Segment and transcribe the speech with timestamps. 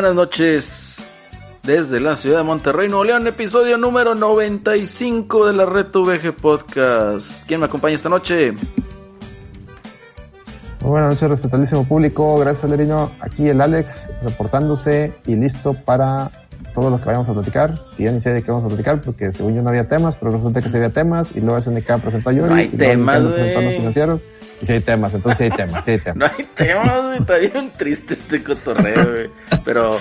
[0.00, 0.96] Buenas noches
[1.62, 7.46] desde la ciudad de Monterrey, Nuevo León, episodio número 95 de la Red VG Podcast.
[7.46, 8.52] ¿Quién me acompaña esta noche?
[10.80, 12.38] Muy buenas noches, respetabilísimo público.
[12.38, 13.10] Gracias, Valerino.
[13.20, 16.30] Aquí el Alex reportándose y listo para
[16.74, 17.84] todo lo que vayamos a platicar.
[17.98, 20.16] Y ya ni sé de qué vamos a platicar porque según yo no había temas,
[20.16, 22.48] pero resulta que sí había temas y luego SNK presentó a Yuri.
[22.48, 24.22] No hay y temas, los financieros.
[24.60, 26.16] Y sí hay temas, entonces sí hay temas, sí hay temas.
[26.32, 27.18] No hay temas, güey.
[27.18, 29.30] Está bien triste este cotorreo, güey.
[29.64, 29.96] Pero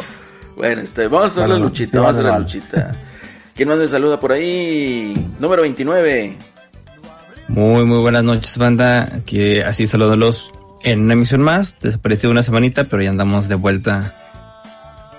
[0.55, 2.91] bueno, este, vamos a hacer Vale, la luchita, sí, vamos a hacer la luchita.
[3.55, 5.13] ¿Quién más me saluda por ahí?
[5.39, 6.37] Número 29.
[7.49, 9.21] Muy, muy buenas noches, banda.
[9.25, 10.51] Que así saludándolos
[10.83, 11.79] en una emisión más.
[11.79, 14.15] Desapareció una semanita, pero ya andamos de vuelta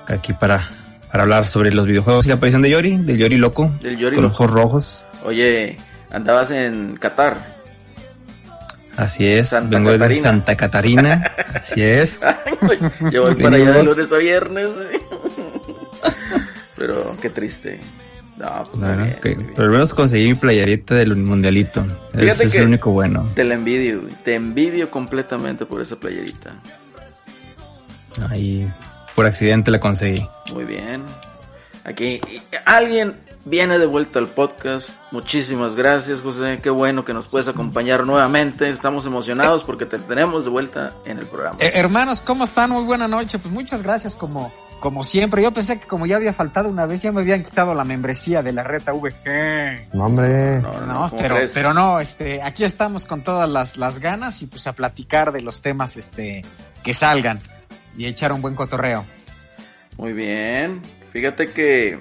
[0.07, 0.69] aquí para,
[1.11, 4.17] para hablar sobre los videojuegos y la aparición de Yori, del Yori loco, Del Yori
[4.17, 4.35] con loco.
[4.37, 5.05] ojos rojos.
[5.25, 5.77] Oye,
[6.11, 7.60] andabas en Qatar.
[8.97, 10.29] Así es, Santa vengo desde Catarina.
[10.29, 11.33] Santa Catarina.
[11.55, 12.21] Así es.
[12.25, 12.79] Ay,
[13.11, 14.71] Yo voy para allá de lunes a viernes.
[16.77, 17.81] Pero qué triste.
[18.37, 19.53] No, pues Bueno, bien.
[19.55, 21.87] Pero al menos conseguí mi playerita del mundialito.
[22.15, 23.31] Ese es el único bueno.
[23.35, 24.01] Te la envidio.
[24.25, 26.55] Te envidio completamente por esa playerita.
[28.31, 28.67] Ahí
[29.15, 30.27] por accidente la conseguí.
[30.55, 31.05] Muy bien.
[31.85, 32.21] Aquí
[32.65, 33.15] alguien
[33.45, 34.89] viene de vuelta al podcast.
[35.11, 36.61] Muchísimas gracias, José.
[36.63, 38.69] Qué bueno que nos puedes acompañar nuevamente.
[38.69, 41.57] Estamos emocionados porque te tenemos de vuelta en el programa.
[41.61, 42.71] Eh, hermanos, ¿cómo están?
[42.71, 43.39] Muy buena noche.
[43.39, 45.43] Pues muchas gracias como, como siempre.
[45.43, 48.43] Yo pensé que como ya había faltado una vez, ya me habían quitado la membresía
[48.43, 49.95] de la reta VG.
[49.95, 50.61] No, hombre.
[50.61, 51.51] No, no, No, ¿cómo pero, crees?
[51.53, 55.41] pero no, este, aquí estamos con todas las, las ganas y pues a platicar de
[55.41, 56.45] los temas este,
[56.83, 57.41] que salgan
[57.97, 59.05] y echar un buen cotorreo.
[59.97, 60.81] Muy bien.
[61.13, 61.99] Fíjate que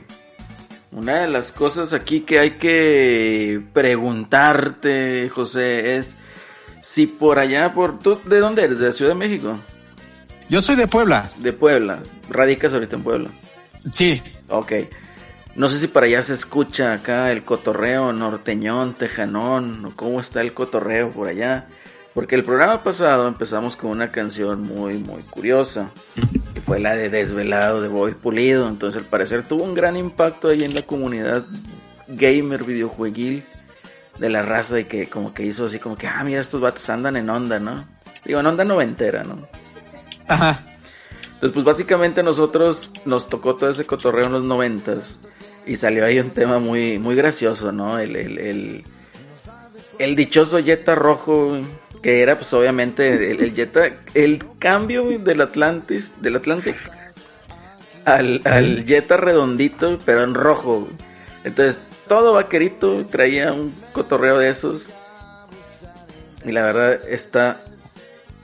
[0.91, 6.15] una de las cosas aquí que hay que preguntarte, José, es
[6.81, 8.79] si por allá, por tú, ¿de dónde eres?
[8.79, 9.59] ¿De la Ciudad de México?
[10.49, 11.29] Yo soy de Puebla.
[11.37, 11.99] De Puebla.
[12.29, 13.29] Radicas ahorita en Puebla.
[13.91, 14.21] Sí.
[14.47, 14.73] Ok.
[15.55, 20.41] No sé si para allá se escucha acá el cotorreo norteñón, tejanón, o cómo está
[20.41, 21.67] el cotorreo por allá.
[22.13, 25.91] Porque el programa pasado empezamos con una canción muy, muy curiosa.
[26.59, 28.67] Que fue la de Desvelado de Boy Pulido.
[28.67, 31.45] Entonces al parecer tuvo un gran impacto ahí en la comunidad
[32.09, 33.45] gamer videojueguil
[34.17, 36.89] de la raza y que como que hizo así como que, ah, mira, estos vatos
[36.89, 37.85] andan en onda, ¿no?
[38.25, 39.47] Digo, en onda noventera, ¿no?
[40.27, 40.65] Ajá.
[41.35, 45.17] Entonces, pues básicamente nosotros nos tocó todo ese cotorreo en los noventas
[45.65, 47.99] y salió ahí un tema muy, muy gracioso, ¿no?
[47.99, 48.83] El, el, el,
[49.97, 51.57] el dichoso Jetta rojo,
[52.01, 56.75] que era pues obviamente el, el Jetta, el cambio del Atlantis, del Atlantic
[58.05, 60.87] al, al Jetta redondito, pero en rojo.
[61.43, 64.87] Entonces, todo vaquerito traía un cotorreo de esos.
[66.45, 67.61] Y la verdad está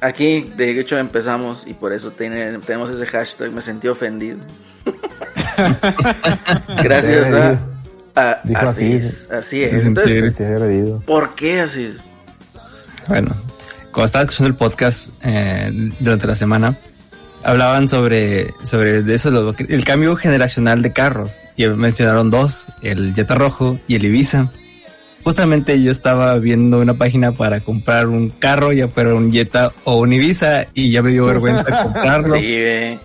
[0.01, 3.51] Aquí, de hecho, empezamos y por eso tiene- tenemos ese hashtag.
[3.54, 4.38] Me sentí ofendido.
[6.84, 7.60] Gracias a,
[8.31, 9.00] a Dijo así,
[9.31, 9.63] así.
[9.63, 10.34] es, Entonces.
[11.06, 11.96] ¿por qué así es?
[13.07, 13.36] Bueno,
[13.92, 16.78] cuando estaba escuchando el podcast eh, durante la semana,
[17.44, 21.38] hablaban sobre, sobre eso, el cambio generacional de carros.
[21.57, 24.52] Y mencionaron dos, el Jetta Rojo y el Ibiza.
[25.24, 29.98] Justamente yo estaba viendo una página para comprar un carro, ya fuera un Jetta o
[29.98, 32.36] un Ibiza, y ya me dio vergüenza comprarlo.
[32.36, 33.00] Sí, ve.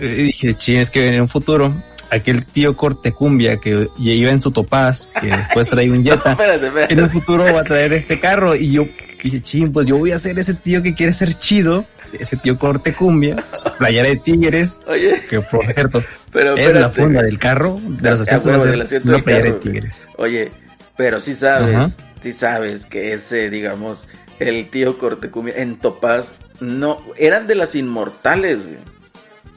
[0.00, 1.72] Y dije, ching, es que en un futuro,
[2.10, 6.94] aquel tío Cortecumbia que iba en su Topaz, que después trae un Jetta, Espérate, espérate.
[6.94, 8.56] en un futuro va a traer este carro.
[8.56, 8.86] Y yo
[9.30, 11.86] dije, ching, pues yo voy a ser ese tío que quiere ser chido,
[12.18, 16.90] ese tío corte cumbia, su playera de tigres, Oye, que por cierto, pero es la
[16.90, 19.50] funda del carro, de los asientos huevo, a del ser asiento una del playera de
[19.50, 20.08] carro, tigres.
[20.16, 20.52] Oye,
[20.96, 21.90] pero sí sabes, Ajá.
[22.20, 24.06] sí sabes que ese, digamos,
[24.38, 26.26] el tío Cortecumbia en Topaz,
[26.60, 28.78] no, eran de las inmortales, güey.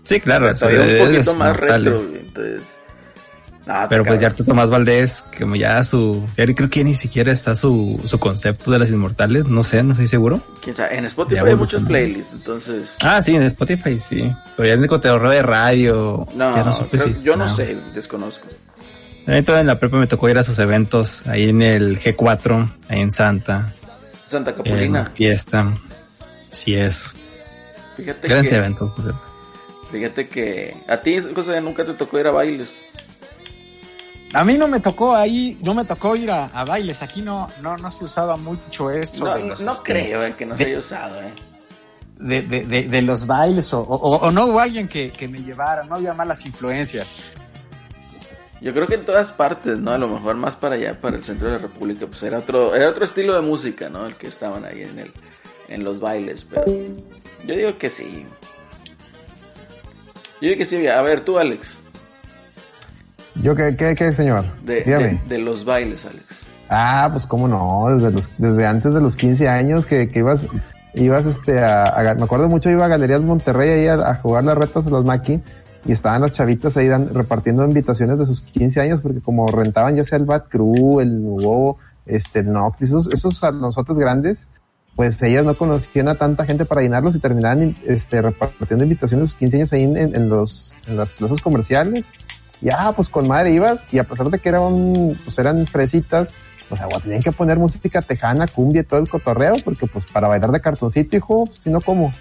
[0.04, 2.20] Sí, claro, Todavía un poquito más retro, güey.
[2.20, 2.62] Entonces,
[3.68, 4.30] no, Pero pues ya.
[4.32, 8.92] Tomás Valdés, como ya su, creo que ni siquiera está su, su concepto de las
[8.92, 10.42] inmortales, no sé, no estoy seguro.
[10.64, 10.98] ¿Quién sabe?
[10.98, 12.90] En Spotify Ya hay muchos playlists, entonces.
[13.04, 16.72] Ah, sí, en Spotify sí, pero ya en el cotorreo de radio, No, ya no
[16.72, 18.48] supe creo- si- yo no, sé, desconozco.
[19.28, 23.02] Ahorita en la prepa me tocó ir a sus eventos, ahí en el G4, ahí
[23.02, 23.74] en Santa,
[24.26, 25.12] Santa Capulina.
[25.14, 25.74] fiesta.
[26.52, 27.12] Sí es.
[27.98, 28.92] Fíjate Grandes que, eventos.
[28.94, 29.16] por
[29.92, 32.70] fíjate que a ti, José, nunca te tocó ir a bailes.
[34.34, 37.02] A mí no me tocó ahí, no me tocó ir a, a bailes.
[37.02, 39.26] Aquí no, no, no se usaba mucho eso.
[39.26, 41.32] No, este, creo eh, que no se haya usado, eh.
[42.20, 45.40] De, de, de, de los bailes o, o, o no hubo alguien que, que me
[45.40, 47.08] llevara, no había malas influencias.
[48.60, 49.92] Yo creo que en todas partes, ¿no?
[49.92, 52.74] A lo mejor más para allá, para el centro de la República, pues era otro,
[52.74, 54.08] era otro estilo de música, ¿no?
[54.08, 55.12] El que estaban ahí en el,
[55.68, 58.26] en los bailes, pero yo digo que sí.
[60.42, 60.88] Yo dije que sí.
[60.88, 61.77] A ver, tú, Alex.
[63.42, 64.46] ¿Yo qué, qué, qué señor?
[64.66, 65.08] De, Dígame.
[65.08, 66.24] de, de los bailes, Alex.
[66.70, 70.46] Ah, pues cómo no, desde, los, desde antes de los 15 años que, que ibas,
[70.94, 74.44] ibas este, a, a- me acuerdo mucho, iba a Galerías Monterrey ahí a, a jugar
[74.44, 75.42] las retas de los Maki
[75.86, 79.96] y estaban las chavitas ahí dan- repartiendo invitaciones de sus 15 años porque como rentaban
[79.96, 84.50] ya sea el Bad Crew, el Nuevo, este, el Noctis, esos, esos a nosotros grandes,
[84.98, 89.28] pues ellas no conocían a tanta gente para llenarlos y terminaban este, repartiendo invitaciones de
[89.30, 92.08] sus 15 años ahí en- en los, en las plazas comerciales.
[92.62, 95.66] Y ah, pues con madre ibas, y a pesar de que era un, pues eran
[95.68, 96.34] fresitas,
[96.70, 100.52] pues, tenían que poner música tejana, cumbia y todo el cotorreo, porque pues para bailar
[100.52, 102.12] de cartoncito, hijo, pues, si no, ¿cómo?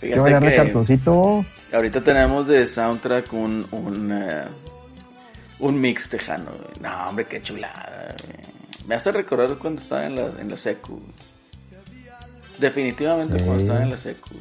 [0.00, 1.44] Es que bailar de cartoncito,
[1.74, 4.44] ahorita tenemos de soundtrack un, un, eh,
[5.58, 6.52] un mix tejano.
[6.80, 8.14] No, hombre, qué chulada.
[8.86, 11.00] Me hace recordar cuando estaba en la, en la secu.
[12.58, 14.34] Definitivamente cuando estaba en la secu.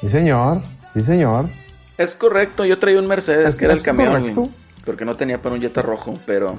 [0.00, 0.62] sí señor,
[0.94, 1.48] sí señor.
[1.96, 4.50] Es correcto, yo traía un Mercedes Es- que era el camión, correcto.
[4.84, 6.58] porque no tenía para un Jetta rojo, pero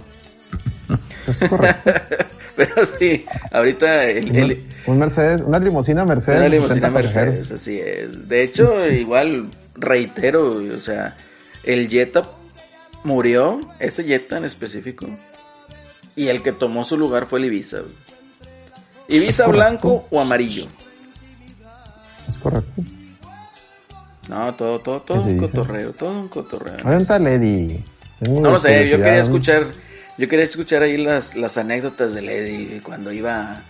[1.27, 1.91] Es correcto.
[2.55, 6.39] pero sí, ahorita el, el- un, Mercedes, una limusina Mercedes.
[6.39, 7.33] una limusina 70 pasajeros.
[7.35, 8.27] Mercedes, así es.
[8.27, 11.15] De hecho, igual reitero, o sea,
[11.63, 12.23] el Jetta
[13.05, 15.07] murió, ese Jetta en específico,
[16.15, 17.77] y el que tomó su lugar fue el Ibiza.
[19.07, 20.65] Ibiza blanco o amarillo.
[22.27, 22.81] Es correcto.
[24.29, 26.77] No, todo, todo, todo ¿Qué un cotorreo, todo un cotorreo.
[26.83, 27.83] ¿Dónde está Lady?
[28.21, 29.63] Tengo No lo sé, yo quería escuchar,
[30.17, 33.61] yo quería escuchar ahí las, las anécdotas de Lady cuando iba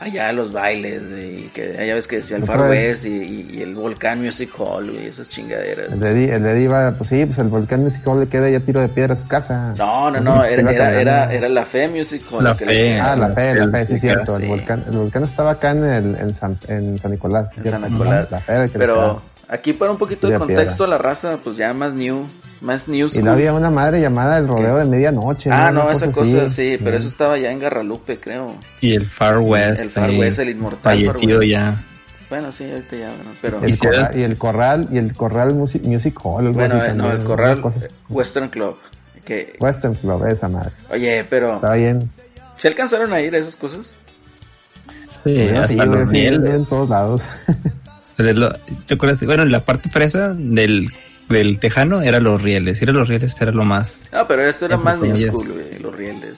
[0.00, 2.62] allá a los bailes, y que ya ves que decía el Far.
[2.68, 5.92] West y, y- y el Volcán Music Hall y esas chingaderas.
[5.92, 8.58] El Lady, el Lady iba, pues sí, pues el volcán Music Hall le queda ya
[8.58, 9.72] tiro de piedra a su casa.
[9.78, 12.42] No, no, no, era, era, era, era la Fe Music Hall.
[12.42, 12.72] La que Fe.
[12.74, 14.36] le- Ah, la fe, la fe, sí, Sí, es cierto.
[14.38, 14.42] sí.
[14.42, 17.56] El volcán, el volcán estaba acá en, el, en, San, en San Nicolás.
[17.56, 17.80] en ¿cierto?
[17.80, 18.30] San Nicolás.
[18.32, 19.22] La fe era el que Pero.
[19.54, 20.56] Aquí para un poquito de piedra.
[20.56, 22.26] contexto a la raza, pues ya más new,
[22.60, 23.14] más news.
[23.16, 25.50] Y no había una madre llamada el rodeo de medianoche.
[25.52, 26.54] Ah, Una no, esa cosa así.
[26.76, 28.54] sí, pero eso estaba ya en Garralupe, creo.
[28.80, 29.82] Y el Far West.
[29.82, 31.74] El Far ahí, West, el inmortal Fallecido ya.
[32.30, 33.62] Bueno, sí, ahorita ya, bueno, pero...
[33.62, 36.46] El corral, y el corral, y el corral music, music Hall.
[36.46, 38.76] algo Bueno, así eh, no, el corral cosa- Western Club.
[39.24, 40.70] Que, Western Club, esa madre.
[40.90, 42.00] oye, pero Estaba bien.
[42.58, 43.80] ¿se alcanzaron a ir a esas cosas?
[45.22, 47.22] Sí, Bueno, hasta sí, los sí, en todos lados.
[48.16, 48.52] Pero lo-
[48.86, 49.20] ¿te acuerdas?
[49.24, 50.90] Bueno, en la parte presa del,
[51.28, 52.80] del tejano era los rieles.
[52.82, 53.98] Ir a los rieles era lo más.
[54.12, 56.34] No, pero esto era más new school, güey, los rieles.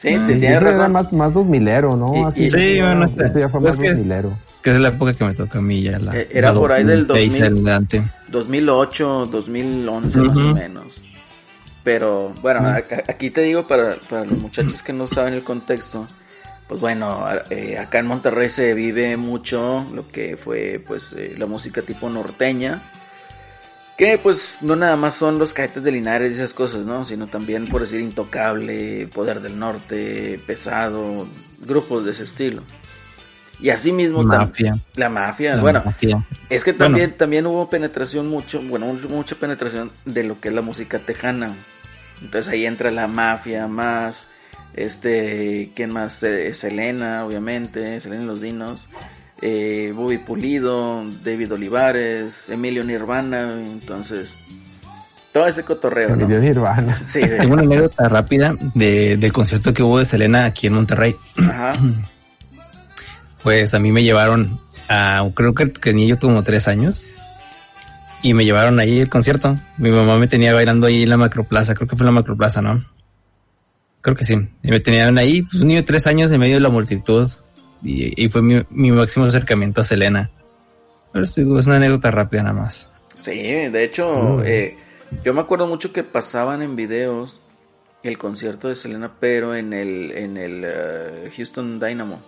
[0.00, 0.92] Sí, Ah, te tienes ese era razón.
[0.92, 2.14] más, más dos milero, ¿no?
[2.16, 4.38] Y- Así, y- Sí, bueno, eso ya fue pues más que- dos milero.
[4.62, 5.98] Que es la época que me toca a mí ya.
[5.98, 7.58] La, Eh, era la por ahí del 2006 2000.
[7.68, 8.02] adelante.
[8.28, 10.86] 2008, 2011 más o menos.
[11.82, 15.42] Pero bueno, a- a- aquí te digo para, para los muchachos que no saben el
[15.44, 16.06] contexto,
[16.70, 21.46] pues bueno, eh, acá en Monterrey se vive mucho lo que fue pues eh, la
[21.46, 22.80] música tipo norteña,
[23.98, 27.04] que pues no nada más son los cadetes de Linares y esas cosas, ¿no?
[27.04, 31.26] Sino también por decir Intocable, Poder del Norte, Pesado,
[31.66, 32.62] grupos de ese estilo.
[33.58, 34.78] Y así mismo tam- Mafia.
[34.94, 36.24] la mafia, La bueno, mafia.
[36.48, 36.84] es que Bueno.
[36.84, 41.52] también, también hubo penetración mucho, bueno, mucha penetración de lo que es la música tejana.
[42.22, 44.18] Entonces ahí entra la mafia más,
[44.74, 46.22] este, ¿quién más?
[46.22, 48.88] Eh, Selena, obviamente, Selena y los Dinos,
[49.42, 54.30] eh, Bobby Pulido, David Olivares, Emilio Nirvana, entonces,
[55.32, 56.24] todo ese cotorreo, ¿no?
[56.24, 57.00] Emilio Nirvana.
[57.06, 60.74] Sí, de- Tengo una anécdota rápida de, del concierto que hubo de Selena aquí en
[60.74, 61.14] Monterrey.
[61.38, 61.74] ajá,
[63.42, 67.04] Pues a mí me llevaron a, creo que tenía yo como tres años.
[68.22, 69.56] Y me llevaron ahí el concierto.
[69.78, 72.60] Mi mamá me tenía bailando ahí en la macroplaza, creo que fue en la macroplaza,
[72.60, 72.84] ¿no?
[74.02, 74.34] Creo que sí.
[74.62, 77.28] Y me tenían ahí, pues un niño de tres años en medio de la multitud.
[77.82, 80.30] Y, y fue mi, mi máximo acercamiento a Selena.
[81.12, 82.88] Pero sí, es una anécdota rápida nada más.
[83.22, 84.42] Sí, de hecho, Mm.
[84.44, 84.76] eh,
[85.24, 87.40] yo me acuerdo mucho que pasaban en videos
[88.02, 92.20] el concierto de Selena, pero en el, en el eh, Houston Dynamo,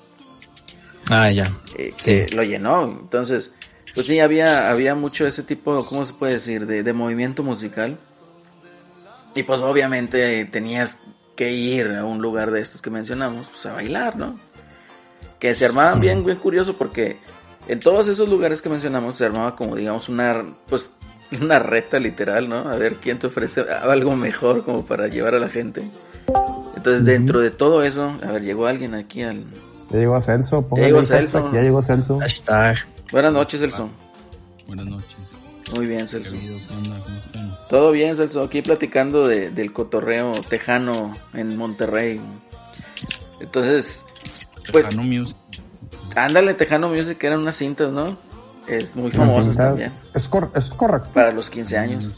[1.10, 1.52] Ah, ya.
[1.78, 2.26] eh, Sí.
[2.34, 2.84] lo llenó.
[2.84, 3.52] Entonces,
[3.94, 7.98] pues sí, había, había mucho ese tipo, ¿cómo se puede decir?, de, de movimiento musical.
[9.34, 10.98] Y pues obviamente tenías
[11.42, 14.38] que ir a un lugar de estos que mencionamos, pues a bailar, ¿no?
[15.40, 17.18] Que se armaban bien, bien curioso porque
[17.66, 20.88] en todos esos lugares que mencionamos se armaba como digamos una, pues
[21.40, 22.58] una reta literal, ¿no?
[22.58, 25.82] A ver quién te ofrece algo mejor como para llevar a la gente.
[26.76, 29.44] Entonces dentro de todo eso, a ver, llegó alguien aquí al...
[29.90, 31.52] Ya llegó Celso, póngale llegó Celso.
[31.52, 32.20] Ya llegó Celso.
[32.20, 32.78] Hashtag.
[33.10, 33.90] Buenas noches, Celso.
[34.66, 35.31] Buenas noches.
[35.74, 36.32] Muy bien, Celso.
[36.32, 36.98] Querido, ¿qué onda?
[37.02, 37.56] ¿Cómo están?
[37.68, 38.42] Todo bien, Celso.
[38.42, 42.20] Aquí platicando de, del cotorreo tejano en Monterrey.
[43.40, 44.02] Entonces,
[44.72, 45.36] Pues- Tejano Music.
[46.14, 48.18] Ándale, Tejano Music eran unas cintas, ¿no?
[48.68, 49.92] Es muy famoso también.
[50.14, 51.08] Es, cor- es correcto.
[51.14, 52.14] Para los 15 años.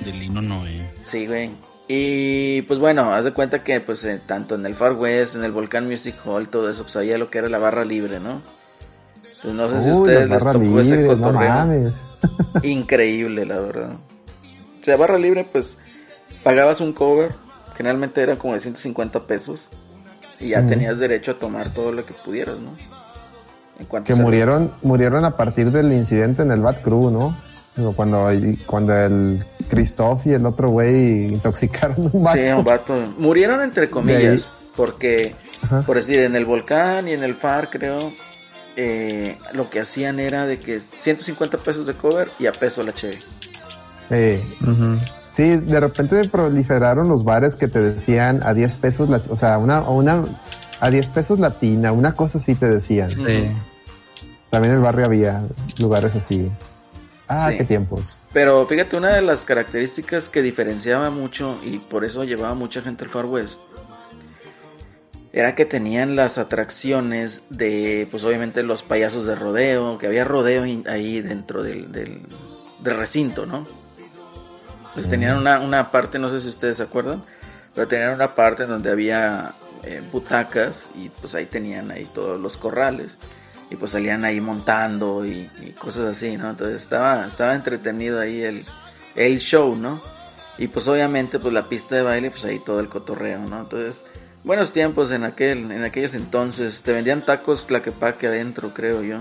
[0.00, 0.90] De Lino Noé.
[1.04, 1.50] Sí, güey.
[1.88, 5.44] Y pues bueno, haz de cuenta que pues eh, tanto en el Far West, en
[5.44, 8.42] el Volcán Music Hall, todo eso, pues había lo que era la barra libre, ¿no?
[9.42, 11.48] Pues no sé si a ustedes las les tocó ese libres, no cotorreo.
[11.48, 11.92] mames.
[12.62, 13.90] Increíble, la verdad.
[14.80, 15.76] O sea, barra libre, pues
[16.42, 17.32] pagabas un cover,
[17.76, 19.68] generalmente era como de 150 pesos,
[20.38, 22.70] y ya tenías derecho a tomar todo lo que pudieras, ¿no?
[23.78, 27.36] En Que murieron, murieron a partir del incidente en el Bat Crew, ¿no?
[27.96, 28.28] Cuando,
[28.66, 32.38] cuando el Christoph y el otro güey intoxicaron un vato.
[32.38, 32.94] Sí, un vato.
[33.16, 35.82] Murieron entre comillas, porque, Ajá.
[35.82, 37.98] por decir, en el volcán y en el FAR, creo,
[38.76, 42.92] eh, lo que hacían era de que 150 pesos de cover y a peso la
[42.92, 43.18] cheve.
[44.10, 44.42] Eh,
[45.32, 49.58] sí, de repente proliferaron los bares que te decían a 10 pesos, la- o sea,
[49.58, 50.24] una, una,
[50.80, 53.08] a 10 pesos latina, una cosa así te decían.
[53.10, 53.50] Sí.
[54.50, 55.42] También en el barrio había
[55.78, 56.50] lugares así.
[57.28, 57.58] Ah, Sí.
[57.58, 58.18] qué tiempos.
[58.32, 63.04] Pero fíjate, una de las características que diferenciaba mucho y por eso llevaba mucha gente
[63.04, 63.54] al Far West
[65.32, 70.64] era que tenían las atracciones de, pues obviamente los payasos de rodeo, que había rodeo
[70.86, 72.22] ahí dentro del, del,
[72.80, 73.66] del recinto, ¿no?
[74.94, 77.22] Pues tenían una, una parte, no sé si ustedes se acuerdan,
[77.74, 79.52] pero tenían una parte donde había
[79.84, 83.16] eh, butacas y pues ahí tenían ahí todos los corrales
[83.70, 86.50] y pues salían ahí montando y, y cosas así, ¿no?
[86.50, 88.64] Entonces estaba, estaba entretenido ahí el,
[89.14, 90.00] el show, ¿no?
[90.58, 93.60] Y pues obviamente pues la pista de baile, pues ahí todo el cotorreo, ¿no?
[93.60, 94.02] Entonces,
[94.44, 99.18] buenos tiempos en aquel, en aquellos entonces, te vendían tacos tlaquepaque adentro, creo yo.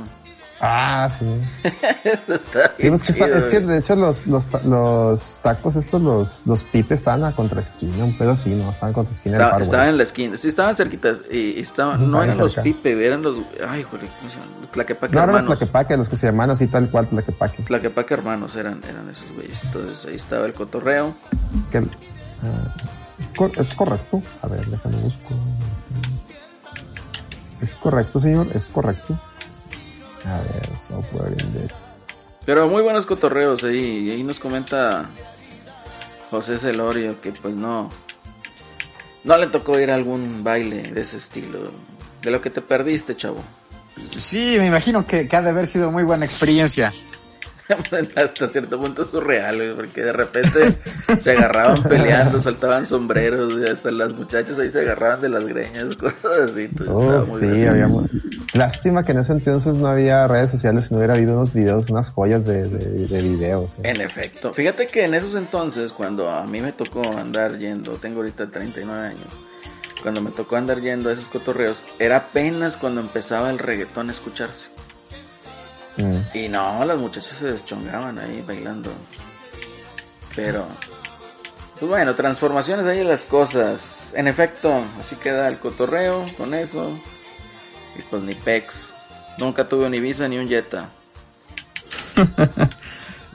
[0.62, 1.26] Ah, sí.
[2.04, 6.02] Está Sí, bien que está- chido, es que de hecho los, los, los tacos estos,
[6.02, 8.70] los, los pipes estaban a contra esquina, un pedo así, ¿no?
[8.70, 9.90] Estaban contra esquina Estaba, Far estaba West.
[9.92, 12.64] en la esquina, sí, estaban cerquitas y, estaban, no eran los cerca.
[12.64, 13.38] pipe, eran los,
[13.70, 14.62] ay, joder, ¿cómo se llaman?
[14.62, 15.60] Los tlaquepaque No eran los hermanos.
[15.60, 17.64] tlaquepaque, los que se llaman así tal cual tlaquepaque.
[17.64, 19.64] Tlaquepaque hermanos eran, eran esos güeyes.
[19.64, 21.14] Entonces ahí estaba el cotorreo.
[21.72, 21.80] Que,
[23.20, 24.22] es, cor- es correcto.
[24.42, 25.34] A ver, déjame busco.
[27.62, 29.20] Es correcto, señor, es correcto.
[30.26, 31.98] A ver, software index.
[32.46, 34.08] Pero muy buenos cotorreos ahí.
[34.08, 35.10] Y ahí nos comenta
[36.32, 37.90] José Celorio que pues no.
[39.24, 41.72] No le tocó ir a algún baile de ese estilo.
[42.22, 43.44] De lo que te perdiste, chavo.
[44.18, 46.94] Sí, me imagino que, que ha de haber sido muy buena experiencia.
[48.16, 50.60] Hasta cierto punto surreal, güey, porque de repente
[51.22, 55.96] se agarraban peleando, saltaban sombreros, y hasta las muchachas ahí se agarraban de las greñas,
[55.98, 56.64] cosas así.
[56.64, 57.66] estaba Oh, sí,
[58.54, 62.10] Lástima que en ese entonces no había redes sociales, no hubiera habido unos videos, unas
[62.10, 63.76] joyas de, de, de videos.
[63.78, 63.82] eh.
[63.84, 64.54] En efecto.
[64.54, 69.08] Fíjate que en esos entonces, cuando a mí me tocó andar yendo, tengo ahorita 39
[69.10, 69.28] años,
[70.02, 74.12] cuando me tocó andar yendo a esos cotorreos, era apenas cuando empezaba el reggaetón a
[74.12, 74.66] escucharse.
[76.00, 76.38] Mm.
[76.38, 78.92] Y no, las muchachas se deschongaban ahí bailando.
[80.36, 80.66] Pero,
[81.80, 84.14] pues bueno, transformaciones ahí de las cosas.
[84.16, 86.98] En efecto, así queda el cotorreo con eso.
[87.98, 88.94] Y pues ni pex.
[89.38, 90.90] Nunca tuve ni visa ni un Jetta.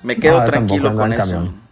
[0.02, 1.22] Me quedo tranquilo con eso.
[1.22, 1.64] en camión.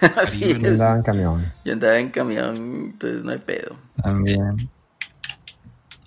[0.16, 0.56] Así es.
[0.56, 1.52] Andaba en camión.
[1.64, 2.56] Yo andaba en camión,
[2.92, 3.76] entonces no hay pedo.
[4.02, 4.70] También.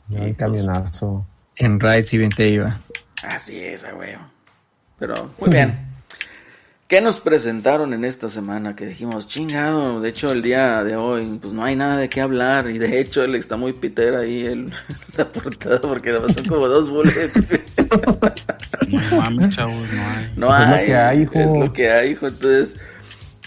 [0.09, 1.25] andaba en camionazo.
[1.55, 2.79] En Ride si bien te iba.
[3.23, 4.21] Así es, a huevo.
[4.99, 5.87] Pero, muy bien.
[6.87, 8.75] ¿Qué nos presentaron en esta semana?
[8.75, 12.19] Que dijimos, chingado, de hecho el día de hoy, pues no hay nada de qué
[12.19, 12.69] hablar.
[12.69, 14.73] Y de hecho él está muy pitera ahí el,
[15.17, 17.33] la portada porque además son como dos bullets.
[18.89, 20.33] No mames, chavos, no hay.
[20.35, 21.33] No Pues es lo hay, que hay, hijo.
[21.35, 22.27] Es lo que hay, hijo.
[22.27, 22.75] Entonces,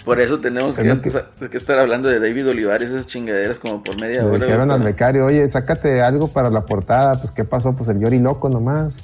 [0.03, 3.83] por eso tenemos Es que, que- que estar hablando de David Olivares, esas chingaderas como
[3.83, 4.39] por media Le hora.
[4.45, 7.13] dijeron güey, al becario, oye, sácate algo para la portada.
[7.19, 7.75] Pues, ¿qué pasó?
[7.75, 9.03] Pues el Yori Loco nomás.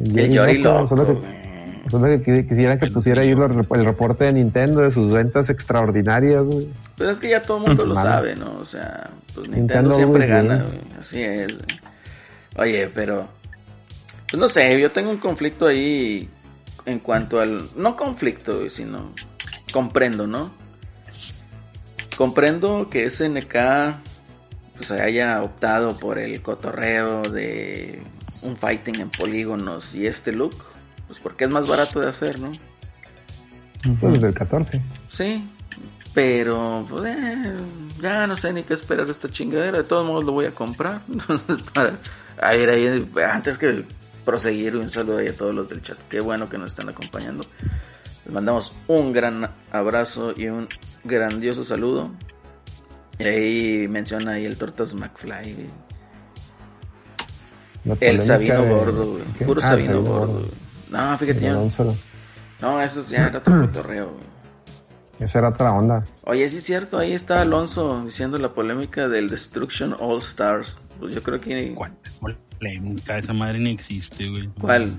[0.00, 4.32] El Yori loco, Solo que, solo que qui- quisieran que pusiera ahí el reporte de
[4.32, 6.68] Nintendo de sus ventas extraordinarias, güey.
[6.96, 8.58] Pues es que ya todo el mundo lo sabe, ¿no?
[8.60, 10.80] O sea, pues Nintendo, Nintendo siempre gana, güey.
[11.00, 11.48] Así es.
[11.54, 11.66] güey.
[12.56, 13.28] Oye, pero...
[14.30, 16.28] Pues no sé, yo tengo un conflicto ahí
[16.86, 17.62] en cuanto al...
[17.76, 19.12] No conflicto, güey, sino...
[19.72, 20.50] Comprendo, ¿no?
[22.16, 23.54] Comprendo que SNK
[24.76, 28.00] pues haya optado por el cotorreo de
[28.42, 30.54] un fighting en polígonos y este look,
[31.06, 32.52] pues porque es más barato de hacer, ¿no?
[34.00, 34.80] Pues desde el 14.
[35.08, 35.44] Sí,
[36.12, 37.56] pero pues, eh,
[38.00, 39.78] ya no sé ni qué esperar de esta chingadera.
[39.78, 41.00] De todos modos lo voy a comprar.
[41.08, 41.98] Entonces, para
[42.40, 43.84] a ver ahí, antes que
[44.24, 45.98] proseguir, un saludo ahí a todos los del chat.
[46.08, 47.44] Qué bueno que nos están acompañando.
[48.24, 50.68] Les mandamos un gran abrazo y un
[51.04, 52.10] grandioso saludo.
[53.18, 55.70] Y ahí menciona ahí el Tortas McFly.
[57.84, 59.24] La El polémica Sabino de- Gordo, güey.
[59.46, 60.32] Puro Ah, Sabino Gordo.
[60.34, 60.46] güey.
[60.90, 61.52] No, fíjate, ya-
[62.60, 64.30] no, eso ya era otro cotorreo, güey.
[65.20, 66.04] Esa era otra onda.
[66.24, 70.78] Oye, sí es cierto, ahí está Alonso diciendo la polémica del Destruction All Stars.
[70.98, 71.74] Pues yo creo que...
[71.74, 71.92] ¿Cuál
[72.58, 73.18] polémica?
[73.18, 74.48] Esa madre ni existe, güey.
[74.60, 74.90] ¿Cuál?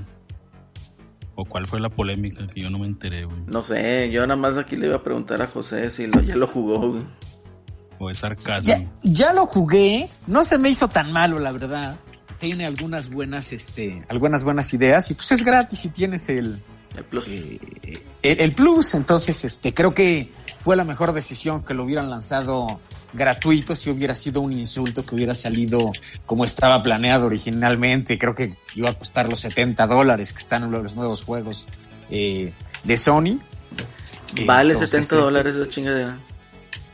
[1.35, 3.37] ¿O cuál fue la polémica que yo no me enteré, güey?
[3.47, 6.35] No sé, yo nada más aquí le iba a preguntar a José si lo, ya
[6.35, 7.03] lo jugó, güey.
[7.99, 8.67] ¿O es sarcasmo?
[8.67, 11.97] Ya, ya lo jugué, no se me hizo tan malo, la verdad.
[12.41, 16.59] Tiene algunas buenas, este, algunas buenas ideas y pues es gratis y tienes el,
[16.97, 17.27] El plus.
[17.27, 17.59] eh,
[18.23, 18.95] el, el plus.
[18.95, 22.65] Entonces, este, creo que fue la mejor decisión que lo hubieran lanzado
[23.13, 25.91] gratuito si hubiera sido un insulto que hubiera salido
[26.25, 28.17] como estaba planeado originalmente.
[28.17, 31.65] Creo que iba a costar los 70 dólares que están en los nuevos juegos
[32.09, 32.51] eh,
[32.83, 33.37] de Sony.
[34.45, 36.17] Vale Entonces, 70 este, dólares esa chingadera.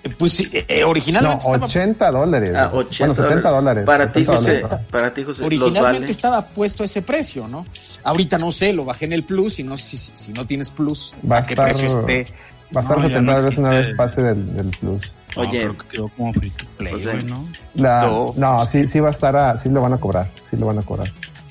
[0.10, 2.54] Pues sí, eh, eh, No, originalmente estaba 80 dólares.
[2.56, 2.86] Ah, güey.
[2.88, 3.86] 80 bueno, 70 dólares.
[3.86, 4.86] Para ti, 70 José, dólares.
[4.92, 6.12] para ti, José, Originalmente vale.
[6.12, 7.66] estaba puesto ese precio, ¿no?
[8.04, 10.70] Ahorita no sé, lo bajé en el plus y no sé si, si no tienes
[10.70, 12.34] plus, Va a a qué estar- precio esté.
[12.76, 13.88] Va a estar No, ya 70 no dólares una existe.
[13.92, 15.16] vez pase del, del plus.
[15.36, 15.60] No, Oye.
[15.60, 17.14] creo que quedó como free to play, José.
[17.28, 17.48] ¿no?
[17.76, 18.34] La, No.
[18.36, 20.80] no, sí, sí va a estar, a- sí lo van a cobrar, sí lo van
[20.80, 21.08] a cobrar.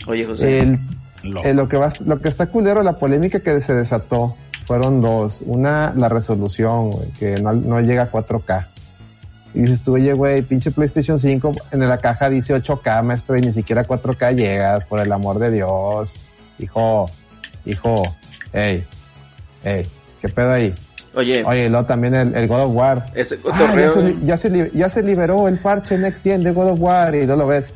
[0.06, 0.60] Oye, José.
[0.60, 0.78] El,
[1.22, 5.00] Lo- eh, lo que va, lo que está culero, la polémica que se desató fueron
[5.00, 5.42] dos.
[5.46, 8.66] Una, la resolución, güey, que no, no llega a 4K.
[9.54, 13.40] Y dices tú, oye, güey, pinche PlayStation 5 en la caja dice 8K, maestro, y
[13.40, 16.14] ni siquiera 4K llegas, por el amor de Dios.
[16.58, 17.10] Hijo,
[17.64, 17.94] hijo,
[18.52, 18.84] hey,
[19.64, 19.86] hey,
[20.20, 20.74] ¿qué pedo ahí?
[21.14, 23.10] Oye, Oye, y luego también el, el God of War.
[23.14, 23.94] ese Ah, ya, cotorreo.
[23.94, 27.14] se, ya, se li- ya se liberó el parche Next Gen de God of War
[27.14, 27.72] y no lo ves.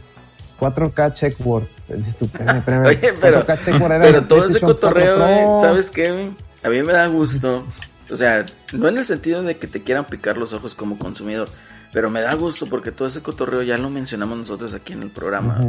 [0.58, 1.64] 4K checkword.
[1.88, 2.86] Dices tú, espérame, espérame.
[2.88, 6.28] Oye, pero, 4K checkword era pero el todo ese PlayStation 4 cotorreo, güey, ¿sabes qué?
[6.62, 7.64] A mí me da gusto.
[8.10, 11.48] O sea, no en el sentido de que te quieran picar los ojos como consumidor,
[11.92, 15.10] pero me da gusto porque todo ese cotorreo ya lo mencionamos nosotros aquí en el
[15.10, 15.60] programa.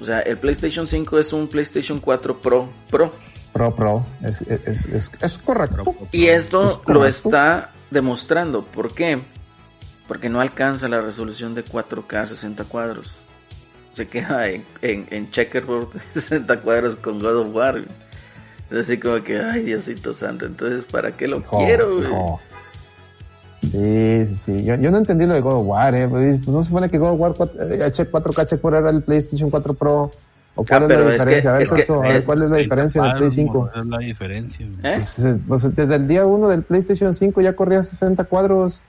[0.00, 3.12] O sea, el PlayStation 5 es un PlayStation 4 Pro Pro.
[3.52, 4.06] Pro, Pro.
[4.24, 5.94] Es, es, es, es correcto.
[6.12, 6.92] Y esto Es correcto.
[6.92, 8.62] lo está demostrando.
[8.62, 9.18] ¿Por qué?
[10.06, 13.12] Porque no alcanza la resolución de 4K 60 cuadros.
[13.94, 17.84] Se queda en, en, en checkerboard 60 cuadros con God of War.
[18.70, 21.96] Así como que, ay Diosito Santo, entonces ¿para qué lo quiero?
[21.96, 22.04] güey?
[22.08, 22.40] hijo.
[23.62, 24.64] Sí, sí, sí.
[24.64, 26.06] Yo, yo no entendí lo de God of War, eh.
[26.08, 29.50] Pues no se supone que God of War 4, eh, 4K checkword era el PlayStation
[29.50, 30.12] 4 Pro.
[30.54, 31.42] ¿O cuál Ah, es la es diferencia?
[31.42, 33.68] que- a ver, es que- a ver, eh, ¿cuál es la diferencia del Play 5?
[33.70, 34.66] Esa es la diferencia.
[34.66, 34.92] ¿Eh?
[34.96, 38.82] Pues, eh, pues, desde el día 1 del PlayStation 5 ya corría 60 cuadros.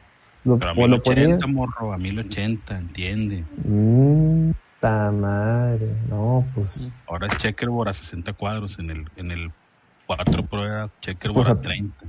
[0.46, 1.28] Lo, Pero a o lo ponía.
[1.28, 3.44] 1080, morro, a 1080, entiende.
[3.65, 5.89] Mm, ta madre.
[6.10, 6.88] No, pues.
[7.08, 8.80] Ahora es checkerboard a 60 cuadros.
[8.80, 9.52] En el, en el
[10.17, 12.06] 4 Pro era checkerboard Pues, a a- 30.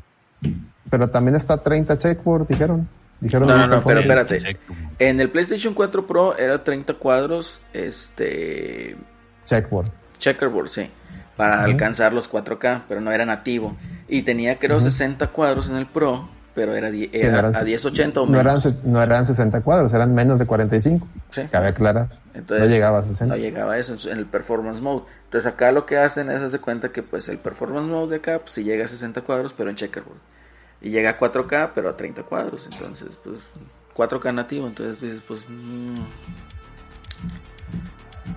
[0.88, 2.88] Pero también está 30 checkboard, dijeron.
[3.20, 4.38] Dijeron No, no, no, pero espérate.
[4.38, 4.92] Checkerboard.
[4.98, 8.96] En el PlayStation 4 Pro era 30 cuadros, este,
[9.44, 9.90] Checkboard.
[10.18, 10.88] checkerboard, sí,
[11.36, 11.64] para Ujú.
[11.72, 13.76] alcanzar los 4K, pero no era nativo.
[14.08, 14.86] Y tenía creo Ujú.
[14.86, 18.56] 60 cuadros en el Pro, pero era, era no eran- a 1080 o No eran,
[18.56, 18.82] menos.
[18.84, 21.06] no eran 60 cuadros, eran menos de 45.
[21.32, 21.42] Sí.
[21.52, 22.08] Cabe aclarar.
[22.32, 23.34] Entonces, no llegaba a 60.
[23.34, 25.04] No llegaba a eso en el performance mode.
[25.24, 28.38] Entonces acá lo que hacen es hacer cuenta que pues el performance mode de acá
[28.38, 30.18] pues sí llega a 60 cuadros pero en checkerboard.
[30.80, 32.64] Y llega a 4K pero a 30 cuadros.
[32.64, 33.38] Entonces pues
[33.94, 34.66] 4K nativo.
[34.68, 35.40] Entonces dices pues...
[35.48, 35.94] mm,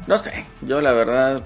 [0.07, 0.45] no sé.
[0.61, 1.43] Yo la verdad...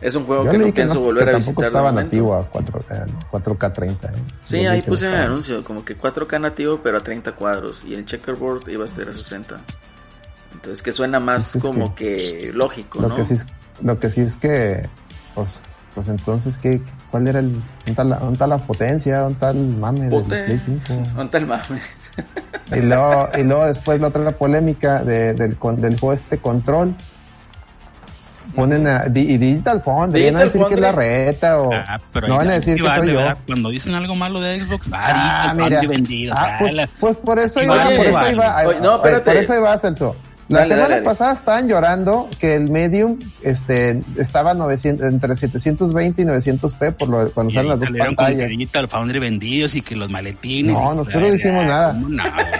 [0.00, 1.72] Es un juego Yo que no que, pienso no, volver que a tampoco visitar.
[1.72, 4.08] de estaba nativo a 4, eh, 4K 30.
[4.08, 4.10] eh.
[4.44, 7.84] Sí, Yo ahí puse el anuncio, como que 4K nativo, pero a 30 cuadros.
[7.84, 9.60] Y el checkerboard iba a ser a 60.
[10.54, 13.16] Entonces, que suena más Pues es como que, lógico, Lo, ¿no?
[13.16, 13.46] que sí es,
[13.82, 14.88] lo que sí es que,
[15.34, 15.62] pues,
[15.94, 17.52] pues entonces, ¿qué, ¿cuál era el.
[17.52, 19.18] ¿Dónde está la, dónde está la potencia?
[19.18, 20.44] ¿Dónde está el mame del Pote.
[20.44, 20.80] Play 5?
[20.88, 21.80] ¿Dónde está el mame?
[22.74, 26.94] Y luego, y luego después la otra polémica de, del, con- del juego este control.
[28.54, 31.72] Ponen a, di- y Digital Foundry, Digital van a decir que es la reta o
[31.72, 33.14] Ah, pero no van a decir que soy yo.
[33.18, 33.38] ¿verdad?
[33.46, 35.80] Cuando dicen algo malo de Xbox, Ah, ah, mira.
[35.88, 36.32] vendido.
[36.36, 38.64] Ah, pues, pues por eso iba, por eso iba.
[38.80, 40.14] no, por eso iba, Celso.
[40.48, 41.04] La Dale, semana dale, dale.
[41.06, 47.30] pasada estaban llorando que el Medium este, estaba 900, entre 720 y 900p por lo,
[47.32, 48.38] cuando salen las dos con pantallas.
[48.40, 50.74] que Digital Foundry vendidos y que los maletines.
[50.74, 51.96] No, nosotros no dijimos nada.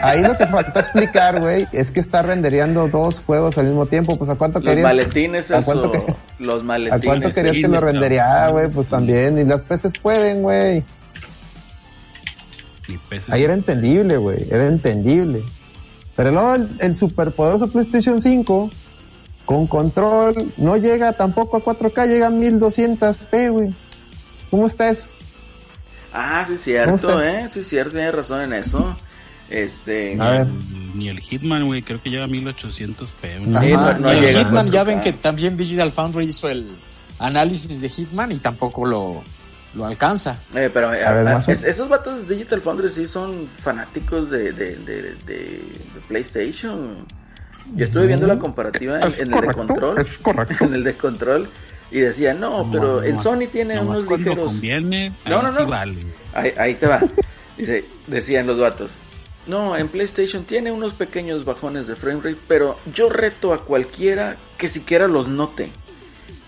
[0.03, 4.17] Ahí lo que faltó explicar, güey, es que está rendereando dos juegos al mismo tiempo.
[4.17, 7.05] Pues a cuánto Los querías, maletines, ¿a cuánto que- Los a maletines.
[7.05, 9.37] cuánto querías sí, que lo rendereara, güey, pues también.
[9.37, 10.83] Y las peces pueden, güey.
[13.31, 15.43] Ahí era entendible, güey, era entendible.
[16.17, 18.71] Pero luego el, el superpoderoso PlayStation 5
[19.45, 23.75] con control no llega tampoco a 4K, llega a 1200p, güey.
[24.51, 25.07] ¿Cómo está eso?
[26.13, 26.53] Ah, sí,
[26.85, 27.23] ¿Cómo cierto?
[27.23, 27.49] ¿eh?
[27.51, 28.97] Sí, cierto, tiene razón en eso.
[29.51, 30.17] Este.
[30.21, 30.41] A ver.
[30.47, 33.09] El ni el Hitman, güey, creo que llega a 1800p.
[33.33, 33.61] Sí, ¿no?
[33.61, 34.39] no- Ajá, no el llega.
[34.45, 36.69] Hitman, ya ven que también Digital Foundry hizo el
[37.19, 39.23] análisis de Hitman y tampoco lo,
[39.75, 40.39] lo alcanza.
[40.55, 43.07] Eh, pero eh, A ver, a- más o- es- esos vatos de Digital Foundry sí
[43.07, 47.07] son fanáticos de, de, de, de- de PlayStation.
[47.75, 49.99] Yo estuve viendo la comparativa en, el de control.
[50.01, 50.55] es correcto.
[50.65, 51.49] En el de control.
[51.91, 54.45] Y decía, no, pero en Nomás- Sony tiene unos ligeros.
[54.53, 55.67] conviene, No, no, sí no.
[55.69, 55.97] vale.
[56.35, 57.01] Ahí, ahí te va.
[57.57, 58.91] Dice, decían los vatos.
[59.47, 64.37] No, en PlayStation tiene unos pequeños bajones de frame rate, pero yo reto a cualquiera
[64.59, 65.71] que siquiera los note.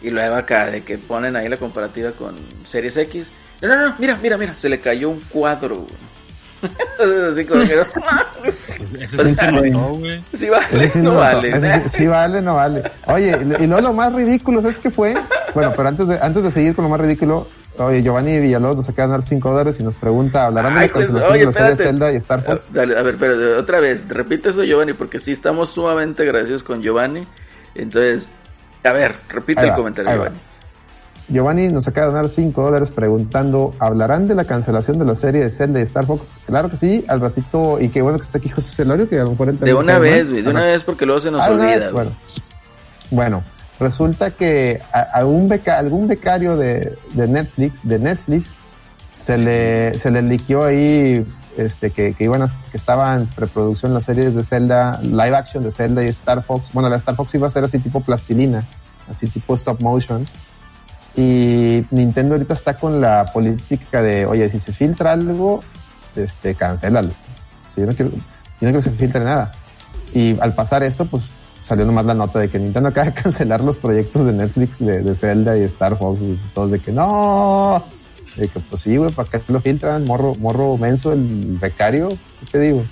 [0.02, 2.34] Y luego acá de que ponen ahí la comparativa con
[2.68, 3.30] Series X.
[3.62, 5.86] No, no, no, mira, mira, mira, se le cayó un cuadro.
[6.62, 7.82] Entonces, así como que no,
[9.00, 10.22] Ese sí se notó, güey.
[10.34, 11.60] sí vale, sí no no, vale.
[11.60, 12.82] sí, sí vale, no vale.
[13.06, 15.14] Oye, y luego lo más ridículo, es que fue?
[15.54, 17.46] Bueno, pero antes de, antes de seguir con lo más ridículo,
[17.78, 20.92] oye, Giovanni Villalobos nos acaba de dar 5 dólares y nos pregunta, ¿hablarán de la
[20.92, 21.90] pues, cancelación oye, de la serie espérate.
[21.90, 22.66] Zelda y Star Fox?
[22.68, 26.22] Ah, Dale, a ver, pero de- otra vez, repite eso, Giovanni, porque sí estamos sumamente
[26.22, 27.26] agradecidos con Giovanni.
[27.74, 28.28] Entonces,
[28.86, 30.12] a ver, repite Ahí el va, comentario.
[30.12, 30.36] Giovanni.
[31.28, 35.42] Giovanni nos acaba de dar 5 dólares preguntando, ¿hablarán de la cancelación de la serie
[35.42, 36.24] de Zelda y Star Fox?
[36.46, 39.24] Claro que sí, al ratito, y qué bueno que está aquí José Celorio, que a
[39.24, 40.44] lo mejor él De una vez, más.
[40.44, 41.66] de una vez porque luego se nos Ah, olvida.
[41.66, 42.10] vez, bueno.
[43.10, 43.42] Bueno,
[43.80, 48.56] resulta que a, a un beca, algún becario de, de Netflix, de Netflix,
[49.10, 53.94] se le, se le liqueó ahí este, que, que iban a, que estaba en preproducción
[53.94, 56.70] las series de Zelda, live action de Zelda y Star Fox.
[56.72, 58.66] Bueno, la Star Fox iba a ser así tipo plastilina,
[59.10, 60.26] así tipo stop motion.
[61.16, 65.62] Y Nintendo ahorita está con la política de, oye, si se filtra algo,
[66.14, 67.12] este, cancélalo.
[67.70, 68.22] Si yo no quiero, yo no
[68.58, 69.52] quiero que se filtre nada.
[70.12, 71.24] Y al pasar esto, pues
[71.62, 75.02] salió nomás la nota de que Nintendo acaba de cancelar los proyectos de Netflix de,
[75.02, 76.20] de Zelda y Star Fox
[76.54, 77.82] todos de que no.
[78.36, 80.04] De que pues sí, güey, ¿para qué lo filtran?
[80.04, 82.84] Morro, morro menso, el becario, pues, ¿qué te digo?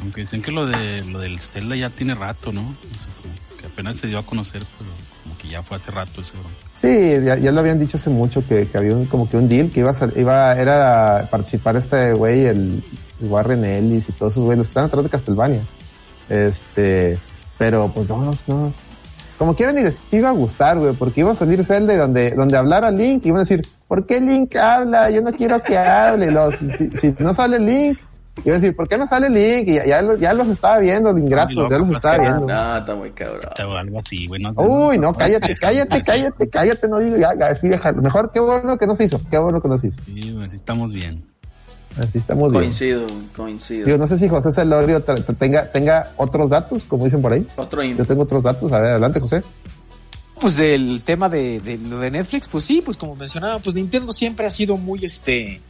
[0.00, 2.74] Aunque dicen que lo de lo del Zelda ya tiene rato, ¿no?
[3.58, 4.90] Que apenas se dio a conocer, pero
[5.22, 6.48] como que ya fue hace rato ese bro.
[6.74, 9.48] Sí, ya, ya lo habían dicho hace mucho que, que había un, como que un
[9.48, 12.82] deal que iba a, iba era participar este güey, el,
[13.20, 15.62] el Warren Ellis y todos esos güeyes, los que están atrás de Castlevania.
[16.28, 17.18] Este,
[17.58, 18.72] pero pues no, no.
[19.38, 22.30] Como quieran ni les iba a gustar, güey, porque iba a salir Zelda y donde,
[22.32, 25.10] donde hablara Link, iban a decir, ¿por qué Link habla?
[25.10, 26.30] Yo no quiero que hable.
[26.30, 27.98] Los, si, si no sale Link,
[28.44, 29.68] iba a decir, ¿por qué no sale Link?
[29.68, 32.46] Y ya, ya, los, ya los estaba viendo, de ingratos, loco, ya los estaba viendo.
[32.46, 33.40] No, está muy cabrón.
[33.66, 34.40] O algo así, güey.
[34.40, 38.00] No, Uy, no, cállate, cállate, cállate, cállate, no digo, ya, ya, así déjalo.
[38.00, 40.00] Mejor, qué bueno que no se hizo, qué bueno que no se hizo.
[40.04, 41.24] Sí, güey, sí estamos bien.
[41.98, 42.62] Así estamos bien.
[42.62, 43.86] Coincido, coincido.
[43.86, 47.44] Digo, no sé si José Celorio tenga, tenga otros datos, como dicen por ahí.
[47.56, 49.42] Otro Yo tengo otros datos, a ver, adelante, José.
[50.40, 54.46] Pues del tema de, de de Netflix, pues sí, pues como mencionaba, pues Nintendo siempre
[54.46, 55.60] ha sido muy este,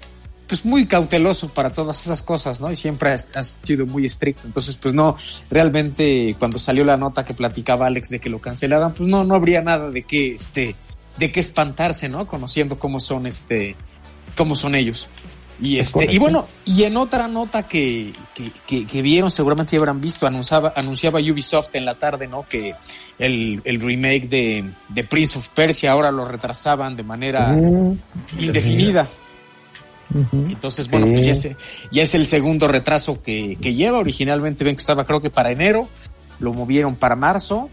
[0.51, 2.73] pues muy cauteloso para todas esas cosas, ¿no?
[2.73, 4.43] Y siempre ha, ha sido muy estricto.
[4.49, 5.15] Entonces, pues no,
[5.49, 9.37] realmente cuando salió la nota que platicaba Alex de que lo cancelaran, pues no, no
[9.37, 10.75] habría nada de qué, este,
[11.19, 12.27] de qué espantarse, ¿no?
[12.27, 13.77] Conociendo cómo son este,
[14.37, 15.07] cómo son ellos.
[15.63, 19.73] Y Es este, y bueno, y en otra nota que, que, que, que vieron, seguramente
[19.73, 22.47] ya habrán visto, anunciaba, anunciaba Ubisoft en la tarde, ¿no?
[22.49, 22.75] Que
[23.19, 27.99] el, el remake de, de Prince of Persia ahora lo retrasaban de manera Mm,
[28.39, 29.07] indefinida.
[30.33, 31.13] Entonces, bueno, Sí.
[31.13, 31.57] pues ya es,
[31.93, 33.99] ya es el segundo retraso que, que lleva.
[33.99, 35.89] Originalmente ven que estaba creo que para enero,
[36.41, 37.71] lo movieron para marzo.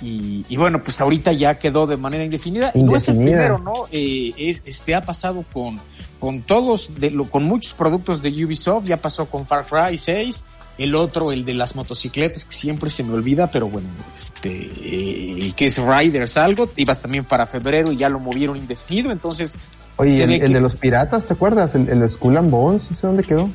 [0.00, 2.70] Y, y bueno, pues ahorita ya quedó de manera indefinida.
[2.74, 3.72] Y no es el primero, ¿no?
[3.90, 5.80] Eh, es, este ha pasado con,
[6.22, 8.84] con todos, de, lo, con muchos productos de Ubisoft.
[8.86, 10.44] Ya pasó con Far Cry 6.
[10.78, 15.36] El otro, el de las motocicletas, que siempre se me olvida, pero bueno, este, eh,
[15.38, 19.10] el que es Riders algo, ibas también para febrero y ya lo movieron indefinido.
[19.10, 19.54] Entonces,
[19.96, 21.74] Oye, el, ve el que- de los piratas, ¿te acuerdas?
[21.74, 23.50] El, el Skull and Bones, ¿ese dónde quedó?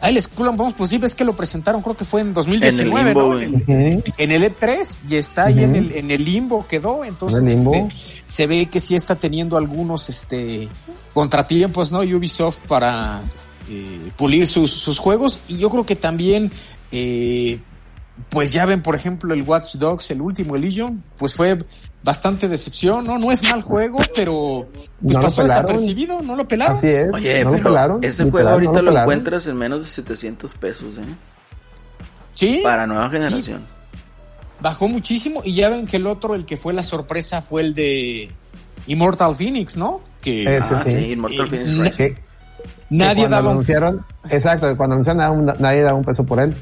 [0.00, 2.32] Ah, el Skull and Bones, pues sí, ves que lo presentaron, creo que fue en
[2.32, 3.40] 2019, En el limbo, ¿no?
[3.40, 4.02] En, el- Ujú.
[4.16, 7.56] en el E3 y está ahí en el, en el limbo quedó, entonces En el
[7.56, 7.74] limbo.
[7.74, 7.94] este,
[8.26, 10.70] se ve que sí está teniendo algunos este
[11.12, 12.00] contratiempos, ¿no?
[12.00, 13.22] Ubisoft para
[13.68, 16.50] eh, pulir sus, sus juegos y yo creo que también
[16.92, 17.60] eh,
[18.28, 21.64] pues ya ven, por ejemplo, el Watch Dogs, el último, el Legion, pues fue
[22.02, 23.18] bastante decepción, ¿no?
[23.18, 26.76] No es mal juego, pero pues No lo pasó desapercibido, ¿no lo pelaron?
[26.76, 27.08] Así es.
[27.12, 28.04] Oye, no lo pero pelaron.
[28.04, 31.02] ese juego pelaron, ahorita no lo, encuentras en menos de 700 pesos, ¿eh?
[32.34, 32.60] Sí.
[32.62, 33.62] Para nueva generación.
[34.60, 37.74] bajó muchísimo y ya ven que el otro, el que fue la sorpresa fue el
[37.74, 38.30] de
[38.86, 40.00] Immortal Phoenix, ¿no?
[40.20, 40.92] Que Ese ah, sí.
[40.92, 41.96] sí, Immortal Eh, Phoenix.
[41.96, 42.16] Que-
[42.90, 46.40] nadie que cuando daba lo un- anunciaron, exacto, cuando anunciaron nadie daba un peso por
[46.40, 46.54] él.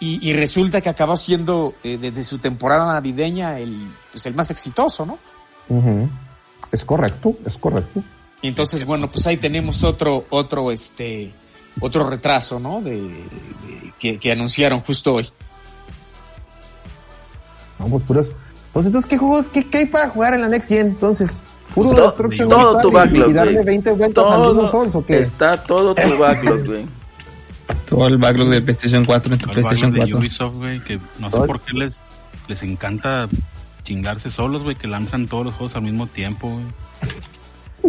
[0.00, 4.50] y, y resulta que acabó siendo eh, desde su temporada navideña el pues el más
[4.50, 5.18] exitoso, ¿no?
[5.68, 6.08] Ujú.
[6.72, 8.02] Es correcto, es correcto.
[8.40, 11.32] Y entonces, bueno, pues ahí tenemos otro, otro, este,
[11.80, 12.80] otro retraso, ¿no?
[12.80, 15.28] De, de- que, que anunciaron justo hoy.
[17.88, 18.32] Pues puros.
[18.72, 20.88] Pues entonces, ¿qué juegos, qué, qué hay para jugar en la Next Gen?
[20.88, 21.40] Entonces,
[21.74, 23.64] puro Todo- Destruction todo All-Star tu backlog, y, darle güey.
[23.66, 25.18] 20 vueltas al mismo Souls, ¿o qué?
[25.18, 26.86] Está todo tu backlog, güey.
[27.88, 30.18] Todo el backlog de PlayStation 4 en tu PlayStation backlog de 4.
[30.18, 32.00] Ubisoft, güey, que no sé por qué les,
[32.48, 33.28] les encanta
[33.82, 36.64] chingarse solos, güey, que lanzan todos los juegos al mismo tiempo, güey.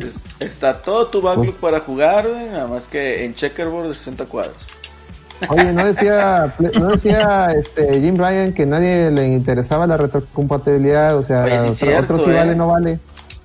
[0.07, 0.15] Es-
[0.47, 2.49] Está todo tu backlog para jugar, güey.
[2.49, 4.55] Nada más que en checkerboard de 60 cuadros.
[5.49, 11.23] Oye, no decía, no decía este Jim Ryan que nadie le interesaba la retrocompatibilidad, o
[11.23, 12.35] sea, Oye, sí es otro, cierto, otro sí eh.
[12.35, 12.99] vale, no vale.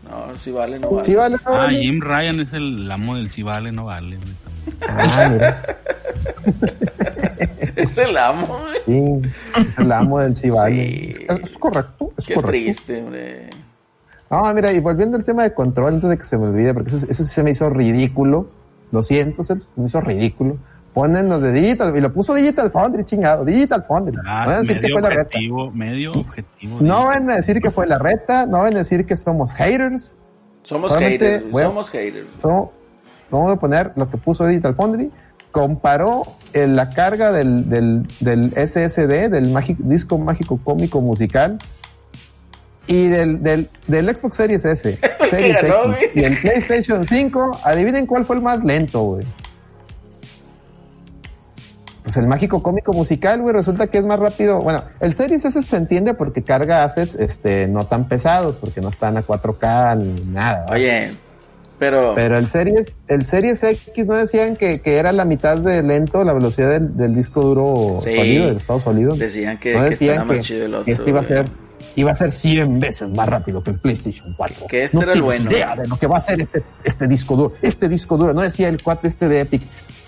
[0.09, 1.05] No, si vale, no vale.
[1.05, 1.81] Sí vale, no Ah, vale.
[1.81, 4.17] Jim Ryan es el amo del si vale, no vale.
[4.89, 5.63] Ah, mira.
[7.77, 9.23] Es el amo, güey.
[9.25, 9.31] Sí,
[9.79, 11.13] el amo del sí vale.
[11.13, 11.25] Sí.
[11.29, 12.51] Es, es correcto, es Qué correcto.
[12.51, 13.51] triste, hombre.
[14.31, 16.91] No, mira, y volviendo al tema de control, antes de que se me olvide, porque
[16.91, 18.49] eso, eso sí se me hizo ridículo.
[18.91, 20.57] Lo siento, se me hizo ridículo.
[20.99, 24.17] Ponen lo de Digital, y lo puso Digital Foundry, chingado, Digital Foundry.
[24.27, 25.23] Ah, no van a decir que fue la reta.
[25.23, 26.79] objetivo, medio objetivo.
[26.81, 30.17] No van a decir que fue la reta, no van a decir que somos haters.
[30.65, 31.69] Somos Solamente, haters, bueno.
[31.69, 32.27] somos haters.
[32.37, 32.73] So,
[33.31, 35.11] vamos a poner lo que puso Digital Foundry.
[35.53, 41.59] Comparó eh, la carga del, del, del SSD, del mágico- disco mágico cómico musical,
[42.89, 44.99] y del, del, del Xbox Series S,
[45.31, 47.61] Series X, y el PlayStation 5.
[47.63, 49.27] Adivinen cuál fue el más lento, güey.
[52.09, 54.63] Pues el mágico cómico musical, güey, resulta que es más rápido.
[54.63, 58.89] Bueno, el Series S se entiende porque carga assets este, no tan pesados, porque no
[58.89, 60.61] están a 4K ni nada.
[60.61, 60.73] ¿verdad?
[60.75, 61.11] Oye,
[61.79, 65.83] pero, Pero el Series, el Series X no decían que, que era la mitad de
[65.83, 68.15] lento la velocidad del, del disco duro Sí.
[68.17, 69.15] sólido, del estado sólido.
[69.15, 70.85] decían que, no que decían que, más chido el otro.
[70.87, 71.51] que este iba a ser,
[71.95, 74.67] iba a ser 100 veces más rápido que el PlayStation 4.
[74.67, 75.51] Que este no era el bueno.
[75.51, 77.53] idea de lo que va a ser este, este disco duro.
[77.61, 79.61] Este disco duro, no decía el cuate este de Epic.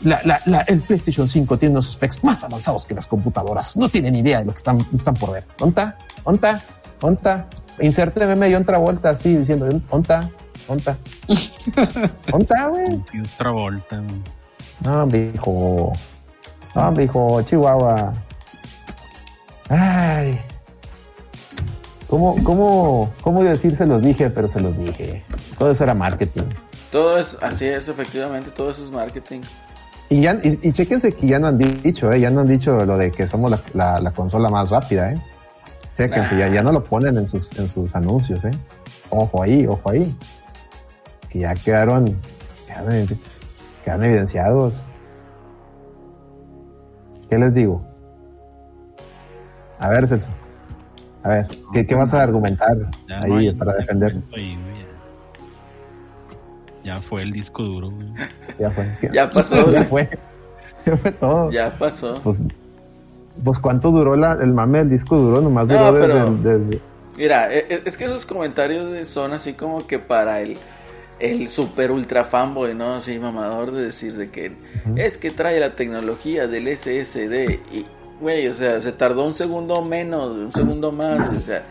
[0.03, 3.77] La, la, la, el PlayStation 5 tiene unos specs más avanzados que las computadoras.
[3.77, 5.45] No tienen idea de lo que están, están por ver.
[5.61, 5.99] ¿Onta?
[6.25, 6.63] ¿Onta?
[7.03, 7.47] ¿Onta?
[7.81, 10.31] Inserte meme y otra vuelta así diciendo, ¿onta?
[10.69, 10.97] ¿Onta?
[12.33, 13.01] ¿Onta, güey?
[13.13, 14.03] Y otra vuelta.
[14.81, 15.93] No, hombre, hijo.
[16.75, 18.13] No, hombre, hijo, Chihuahua.
[19.69, 20.41] Ay.
[22.07, 25.23] ¿Cómo, cómo, cómo decir se los dije, pero se los dije?
[25.59, 26.43] Todo eso era marketing.
[26.91, 29.43] Todo es, así es, efectivamente, todo eso es marketing.
[30.11, 32.85] Y ya, y, y chéquense que ya no han dicho, eh, ya no han dicho
[32.85, 35.21] lo de que somos la, la, la consola más rápida, eh.
[35.97, 38.51] Chéquense, ya, ya no lo ponen en sus, en sus anuncios, eh.
[39.11, 40.15] Ojo ahí, ojo ahí.
[41.29, 42.17] Que ya quedaron,
[42.67, 43.19] quedaron, evidenci-
[43.85, 44.75] quedaron evidenciados.
[47.29, 47.81] ¿Qué les digo?
[49.79, 50.29] A ver, Celso.
[51.23, 52.77] A ver, ¿qué, qué vas a argumentar
[53.09, 54.17] Ya ahí no hay- para defender?
[56.85, 58.09] Ya fue el disco duro, güey.
[58.59, 58.87] Ya fue.
[59.13, 60.07] Ya pasó, ya güey.
[60.07, 60.19] fue.
[60.87, 61.51] Ya fue todo.
[61.51, 62.15] Ya pasó.
[62.23, 62.45] Pues,
[63.45, 66.81] pues cuánto duró la, el mame del disco duro, nomás No, duró desde, pero- desde-
[67.17, 70.57] Mira, e- e- es que esos comentarios son así como que para el,
[71.19, 72.95] el super ultra fanboy, ¿no?
[72.95, 74.53] Así mamador de decir de que
[74.97, 77.85] es que trae la tecnología del SSD y,
[78.21, 81.63] güey, o sea, se tardó un segundo menos, un segundo más, o sea,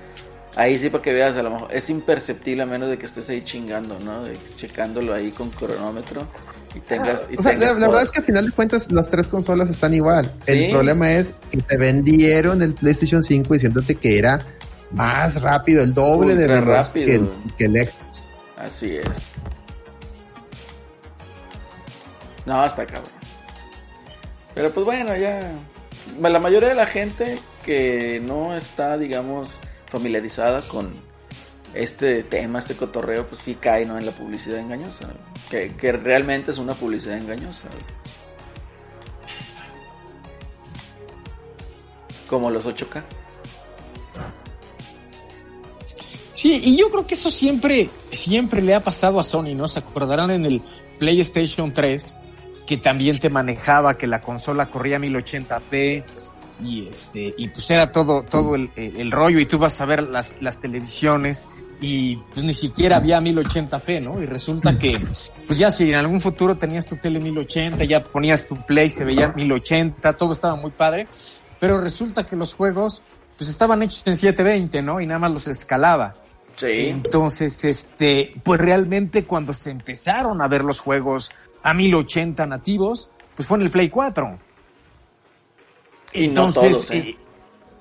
[0.56, 3.30] ahí sí para que veas, a lo mejor es imperceptible a menos de que estés
[3.30, 4.24] ahí chingando, ¿no?
[4.24, 6.28] De- checándolo ahí con cronómetro
[6.76, 7.22] y tengas...
[7.30, 9.28] y O sea, la, tengas la verdad es que al final de cuentas las tres
[9.28, 10.34] consolas están igual.
[10.46, 14.46] El problema es que te vendieron el PlayStation 5 diciéndote que era
[14.92, 17.22] más rápido, el doble de veloz que,
[17.58, 18.24] que el Xbox.
[18.58, 19.06] Así es.
[22.46, 23.12] No, está cabrón.
[24.56, 25.52] Pero pues bueno, ya.
[26.22, 29.50] La mayoría de la gente que no está, digamos,
[29.90, 30.92] familiarizada con
[31.74, 33.98] este tema, este cotorreo, pues sí cae ¿no?
[33.98, 35.10] en la publicidad engañosa.
[35.50, 37.64] Que, que realmente es una publicidad engañosa.
[42.28, 43.04] Como los 8K.
[46.34, 49.68] Sí, y yo creo que eso siempre, siempre le ha pasado a Sony, ¿no?
[49.68, 50.62] Se acordarán en el
[50.98, 52.16] PlayStation 3
[52.66, 56.04] que también te manejaba que la consola corría 1080p
[56.64, 60.42] y este y pues era todo todo el, rollo y tú vas a ver las,
[60.42, 61.48] las televisiones
[61.82, 64.22] y pues ni siquiera había 1080p, ¿no?
[64.22, 65.00] Y resulta que
[65.48, 69.06] pues ya si en algún futuro tenías tu tele 1080, ya ponías tu Play, se
[69.06, 71.08] veía 1080, todo estaba muy padre,
[71.60, 73.02] pero resulta que los juegos
[73.38, 75.00] pues estaban hechos en 720, ¿no?
[75.00, 76.16] Y nada más los escalaba.
[76.58, 76.90] Sí.
[76.90, 81.32] Entonces, este, pues realmente cuando se empezaron a ver los juegos
[81.64, 84.38] a 1080 nativos, pues fue en el Play 4.
[86.14, 86.88] Y no todos,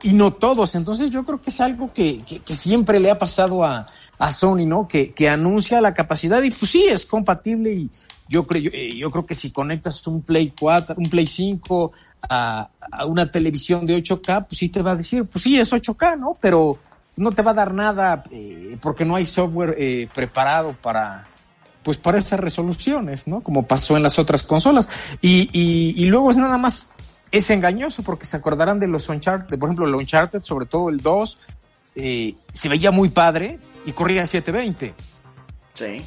[0.03, 0.75] y no todos.
[0.75, 3.87] Entonces yo creo que es algo que, que- que siempre le ha pasado a,
[4.19, 4.87] a Sony, ¿no?
[4.87, 7.91] Que, que anuncia la capacidad y pues sí, es compatible y
[8.29, 11.93] yo creo, yo, eh, yo creo que si conectas un Play 4, un Play 5
[12.29, 15.73] a, a, una televisión de 8K, pues sí te va a decir, pues sí, es
[15.73, 16.37] 8K, ¿no?
[16.41, 16.79] Pero
[17.17, 21.27] no te va a dar nada eh, porque no hay software eh, preparado para,
[21.83, 23.41] pues para esas resoluciones, ¿no?
[23.41, 24.89] Como pasó en las otras consolas.
[25.23, 26.87] Y, y, y luego es nada más,
[27.31, 30.99] es engañoso porque se acordarán de los Uncharted, por ejemplo, el Uncharted, sobre todo el
[31.01, 31.39] 2,
[31.97, 34.95] eh, se veía muy padre y corría a 720.
[35.75, 36.03] Sí.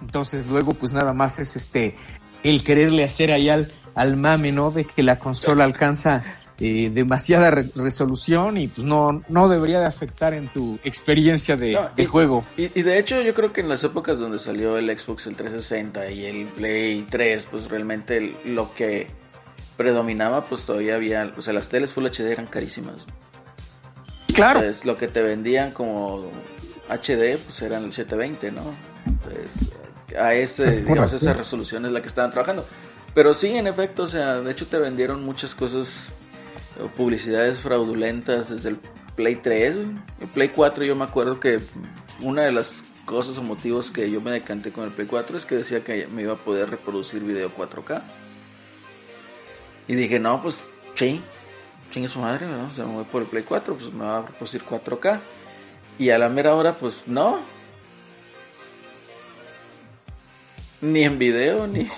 [0.00, 1.96] Entonces luego pues nada más es este
[2.44, 4.70] el quererle hacer ahí al, al mame, ¿no?
[4.70, 6.24] De que la consola alcanza
[6.60, 11.72] eh, demasiada re resolución y pues no, no debería de afectar en tu experiencia de,
[11.72, 12.44] No, de y- juego.
[12.56, 15.34] Y, y de hecho yo creo que en las épocas donde salió el Xbox el
[15.34, 19.08] 360 y el Play 3, pues realmente el- lo que
[19.78, 23.06] predominaba pues todavía había, o sea, las teles Full HD eran carísimas.
[24.34, 24.60] Claro.
[24.60, 26.30] Entonces lo que te vendían como
[26.90, 28.74] HD pues eran el 720, ¿no?
[29.06, 29.72] Entonces
[30.18, 32.66] a ese, Es digamos, esa resolución es la que estaban trabajando.
[33.14, 36.08] Pero sí, en efecto, o sea, de hecho te vendieron muchas cosas,
[36.96, 38.78] publicidades fraudulentas desde el
[39.16, 39.76] Play 3.
[39.76, 39.88] güey.
[40.20, 41.60] El Play 4 yo me acuerdo que
[42.20, 42.70] una de las
[43.04, 46.06] cosas o motivos que yo me decanté con el Play 4 es que decía que
[46.08, 48.02] me iba a poder reproducir video 4K.
[49.88, 50.58] Y dije, no, pues
[50.94, 51.20] sí,
[51.92, 52.66] chingue su madre, ¿no?
[52.70, 55.18] O sea, me voy por el Play 4, pues me va a reproducir 4K.
[55.98, 57.40] Y a la mera hora, pues no.
[60.80, 61.88] Ni en video, ni,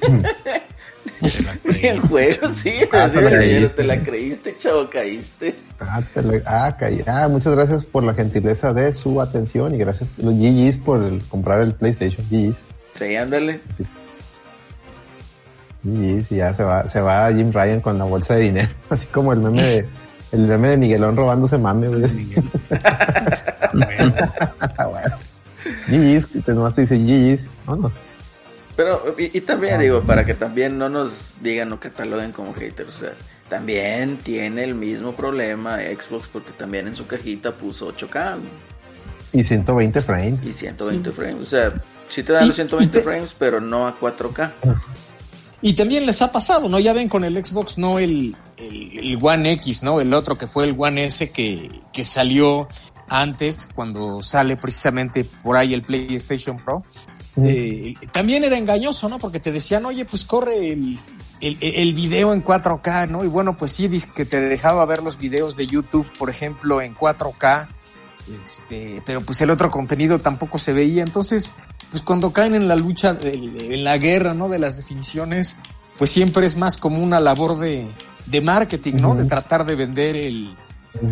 [0.00, 2.72] la ni en juego, sí.
[2.90, 3.68] Ah, así te la creíste.
[3.68, 5.54] te la creíste, chavo, caíste.
[5.78, 7.04] Ah, te le- ah, calla.
[7.06, 11.20] Ah, muchas gracias por la gentileza de su atención y gracias los GG's por el-
[11.28, 12.24] comprar el PlayStation.
[12.30, 12.56] GG's.
[12.98, 13.60] Sí, ándale.
[13.78, 13.88] GG's
[15.84, 18.68] y ya se va, se va Jim Ryan con la bolsa de dinero.
[18.90, 19.86] Así como el meme de,
[20.32, 22.02] el meme de Miguelón robándose mame, güey.
[23.72, 24.14] Bueno,
[24.78, 25.18] Ah.
[25.88, 27.48] GG's, que te nomás te dice GG's.
[27.66, 28.00] Vámonos.
[28.76, 31.12] Pero, y, y también digo, para que también no nos
[31.42, 33.10] digan o cataloguen como haters, o sea,
[33.48, 38.48] también tiene el mismo problema Xbox porque también en su cajita puso 8K güey,
[39.32, 40.46] Y 120 frames.
[40.46, 41.72] y 120 frames, o sea,
[42.08, 44.50] sí te dan los Y- y 120 te- frames, pero no a 4K.
[45.62, 46.78] Y también les ha pasado, ¿no?
[46.78, 50.00] Ya ven con el Xbox, no el, el, el One X, ¿no?
[50.00, 52.66] El otro que fue el One S que, que salió
[53.08, 56.82] antes, cuando sale precisamente por ahí el PlayStation Pro.
[57.36, 59.18] Eh, también era engañoso, ¿no?
[59.18, 60.98] Porque te decían, oye, pues corre el,
[61.40, 63.24] el, el video en 4K, ¿no?
[63.24, 66.94] Y bueno, pues sí, que te dejaba ver los videos de YouTube, por ejemplo, en
[66.94, 67.68] 4K.
[68.42, 71.02] Este, pero pues el otro contenido tampoco se veía.
[71.02, 71.52] Entonces,
[71.90, 74.48] pues cuando caen en la lucha, de- en la guerra, ¿no?
[74.48, 75.58] De las definiciones,
[75.98, 77.86] pues siempre es más como una labor de,
[78.26, 79.14] de marketing, ¿no?
[79.14, 80.54] De tratar de vender el,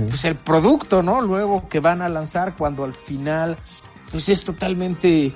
[0.09, 1.20] pues el producto, ¿no?
[1.20, 3.57] Luego que van a lanzar cuando al final,
[4.11, 5.33] pues es totalmente,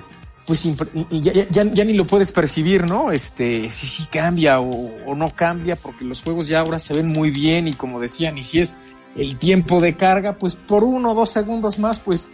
[0.47, 0.63] pues
[1.11, 3.11] ya, ya- ya- ya ni lo puedes percibir, ¿no?
[3.11, 7.07] Este, si sí cambia o, o no cambia, porque los juegos ya ahora se ven
[7.07, 8.79] muy bien y como decían, y si es
[9.15, 12.31] el tiempo de carga, pues por uno o dos segundos más, pues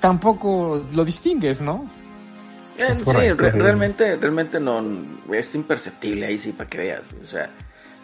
[0.00, 1.84] tampoco lo distingues, ¿no?
[2.80, 4.82] Eh, sí, re- realmente, realmente no,
[5.32, 7.50] es imperceptible ahí sí, para que veas, o sea,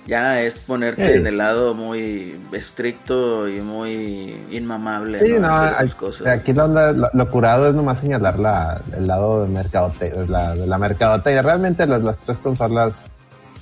[0.07, 5.49] ya es ponerte en el lado muy estricto y muy inmamable, Sí, ¿no?
[5.53, 6.27] hay- cosas.
[6.29, 10.67] aquí onda- lo, lo curado es nomás señalar la, el lado de mercadotecnia, la, de
[10.67, 11.43] la mercadotecnia.
[11.43, 13.11] Realmente las, las tres consolas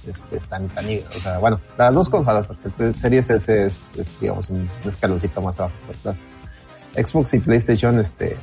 [0.07, 4.21] este, están tan, o sea, bueno, las dos consolas, porque el Series S es, es,
[4.21, 5.75] digamos, un escaloncito más abajo.
[6.05, 6.17] las
[7.09, 8.37] Xbox y PlayStation, este,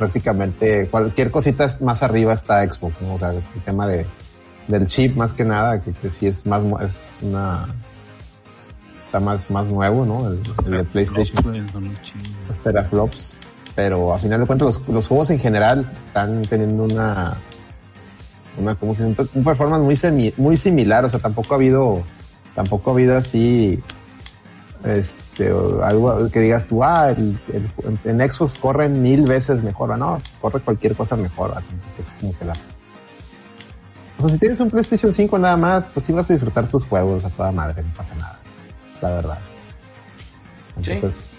[0.00, 3.14] prácticamente cualquier cosita más arriba está Xbox, ¿no?
[3.14, 4.06] O sea, el tema de,
[4.66, 7.66] del chip más que nada, que, que sí es más, es una,
[8.98, 10.26] está más, más nuevo, ¿no?
[10.28, 11.36] El, el de PlayStation
[12.48, 13.36] los teraflops,
[13.76, 17.36] pero a final de cuentas los, los juegos en general están teniendo una
[18.58, 22.02] una como si un performance muy semi- muy similar, o sea, tampoco ha habido
[22.54, 23.80] tampoco ha habido así
[24.84, 29.96] este o algo que digas tú, ah, el, el- en Xbox corre mil veces mejor,
[29.98, 31.54] no, corre cualquier cosa mejor,
[31.98, 32.54] es como que la
[34.18, 36.84] o sea, si tienes un PlayStation 5 nada más, pues sí vas a disfrutar tus
[36.84, 38.38] juegos a toda madre, no pasa nada,
[39.00, 39.38] la verdad.
[40.82, 40.90] Sí.
[40.92, 41.30] Entonces,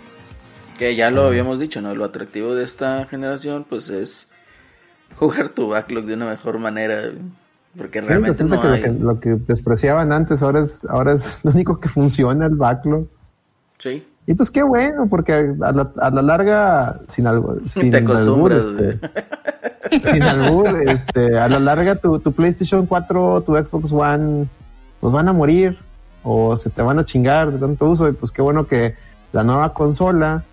[0.80, 1.94] Que ya lo habíamos dicho, ¿no?
[1.94, 4.28] Lo atractivo de esta generación, pues es
[5.16, 7.12] jugar tu backlog de una mejor manera.
[7.78, 11.14] Porque Sí, realmente resulta no que lo, que lo que despreciaban antes ahora es, ahora
[11.14, 13.06] es lo único que funciona el backlog.
[13.82, 14.08] Sí.
[14.28, 18.54] Y pues qué bueno, porque a la, a la larga, sin algo, sin Te albur,
[18.54, 18.66] acostumbras.
[18.66, 24.48] este, sin albur, este, a la larga tu, tu PlayStation 4, tu Xbox One,
[25.00, 25.80] pues van a morir
[26.24, 28.08] o se te van a chingar de tanto uso.
[28.08, 28.96] Y pues qué bueno que
[29.34, 30.44] la nueva consola,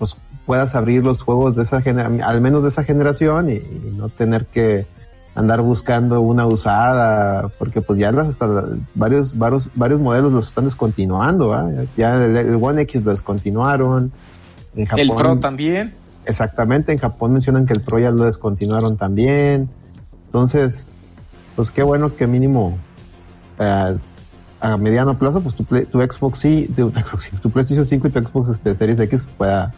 [0.00, 3.94] pues puedas abrir los juegos de esa generación, al menos de esa generación, y, y
[3.96, 4.86] no tener que
[5.34, 8.48] andar buscando una usada, porque pues ya las hasta
[8.94, 11.54] varios, varios, varios modelos los están descontinuando,
[11.96, 14.12] ya el, el One X lo descontinuaron.
[14.74, 15.94] En Japón, El Pro también.
[16.24, 19.68] Exactamente, en Japón mencionan que el Pro ya lo descontinuaron también.
[20.26, 20.86] Entonces,
[21.56, 22.76] pues qué bueno que mínimo
[23.58, 23.96] eh,
[24.60, 26.90] a mediano plazo, pues tu, tu Xbox sí, tu,
[27.42, 29.72] tu PlayStation 5 y tu Xbox este, Series X pueda,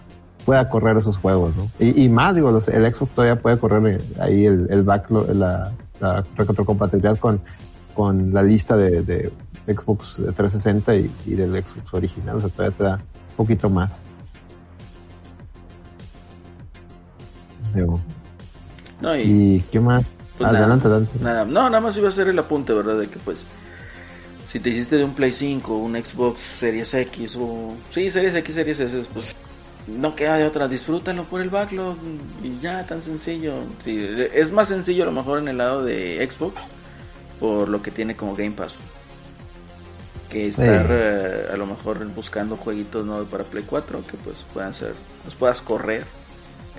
[0.44, 1.68] pueda correr esos juegos, ¿no?
[1.78, 5.28] Y, y más, digo, los- el Xbox todavía puede correr eh, ahí el, el backlog,
[5.34, 7.40] la, la retrocompatibilidad con,
[7.94, 9.32] con la lista de, de
[9.66, 14.02] Xbox 360 y, y del Xbox original, o sea, todavía te da un poquito más.
[17.74, 18.00] Digo,
[19.00, 19.20] No, y,
[19.56, 20.04] ¿Y qué más?
[20.36, 21.18] Pues adelante, nada, adelante.
[21.24, 21.44] nada.
[21.44, 22.98] No, nada más iba a ser el apunte, ¿verdad?
[22.98, 23.44] De que pues,
[24.50, 27.74] si te hiciste de un Play 5, un Xbox Series X o...
[27.90, 29.36] Sí, Series X, Series S, pues
[29.96, 30.68] no queda de otra.
[30.68, 31.96] Disfrútalo por el backlog
[32.42, 33.54] y ya, tan sencillo.
[33.84, 33.98] Sí,
[34.34, 36.60] es más sencillo a lo mejor en el lado de Xbox
[37.38, 38.74] por lo que tiene como Game Pass.
[40.28, 40.92] Que estar Sí.
[40.92, 43.24] eh, a lo mejor buscando jueguitos ¿no?
[43.24, 46.04] para Play 4 que pues puedan ser, los puedas correr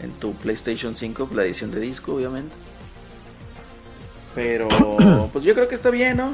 [0.02, 2.56] en tu PlayStation 5, la edición de disco obviamente.
[4.36, 4.68] Pero
[5.34, 6.32] pues yo creo que está bien, ¿no?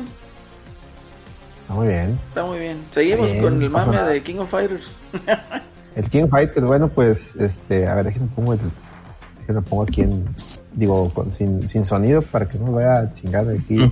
[1.61, 2.19] Está muy bien.
[2.29, 2.83] Está muy bien.
[2.93, 4.89] Seguimos Bien, con el mame de King of Fighters.
[5.97, 8.59] El King Fighter, bueno, pues, este, a ver, déjenme pongo el,
[9.39, 10.25] déjenme pongo aquí en,
[10.73, 13.91] digo, con, sin, sin sonido para que no vaya a chingar aquí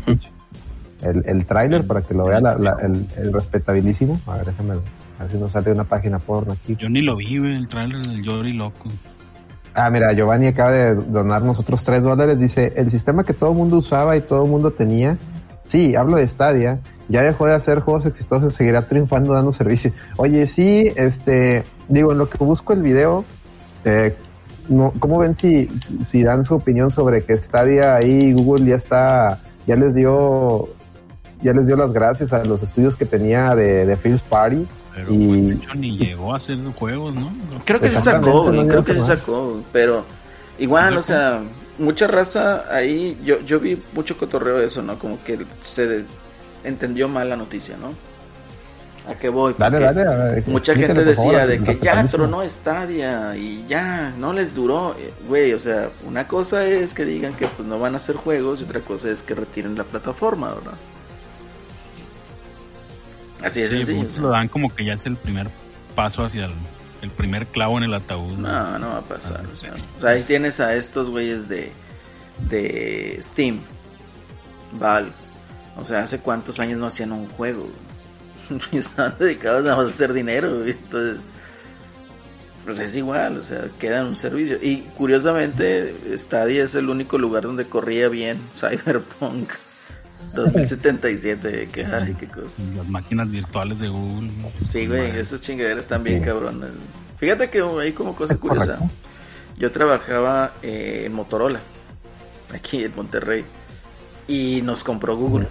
[1.01, 4.19] el, el tráiler para que lo vea la- la- el, el respetabilísimo.
[4.27, 4.73] A ver, déjenme,
[5.19, 6.75] a ver si nos sale una página porno aquí.
[6.75, 8.89] Yo ni lo vi, el trailer del Yori loco.
[9.73, 12.39] Ah, mira, Giovanni acaba de donarnos otros tres dólares.
[12.39, 15.17] Dice, el sistema que todo el mundo usaba y todo el mundo tenía.
[15.67, 16.79] Sí, hablo de Stadia.
[17.09, 19.91] Ya dejó de hacer juegos exitosos, seguirá triunfando dando servicio.
[20.17, 23.25] Oye, sí, este, digo, en lo que busco el video,
[23.83, 24.15] eh,
[24.69, 25.67] no, ¿cómo ven si,
[26.03, 30.69] si dan su opinión sobre que Stadia ahí Google ya está, ya les dio,
[31.41, 34.65] ya les dio las gracias a los estudios que tenía de, de First Party?
[34.95, 37.31] Pero Y- pues, de hecho ni llegó a hacer juegos, ¿no?
[37.65, 40.03] Creo que se sacó, no creo que se sacó, pero
[40.57, 41.41] igual, o sea,
[41.77, 44.97] mucha raza ahí, yo, yo vi mucho cotorreo de eso, ¿no?
[44.97, 46.05] Como que se
[46.63, 47.89] entendió mal la noticia, ¿no?
[49.07, 49.53] ¿A qué voy?
[49.57, 53.63] Dale, Porque dale, a ver, Mucha gente favor, decía de que ya tronó Stadia y
[53.67, 54.95] ya, no les duró.
[54.97, 58.15] Eh, Güey, o sea, una cosa es que digan que pues no van a hacer
[58.15, 60.73] juegos y otra cosa es que retiren la plataforma, ¿verdad?
[63.43, 63.97] Así es Sí, sencillo.
[63.99, 65.47] muchos lo dan como que ya es el primer
[65.95, 66.53] paso hacia el,
[67.01, 68.37] el primer clavo en el ataúd.
[68.37, 68.49] ¿no?
[68.49, 69.43] No, no va a pasar.
[69.53, 71.71] O sea, o sea, ahí tienes a estos güeyes de,
[72.49, 73.59] de Steam,
[74.79, 75.11] Valve.
[75.77, 77.67] O sea, hace cuántos años no hacían un juego.
[78.71, 80.53] Y Estaban dedicados nada más a hacer dinero.
[80.59, 80.71] güey.
[80.71, 81.17] Entonces,
[82.65, 84.57] pues es igual, o sea, queda en un servicio.
[84.61, 89.49] Y curiosamente, Stadia es el único lugar donde corría bien Cyberpunk
[90.33, 91.69] 2077.
[91.71, 92.49] Que, ay, qué cosa.
[92.75, 94.29] Las máquinas virtuales de Google.
[94.69, 95.21] Sí, güey, Madre.
[95.21, 96.25] esas chingaderas están bien Sí.
[96.25, 96.69] cabronas.
[97.17, 98.75] Fíjate que hay como cosa curiosa.
[98.77, 98.89] correcto.
[99.57, 101.61] Yo trabajaba eh, en Motorola,
[102.53, 103.45] aquí en Monterrey,
[104.27, 105.47] y nos compró Google.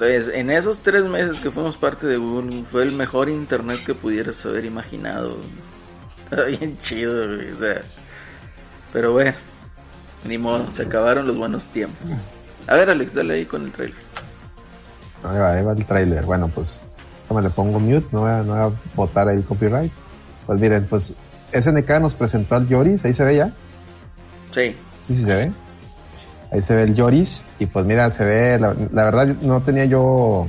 [0.00, 3.94] Entonces, en esos tres meses que fuimos parte de Google, fue el mejor internet que
[3.94, 5.38] pudieras haber imaginado.
[6.22, 7.82] Está bien chido, güey, o sea.
[8.92, 9.32] Pero bueno,
[10.24, 12.12] ni modo, se acabaron los buenos tiempos.
[12.68, 13.98] A ver, Alex, dale ahí con el trailer.
[15.24, 16.24] Ahí va, ahí va el trailer.
[16.24, 16.78] Bueno, pues,
[17.26, 19.90] como le pongo mute, no voy a, no voy a botar ahí el copyright.
[20.46, 21.12] Pues miren, pues,
[21.52, 23.52] SNK nos presentó al Yoris, ahí se ve ya.
[24.54, 25.52] Sí, Sí, sí se ve.
[26.50, 27.44] Ahí se ve el Yoris.
[27.58, 30.46] Y pues mira, se ve, la, verdad no tenía yo...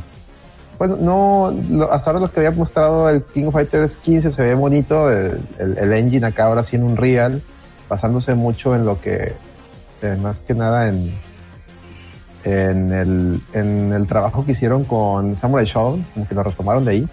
[0.78, 1.54] Pues no,
[1.92, 5.42] hasta ahora lo que había mostrado el King of Fighters 15 se ve bonito, el,
[5.58, 7.42] el- engine acá ahora sí en un real,
[7.90, 9.34] basándose mucho en lo que,
[10.02, 11.14] eh, más que nada en,
[12.46, 16.92] en el, en el trabajo que hicieron con Samurai Shodown, como que lo retomaron de
[16.92, 17.08] ahí.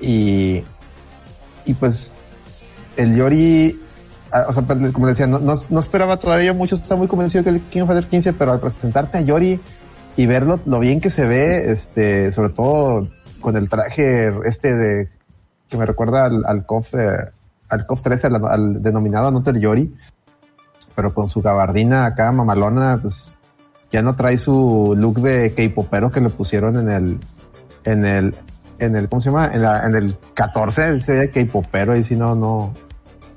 [0.00, 0.64] Y,
[1.66, 2.14] y pues
[2.96, 3.78] el Yori,
[4.48, 7.50] o sea, pues, como decía, no, no, no esperaba todavía mucho, estaba muy convencido que
[7.50, 9.60] el King of Fighters 15, pero al presentarte a Yori
[10.16, 13.08] y verlo, lo bien que se ve, este, sobre todo
[13.40, 15.08] con el traje este de,
[15.68, 17.30] que me recuerda al, al KOF, eh,
[17.68, 19.94] al KOF 13, al, al denominado Anoter Yori,
[20.94, 23.38] pero con su gabardina acá mamalona, pues
[23.90, 27.18] ya no trae su look de K-popero que le pusieron en el,
[27.84, 28.34] en el,
[28.78, 29.50] en el, ¿cómo se llama?
[29.52, 32.74] En, la, en el 14, se veía K-popero y si no, no,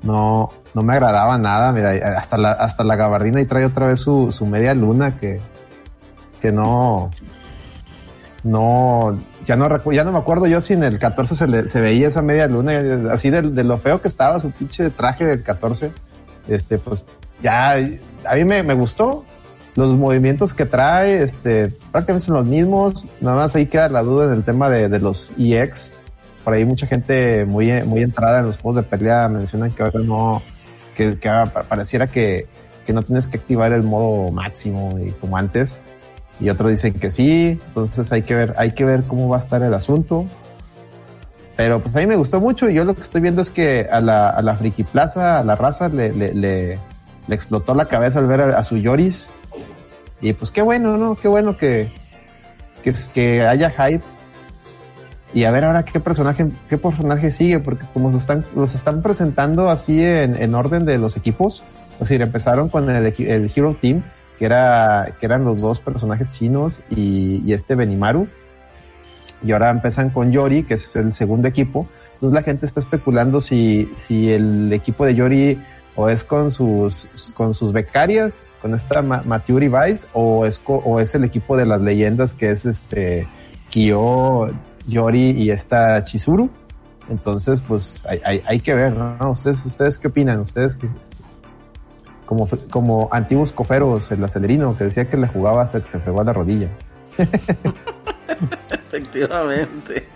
[0.02, 1.72] no, no me agradaba nada.
[1.72, 5.40] Mira, hasta la, hasta la gabardina y trae otra vez su, su media luna que,
[6.40, 7.10] que no,
[8.44, 12.22] no, ya no ya no me acuerdo yo si en el 14 se, veía esa
[12.22, 15.90] media luna, así de, de, lo feo que estaba su pinche traje del 14.
[16.46, 17.04] Este, pues
[17.42, 19.24] ya, a mí me, me gustó.
[19.74, 23.04] Los movimientos que trae, este, prácticamente son los mismos.
[23.20, 25.95] Nada más ahí queda la duda en el tema de, de los EX.
[26.46, 29.98] Por ahí mucha gente muy, muy entrada en los juegos de pelea mencionan que ahora
[29.98, 30.42] no,
[30.94, 31.28] que, que
[31.68, 32.46] pareciera que,
[32.86, 35.80] que no tienes que activar el modo máximo y como antes
[36.38, 39.40] y otros dicen que sí, entonces hay que ver, hay que ver cómo va a
[39.40, 40.24] estar el asunto.
[41.56, 43.88] Pero pues a mí me gustó mucho y yo lo que estoy viendo es que
[43.90, 46.78] a la, a la Friki Plaza, a la raza, le, le, le,
[47.26, 49.32] le explotó la cabeza al ver a, a, su Yoris.
[50.20, 51.16] Y pues qué bueno, ¿no?
[51.16, 51.90] Qué bueno que,
[52.84, 54.04] que, que haya hype.
[55.34, 59.02] Y a ver ahora qué personaje, qué personaje sigue, porque como los están, los están
[59.02, 61.62] presentando así en, en orden de los equipos,
[61.94, 64.02] es decir, empezaron con el, el Hero Team,
[64.38, 68.28] que, era, que eran los dos personajes chinos y, y este Benimaru.
[69.42, 71.86] Y ahora empiezan con Yori, que es el segundo equipo.
[72.14, 75.58] Entonces la gente está especulando si, si el equipo de Yori
[75.94, 81.14] o es con sus, con sus becarias, con esta Maturi Vice, o es, o es
[81.14, 83.26] el equipo de las leyendas que es este
[83.70, 84.48] Kyo,
[84.86, 86.50] Yori y esta Chizuru.
[87.08, 89.30] Entonces, pues hay, hay, hay que ver, ¿no?
[89.30, 90.40] ¿Ustedes, ¿Ustedes qué opinan?
[90.40, 90.88] ¿Ustedes qué,
[92.26, 96.20] como, como antiguos coferos, el acelerino, que decía que le jugaba hasta que se fregó
[96.20, 96.68] a la rodilla.
[98.70, 100.06] Efectivamente.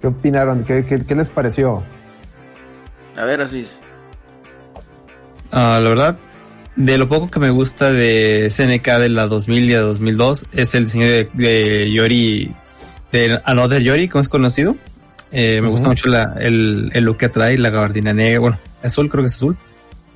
[0.00, 0.62] ¿Qué opinaron?
[0.64, 1.82] ¿Qué, qué, qué les pareció?
[3.16, 3.78] A ver, Asís.
[5.50, 6.16] Uh, la verdad,
[6.78, 10.74] de lo poco que me gusta de SNK de la 2000 y de 2002 es
[10.76, 12.54] el diseño de, de Yori,
[13.10, 14.76] de Another Yori, como es conocido.
[15.32, 15.70] Eh, me uh -huh.
[15.72, 19.26] gusta mucho la, el, el, look que trae, la gabardina negra, bueno, azul, creo que
[19.26, 19.56] es azul,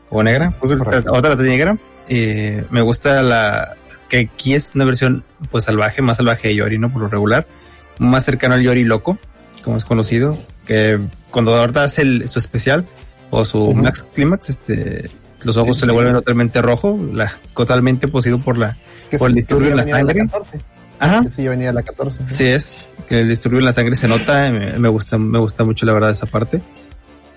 [0.09, 1.77] o negra, otra la trae negra.
[2.09, 3.77] Eh, me gusta la,
[4.09, 6.93] que aquí es una versión pues salvaje, más salvaje de Yori, ¿no?
[6.93, 7.45] Por lo regular,
[7.99, 9.19] más cercano al Yori loco,
[9.65, 11.01] como es conocido, que
[11.33, 12.87] cuando ahorita hace el, su especial
[13.31, 13.83] o su uh -huh.
[13.83, 15.11] Max Climax, este,
[15.45, 18.77] los ojos sí, se le vuelven totalmente rojo, la, totalmente poseído por la,
[19.11, 20.27] que por el disturbio en la sangre.
[20.99, 21.25] Ajá.
[21.29, 22.23] Sí, yo venía de la 14.
[22.23, 22.29] ¿no?
[22.29, 22.77] Sí es,
[23.09, 25.93] que el disturbio en la sangre se nota, me, me, gusta, me gusta mucho la
[25.93, 26.63] verdad esa parte.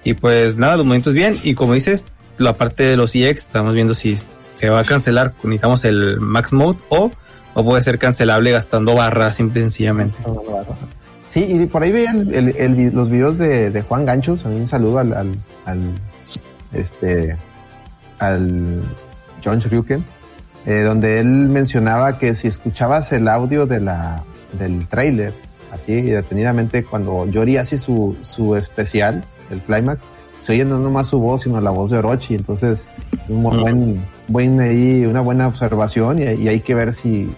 [0.04, 2.06] Y pues nada, los movimientos bien, y como dices,
[2.38, 4.16] la parte de los EX, estamos viendo si
[4.54, 7.12] se va a cancelar, necesitamos el Max Mode o,
[7.56, 10.18] o puede ser cancelable gastando barras simple y sencillamente.
[11.28, 14.50] Sí, y por ahí veían el, el, el, los videos de, de, Juan Ganchos, a
[14.50, 15.36] mí un saludo al, al,
[15.66, 15.80] al
[16.72, 17.36] este,
[18.20, 18.82] al
[19.44, 20.04] John Shuriken,
[20.66, 24.24] eh, donde él mencionaba que si escuchabas el audio de la,
[24.58, 25.34] del trailer,
[25.72, 30.10] así detenidamente cuando Yori hace su, su especial, el climax,
[30.40, 34.06] se oye no nomás su voz, sino la voz de Orochi, entonces es un buen,
[34.28, 37.30] buen ahí, una buena observación y, y hay que ver si,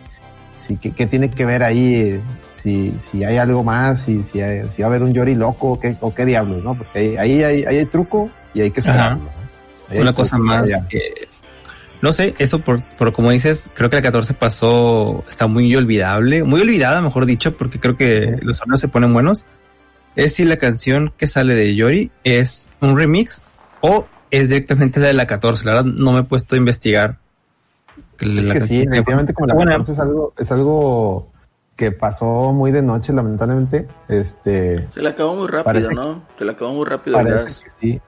[0.58, 2.22] si qué, qué, tiene que ver ahí,
[2.54, 5.74] si, si hay algo más, si, si, hay, si va a haber un Yori loco
[5.74, 6.76] o qué, o qué diablos, ¿no?
[6.76, 9.37] Porque ahí, ahí, hay, ahí hay truco y hay que esperarlo.
[9.92, 11.28] Una cosa más que
[12.02, 16.44] no sé, eso por, por como dices, creo que la 14 pasó, está muy olvidable,
[16.44, 18.46] muy olvidada, mejor dicho, porque creo que sí.
[18.46, 19.46] los sonidos se ponen buenos.
[20.16, 23.42] Es si la canción que sale de Yori es un remix
[23.82, 25.66] o es directamente la de la 14.
[25.66, 27.18] La verdad, no me he puesto a investigar.
[28.20, 31.32] Es que sí, definitivamente como la 14 es algo, es algo
[31.76, 33.88] que pasó muy de noche, lamentablemente.
[34.08, 34.88] Este.
[34.92, 36.24] Se la acabó muy rápido, ¿no?
[36.38, 37.18] Se la acabó muy rápido.
[37.18, 38.02] Parece que sí.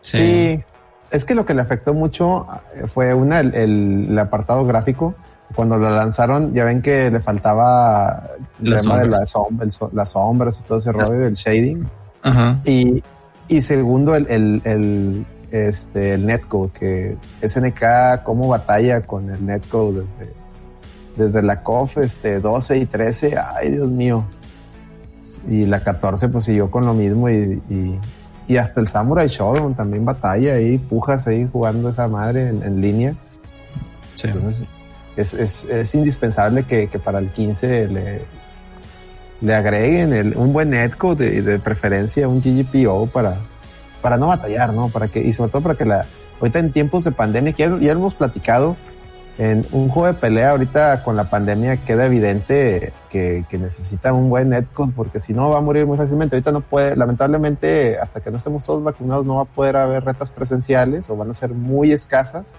[0.00, 0.18] sí.
[0.18, 0.64] sí
[1.12, 2.46] es que lo que le afectó mucho
[2.92, 5.14] fue una el, el, el, apartado gráfico.
[5.54, 8.30] Cuando lo lanzaron, ya ven que le faltaba
[8.62, 9.10] el las tema sombras.
[9.10, 11.86] de la sombra, el, las sombras y todo ese rollo del shading.
[12.22, 12.58] Ajá.
[12.64, 13.02] Y,
[13.48, 20.00] y segundo, el, el, el, este, el netcode, que SNK cómo batalla con el netcode
[20.00, 20.32] desde,
[21.16, 23.36] desde la COF este, 12 y 13.
[23.36, 24.24] Ay, Dios mío.
[25.46, 28.00] Y la 14 pues siguió con lo mismo y, y
[28.48, 32.80] y hasta el Samurai Shodown también batalla ahí, pujas ahí jugando esa madre en, en
[32.80, 33.14] línea.
[34.14, 34.28] Sí.
[34.28, 34.66] Entonces,
[35.16, 38.22] es, es, es indispensable que, que, para el 15 le,
[39.40, 43.36] le agreguen el, un buen netcode de, de, preferencia, un GGPO para,
[44.00, 44.88] para no batallar, ¿no?
[44.88, 46.06] Para que, y sobre todo para que la,
[46.40, 48.76] ahorita en tiempos de pandemia, que ya, ya hemos platicado,
[49.38, 54.28] en un juego de pelea ahorita con la pandemia queda evidente que, que necesita un
[54.28, 56.36] buen netcode porque si no va a morir muy fácilmente.
[56.36, 60.04] Ahorita no puede, lamentablemente, hasta que no estemos todos vacunados no va a poder haber
[60.04, 62.54] retas presenciales o van a ser muy escasas.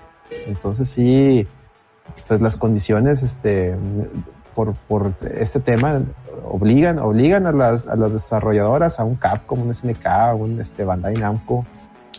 [0.48, 1.48] Entonces sí,
[2.28, 3.76] pues las condiciones, este,
[4.56, 6.02] por, por este tema
[6.44, 10.84] obligan, obligan a las, a las desarrolladoras, a un Capcom, un SNK, a un este,
[10.84, 11.66] Bandai Namco,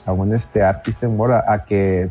[0.07, 2.09] a un este Art System World, a, a que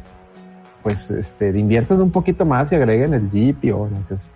[0.84, 4.08] pues este inviertan un poquito más y agreguen el GPO, ¿no?
[4.08, 4.36] que es,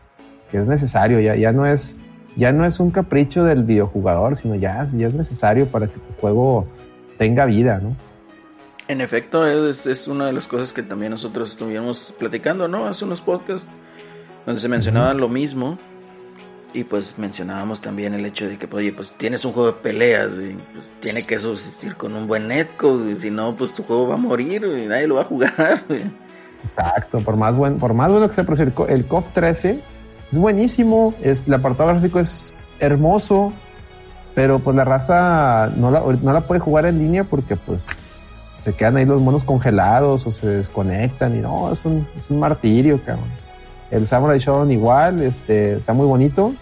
[0.50, 1.98] que es necesario, ya, ya no es,
[2.36, 6.14] ya no es un capricho del videojugador, sino ya, ya es necesario para que tu
[6.22, 6.66] juego
[7.18, 7.95] tenga vida, ¿no?
[8.88, 12.88] En efecto, es, es una de las cosas que también nosotros estuvimos platicando, ¿no?
[12.88, 13.68] Hace unos podcasts
[14.45, 15.78] donde se mencionaba lo mismo.
[16.74, 20.32] Y pues mencionábamos también el hecho de que, oye, pues tienes un juego de peleas
[20.34, 23.12] y pues tiene que subsistir con un buen netcode.
[23.12, 25.84] Y si no, pues tu juego va a morir y nadie lo va a jugar.
[26.68, 29.80] Exacto, por más, buen, por más bueno que sea, por decir, el COF 13
[30.32, 33.53] es buenísimo, es, el apartado gráfico es hermoso,
[34.36, 37.86] pero pues la raza no la, no la puede jugar en línea porque pues
[38.59, 42.39] se quedan ahí los monos congelados o se desconectan y no, es un, es un
[42.39, 43.30] martirio, cabrón.
[43.89, 46.53] El Samurai Shodown igual, este, está muy bonito,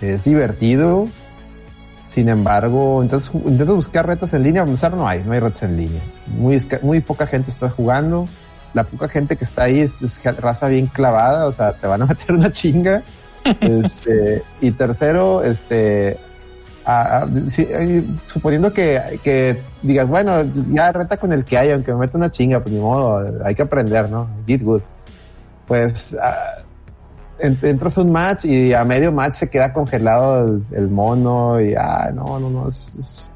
[0.00, 1.06] es divertido.
[2.08, 5.64] Sin embargo, entonces intentas buscar retas en línea, a empezar no hay, no hay retas
[5.64, 6.00] en línea.
[6.28, 8.26] Muy, muy poca gente está jugando.
[8.74, 9.94] La poca gente que está ahí es,
[10.38, 13.02] raza bien clavada, o sea, te van a meter una chinga.
[13.60, 16.18] Este, y tercero, este,
[18.26, 22.60] suponiendo que, digas, bueno, ya reta con el que hay, aunque me meta una chinga,
[22.60, 24.28] pues ni modo, hay que aprender, ¿no?
[24.46, 24.82] Get good.
[25.66, 26.62] Pues ah,
[27.40, 31.74] en- entras a un match y a medio match se queda congelado el, mono y,
[31.74, 33.30] ah, no, no, no, es-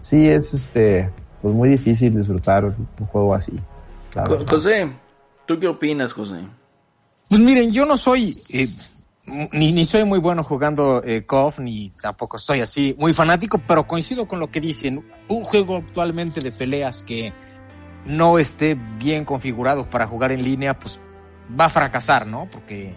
[0.00, 1.08] sí, es este,
[1.40, 3.58] pues muy difícil disfrutar un juego así.
[4.22, 4.46] Verdad.
[4.48, 4.92] José,
[5.46, 6.46] ¿tú qué opinas, José?
[7.28, 8.68] Pues miren, yo no soy, eh,
[9.52, 13.86] ni, ni soy muy bueno jugando eh, KOF, ni tampoco soy así muy fanático, pero
[13.86, 15.04] coincido con lo que dicen.
[15.28, 17.32] Un juego actualmente de peleas que
[18.04, 21.00] no esté bien configurado para jugar en línea, pues
[21.58, 22.46] va a fracasar, ¿no?
[22.50, 22.94] Porque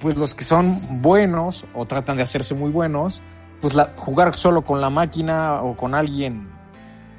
[0.00, 3.22] pues los que son buenos o tratan de hacerse muy buenos,
[3.60, 6.48] pues la, jugar solo con la máquina o con alguien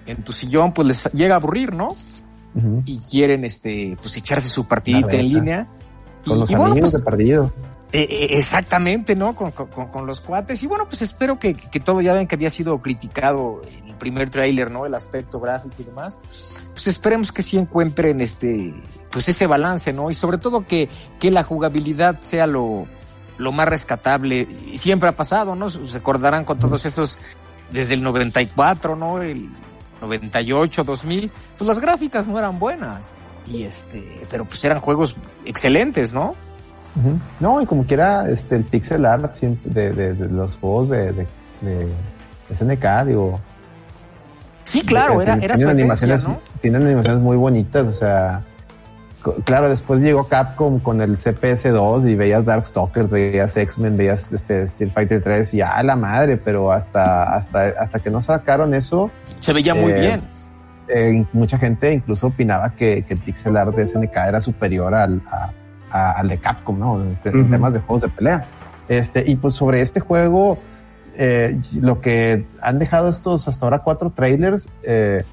[0.05, 1.89] en tu sillón, pues les llega a aburrir, ¿no?
[2.85, 5.67] Y quieren, este, pues echarse su partidita en línea.
[6.25, 7.53] Con Y- los y bueno, amigos pues, de perdido.
[7.93, 9.35] eh, eh, exactamente, ¿no?
[9.35, 10.61] Con, con- con- con los cuates.
[10.63, 14.29] Y bueno, pues espero que, que todo, ya ven que había sido criticado el primer
[14.29, 14.85] tráiler, ¿no?
[14.85, 16.19] El aspecto gráfico y demás.
[16.73, 18.73] Pues esperemos que sí encuentren este,
[19.11, 20.11] pues ese balance, ¿no?
[20.11, 20.89] Y sobre todo que,
[21.19, 22.85] que la jugabilidad sea lo,
[23.37, 24.47] lo más rescatable.
[24.73, 25.69] Y siempre ha pasado, ¿no?
[25.71, 27.17] Se acordarán con todos esos,
[27.71, 29.21] desde el 94, ¿no?
[29.21, 29.49] El
[30.01, 31.31] 98, 2000.
[31.57, 33.13] Pues las gráficas no eran buenas.
[33.51, 36.35] Y este, pero pues eran juegos excelentes, ¿no?
[37.39, 41.27] No, y como quiera, este, el pixel art de, de- de los juegos de, de,
[41.61, 41.87] de
[42.55, 43.39] SNK, digo.
[44.63, 46.59] Sí, claro, era, tienen- era su tienen esencia, animaciones, ¿no?
[46.61, 48.43] Tienen animaciones muy bonitas, o sea.
[49.43, 54.91] Claro, después llegó Capcom con el CPS2 y veías Darkstalkers, veías X-Men, veías este Street
[54.93, 59.11] Fighter 3 y a la madre, pero hasta, hasta, hasta que no sacaron eso,
[59.41, 60.21] Se veía muy Eh, bien.
[60.87, 65.21] eh, mucha gente incluso opinaba que, que el pixel art de SNK era superior al,
[65.29, 65.51] a-
[65.91, 67.01] a- al de Capcom, ¿no?
[67.01, 68.45] En, temas de juegos de pelea.
[68.87, 70.57] Este, y pues sobre este juego,
[71.15, 75.23] eh, lo que han dejado estos hasta ahora cuatro trailers, eh,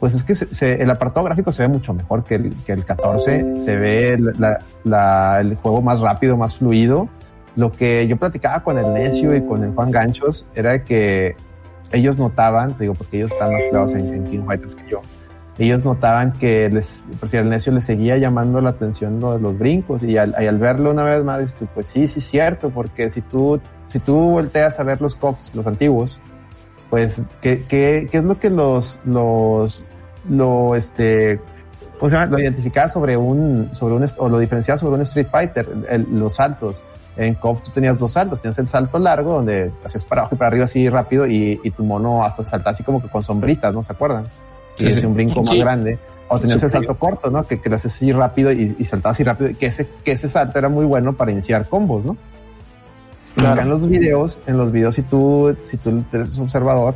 [0.00, 3.58] pues es que el apartado gráfico se ve mucho mejor que el, que el 14,
[3.58, 7.08] se ve el juego más rápido, más fluido.
[7.56, 11.34] Lo que yo platicaba con el Necio y con el Juan Ganchos era que
[11.90, 15.00] ellos notaban, digo, porque ellos están más clavados en, en King Fighters que yo,
[15.58, 19.58] ellos notaban que les, por si al necio les seguía llamando la atención lo los
[19.58, 22.70] brincos y al, y al verlo una vez más, dices tú, pues sí, sí, cierto,
[22.70, 26.20] porque si tú, si tú volteas a ver los cops, los antiguos,
[26.90, 29.84] pues, ¿qué, qué, qué es lo que los, los,
[30.28, 31.40] lo, este,
[31.98, 32.26] ¿cómo se llama?
[32.32, 36.36] Lo identificaba sobre un, sobre un, o lo diferenciaba sobre un Street Fighter, el- los
[36.36, 36.84] saltos.
[37.16, 40.38] En COP tú tenías dos saltos, tenías el salto largo donde haces para abajo y
[40.38, 43.74] para arriba así rápido y, y tu mono hasta saltaba así como que con sombritas,
[43.74, 44.24] ¿no se acuerdan?
[44.78, 45.98] Y Sí, hacía un brinco más grande.
[46.28, 47.44] O tenías el salto corto, ¿no?
[47.46, 49.50] Que, que lo haces así rápido y, y saltabas así rápido.
[49.58, 52.16] Que ese, que ese salto era muy bueno para iniciar combos, ¿no?
[53.38, 53.54] Claro.
[53.54, 56.94] Acá en los videos, en los videos, si tú, si tú eres observador,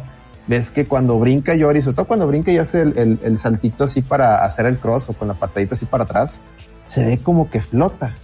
[0.49, 3.85] ves que cuando brinca Yori, sobre todo cuando brinca y hace el, el- el saltito
[3.85, 6.41] así para hacer el cross o con la patadita así para atrás,
[6.87, 8.15] se ve como que flota.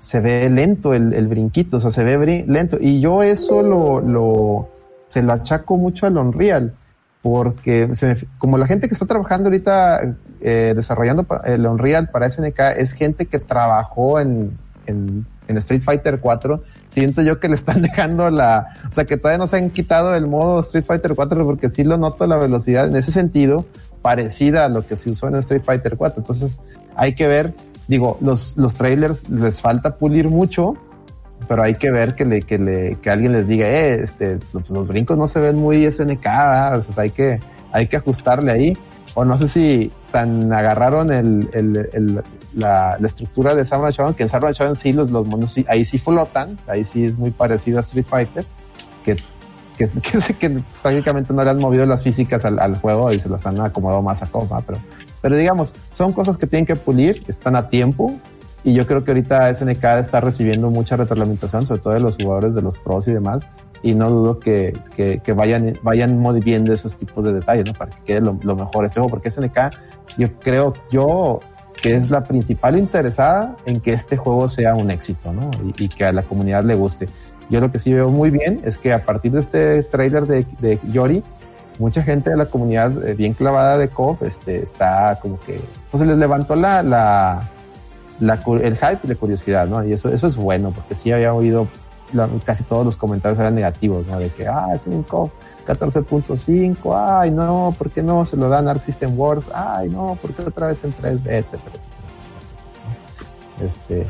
[0.00, 2.78] Se ve lento el, el brinquito, o sea, se ve lento.
[2.80, 4.68] Y yo eso lo, lo,
[5.06, 6.72] se lo achaco mucho al Unreal,
[7.22, 12.28] porque se me- como la gente que está trabajando ahorita eh, desarrollando el Unreal para
[12.30, 14.56] SNK es gente que trabajó en,
[14.86, 19.16] en, en Street Fighter 4, siento yo que le están dejando la, o sea, que
[19.16, 22.36] todavía no se han quitado el modo Street Fighter 4 porque sí lo noto la
[22.36, 23.64] velocidad en ese sentido
[24.02, 26.20] parecida a lo que se usó en Street Fighter 4.
[26.20, 26.58] Entonces
[26.96, 27.54] hay que ver,
[27.88, 30.76] digo, los, los trailers les falta pulir mucho,
[31.48, 34.70] pero hay que ver que le, que le, que alguien les diga, eh, este, los,
[34.70, 36.84] los brincos no se ven muy SNK, ¿verdad?
[36.96, 37.40] Hay que,
[37.72, 38.78] hay que ajustarle ahí.
[39.14, 42.22] O no sé si tan agarraron el, el, el
[42.54, 45.64] la, la, estructura de Samurai Shodown, que en Samurai Shodown sí los, los monos sí,
[45.68, 48.44] ahí sí flotan, ahí sí es muy parecido a Street Fighter,
[49.04, 49.16] que,
[49.76, 53.28] que, que, que prácticamente no le han movido las físicas al, al, juego y se
[53.28, 54.78] las han acomodado más a coma, pero,
[55.20, 58.16] pero digamos, son cosas que tienen que pulir, están a tiempo,
[58.62, 62.54] y yo creo que ahorita SNK está recibiendo mucha retroalimentación, sobre todo de los jugadores
[62.54, 63.42] de los pros y demás,
[63.82, 67.72] y no dudo que, que, que vayan, vayan moviendo esos tipos de detalles, ¿no?
[67.72, 69.58] Para que quede lo, lo mejor ese juego, porque SNK,
[70.18, 71.40] yo creo, yo
[71.80, 75.50] que es la principal interesada en que este juego sea un éxito, ¿no?
[75.64, 77.08] Y, y, que a la comunidad le guste.
[77.48, 80.46] Yo lo que sí veo muy bien es que a partir de este tráiler de,
[80.60, 81.24] de, Yori,
[81.78, 85.60] mucha gente de la comunidad eh, bien clavada de KOF este, está como que,
[85.90, 87.48] pues les levantó la, la,
[88.20, 89.84] la, el hype y la curiosidad, ¿no?
[89.84, 91.66] Y eso, eso es bueno, porque sí había oído
[92.44, 94.18] casi todos los comentarios eran negativos, ¿no?
[94.18, 95.30] De que, ah, es un KOF
[95.66, 99.46] 14.5, ay no, ¿por qué no se lo dan Arc System Wars?
[99.54, 102.00] Ay no, ¿por qué otra vez en 3D, etcétera, etcétera?
[103.62, 104.06] Este,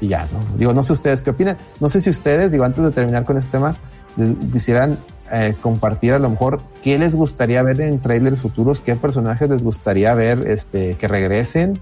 [0.00, 0.40] y ya, ¿no?
[0.56, 3.36] Digo, no sé ustedes qué opinan, no sé si ustedes, digo, antes de terminar con
[3.36, 3.74] este tema,
[4.16, 4.98] les quisieran
[5.32, 9.64] eh, compartir a lo mejor qué les gustaría ver en trailers futuros, qué personajes les
[9.64, 11.78] gustaría ver este, que regresen,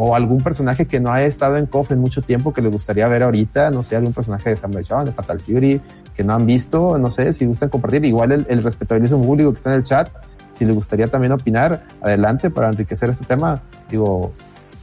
[0.00, 3.08] o algún personaje que no haya estado en KOF en mucho tiempo que les gustaría
[3.08, 5.80] ver ahorita, no sé, algún personaje de Samurai Shodown, de Fatal Fury,
[6.14, 9.56] que no han visto, no sé, si gustan compartir, igual el, el respetabilísimo público que
[9.56, 10.08] está en el chat,
[10.56, 14.32] si les gustaría también opinar, adelante para enriquecer este tema, digo,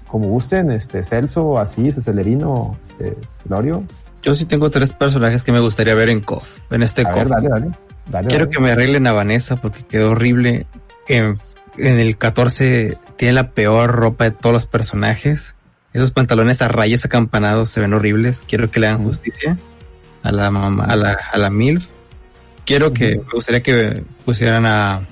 [0.09, 3.85] como gusten, este, Celso, Asís, Celerino, este, Celorio.
[4.21, 7.15] Yo sí tengo tres personajes que me gustaría ver en KOF, en este A KOF.
[7.19, 7.71] ver, dale, dale,
[8.11, 10.67] dale, Quiero que me arreglen a Vanessa porque quedó horrible.
[11.07, 11.39] En,
[11.77, 15.55] en el 14 tiene la peor ropa de todos los personajes.
[15.93, 18.43] Esos pantalones a rayas acampanados se ven horribles.
[18.47, 19.57] Quiero que le hagan justicia
[20.23, 21.87] a la mamá, a la, a la MILF.
[22.65, 25.07] Quiero que, me gustaría que pusieran a,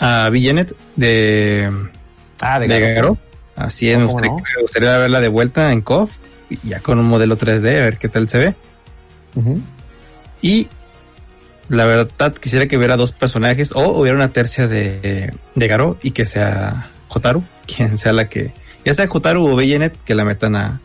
[0.00, 1.70] a Villanet de,
[2.40, 3.18] Ah, de de Garo.
[3.56, 4.44] Así es, me ¿Cómo gustaría, no?
[4.56, 6.10] me gustaría verla de vuelta en KOF,
[6.50, 8.54] y ya con un modelo 3D, a ver qué tal se ve.
[10.40, 10.68] Y
[11.74, 16.12] la verdad quisiera que hubiera dos personajes o hubiera una tercia de, de Garo y
[16.12, 18.52] que sea Jotaru, quien sea la que,
[18.84, 20.80] ya sea Jotaru o Bayonet, que la metan a,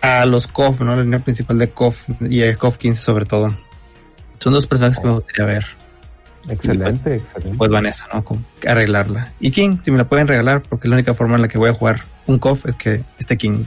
[0.00, 0.96] a los KOF, ¿no?
[0.96, 3.56] La línea principal de KOF y el KOF 15 sobre todo.
[4.38, 5.66] Son dos personajes que me gustaría ver.
[6.48, 7.56] Excelente, excelente.
[7.58, 8.24] Pues Vanessa, ¿no?
[8.60, 9.32] Que arreglarla.
[9.40, 11.58] Y King, si me la pueden regalar, porque es la única forma en la que
[11.58, 13.64] voy a jugar un KOF es que esté King.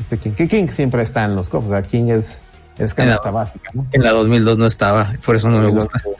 [0.00, 2.42] Este King, que King siempre está en los cofres, o sea, King es,
[2.78, 3.86] es canasta básica, ¿no?
[3.92, 6.00] En la 2002 no estaba, por eso no me gusta.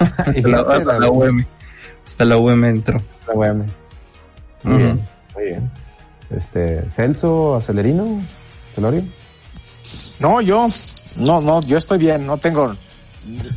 [0.00, 1.44] Y Hasta la, fíjate, hasta la- la UM.
[2.04, 3.00] Hasta la UM entró.
[3.28, 3.64] la UM.
[4.64, 5.70] Muy bien, muy bien.
[6.30, 8.20] Este, Celso, Acelerino,
[8.74, 9.04] Celorio.
[10.18, 10.66] No, yo,
[11.16, 12.74] no, no, yo estoy bien, no tengo.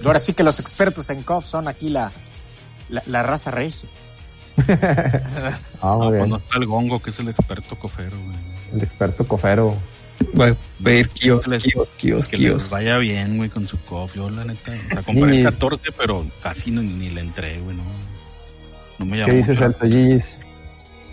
[0.05, 2.11] Ahora sí que los expertos en COP son aquí la,
[2.89, 3.73] la, la raza rey.
[4.67, 6.29] Ah, No, pues bien.
[6.29, 8.37] no está el Gongo, que es el experto cofero, güey.
[8.73, 9.75] El experto cofero.
[10.34, 14.13] Voy a pedir kios, Les- kios, kios, Que les vaya bien, güey, con su cof.
[14.15, 17.76] Yo, la neta, o sea, compré el 14, pero casi ni, ni le entré, güey,
[17.76, 17.84] no.
[18.99, 19.57] No me llamó ¿Qué dices.
[19.59, 20.39] Celso Gigis?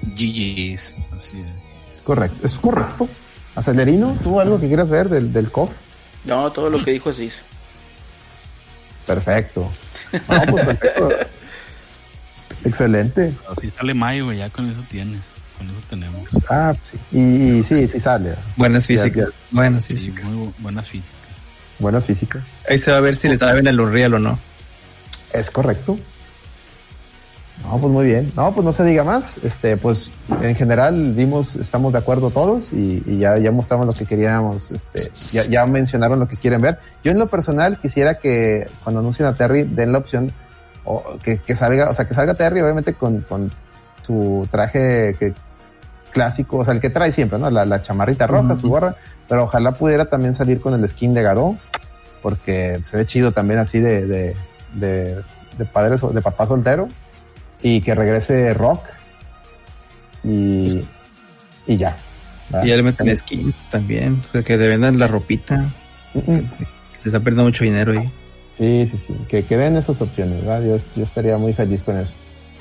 [0.03, 1.95] GG's, así es.
[1.97, 3.09] Es correcto, es correcto.
[3.55, 5.71] Acelerino, ¿tú algo que quieras ver del, del COF?
[6.25, 7.31] No, todo lo que dijo así.
[9.07, 9.71] Perfecto.
[10.13, 11.09] No, pues perfecto.
[12.65, 13.35] Excelente.
[13.57, 15.21] Así sale Mayo, güey, ya con eso tienes.
[15.59, 16.29] Con eso tenemos.
[16.51, 16.99] Ah, pues sí.
[17.13, 18.35] Y, y sí, sí sale.
[18.57, 19.35] Buenas Ya, físicas.
[19.51, 20.29] Buenas Sí, físicas.
[20.31, 21.19] muy bu- buenas físicas.
[21.79, 22.43] Buenas físicas.
[22.69, 24.39] Ahí se va a ver si le saben el Unreal o no.
[25.33, 25.99] Es correcto.
[27.63, 28.33] No, pues muy bien.
[28.37, 29.39] No, pues no se diga más.
[29.45, 30.11] Este, pues
[30.43, 34.71] en general vimos, estamos de acuerdo todos y, y ya, ya mostramos lo que queríamos,
[34.73, 36.79] este, ya, ya mencionaron lo que quieren ver.
[37.05, 40.33] Yo en lo personal quisiera que cuando anuncien a Terry den la opción
[40.85, 43.51] o que, que salga, o sea, que salga Terry obviamente con, con
[44.05, 45.35] su traje que,
[46.11, 47.51] clásico, o sea, el que trae siempre, ¿no?
[47.51, 48.97] La, la chamarrita roja, su gorra,
[49.29, 51.59] pero ojalá pudiera también salir con el skin de Garou,
[52.23, 54.37] porque se ve chido también así de, de,
[54.75, 55.23] de,
[55.59, 56.89] de padre, de papá soltero,
[57.63, 58.81] y que regrese Rock,
[60.23, 60.85] y,
[61.67, 61.97] y ya.
[62.51, 62.67] ¿verdad?
[62.67, 64.23] Y ya le meten skins también.
[64.25, 65.73] O sea, que te vendan la ropita.
[66.15, 66.39] Mm.
[66.39, 68.13] Que se está perdiendo mucho dinero ahí.
[68.57, 70.63] Sí, sí, sí, que, que den esas opciones, ¿verdad?
[70.63, 72.13] Yo, yo estaría muy feliz con eso.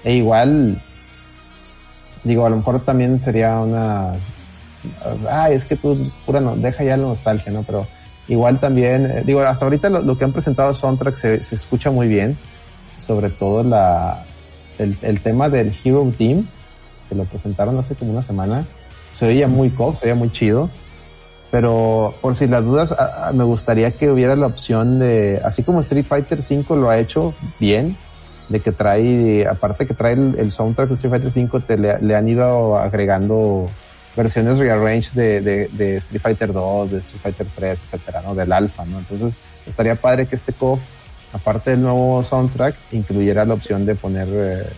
[0.04, 0.82] E igual,
[2.24, 4.14] digo, a lo mejor también sería una,
[5.30, 7.64] ay, es que tú, pura no, deja ya la nostalgia, ¿no?
[7.64, 7.88] Pero
[8.28, 12.38] igual también, eh, digo, hasta ahorita lo, que han presentado Soundtrack se, escucha muy bien,
[12.98, 14.26] sobre todo la,
[14.78, 16.46] el, el tema del Hero Team,
[17.10, 18.66] que lo presentaron hace como una semana,
[19.14, 20.70] se veía muy cool, se veía muy chido
[21.54, 25.82] pero por si las dudas, a- me gustaría que hubiera la opción de, así como
[25.82, 27.96] Street Fighter V lo ha hecho bien,
[28.50, 32.28] de que trae, aparte que trae el, soundtrack de Street Fighter 5, te le, han
[32.28, 33.70] ido agregando
[34.16, 38.36] versiones rearranged de, de, de, Street Fighter 2, de Street Fighter 3, etcétera, ¿no?
[38.36, 39.00] Del alfa, ¿no?
[39.00, 40.80] Entonces, estaría padre que este KOF,
[41.32, 44.70] aparte del nuevo soundtrack, incluyera la opción de poner, eh,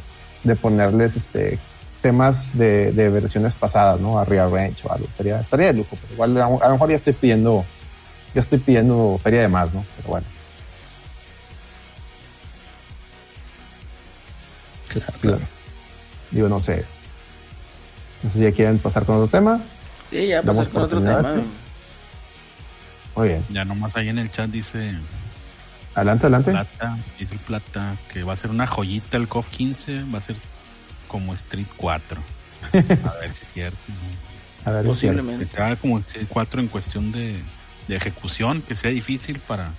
[0.44, 1.60] de ponerles este
[2.06, 4.20] temas de, de versiones pasadas, ¿no?
[4.20, 5.08] A rearrange o algo.
[5.08, 7.66] Estaría, estaría de lujo, pero igual a, lo mejor ya estoy pidiendo,
[8.36, 9.84] ya estoy pidiendo feria de más, ¿no?
[9.98, 10.35] Pero bueno.
[15.22, 15.42] Claro.
[16.32, 16.86] Digo, no sé.
[18.24, 19.62] No sé si ya quieren pasar con otro tema.
[20.10, 21.36] Sí, ya pasar con otro tema.
[23.16, 23.46] Muy bien.
[23.50, 24.96] Ya nomás ahí en el chat dice.
[25.94, 26.52] Adelante, adelante.
[26.52, 30.22] Plata, dice el Plata que va a ser una joyita el COF 15, va a
[30.22, 30.36] ser
[31.08, 32.22] como Street 4.
[32.74, 33.78] A ver si es cierto.
[34.66, 35.46] A ver, Posiblemente.
[35.46, 37.40] Que haga como Street 4 en cuestión de,
[37.88, 39.72] de, ejecución, que sea difícil para,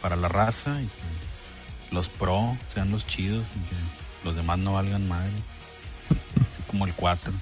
[0.00, 4.74] para la raza y que los pro sean los chidos y que los demás no
[4.74, 5.28] valgan mal.
[6.70, 7.32] Como el 4.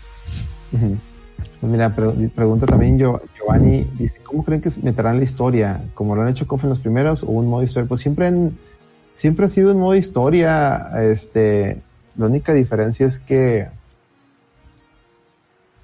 [1.60, 5.82] Pues mira, pregunta también Giovanni, dice, ¿cómo creen que meterán la historia?
[5.94, 7.88] ¿Como lo han hecho KOF en los primeros o un modo historia?
[7.88, 8.30] Pues siempre,
[9.14, 10.90] siempre ha sido un modo historia.
[11.02, 11.80] Este,
[12.16, 13.68] la única diferencia es que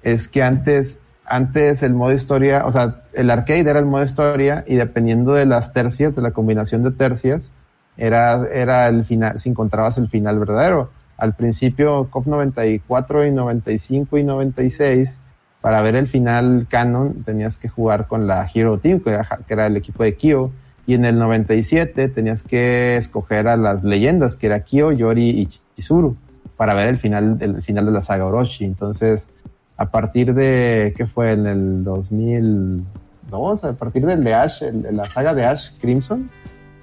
[0.05, 4.63] es que antes, antes el modo historia, o sea, el arcade era el modo historia
[4.67, 7.51] y dependiendo de las tercias, de la combinación de tercias,
[7.97, 10.89] era, era el final, si encontrabas el final verdadero.
[11.17, 15.19] Al principio, COP 94 y 95 y 96,
[15.61, 19.17] para ver el final canon, tenías que jugar con la Hero Team, que
[19.53, 20.51] era, el equipo de Kyo.
[20.87, 25.47] Y en el 97 tenías que escoger a las leyendas, que era Kyo, Yori y
[25.75, 26.15] Chizuru,
[26.57, 28.65] para ver el final, el final de la saga Orochi.
[28.65, 29.29] Entonces,
[29.77, 31.33] a partir de, ¿qué fue?
[31.33, 36.29] En el 2002, a partir del de Ash, la saga de Ash Crimson,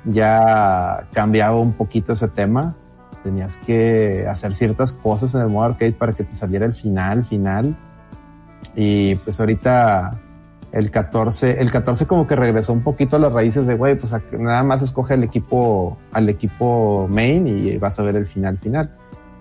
[0.05, 2.75] ya cambiaba un poquito ese tema.
[3.23, 7.25] Tenías que hacer ciertas cosas en el modo arcade para que te saliera el final,
[7.25, 7.77] final.
[8.75, 10.19] Y pues ahorita
[10.73, 14.15] el 14, el 14 como que regresó un poquito a las raíces de, güey, pues
[14.39, 18.91] nada más escoge al equipo, al equipo main y vas a ver el final, final.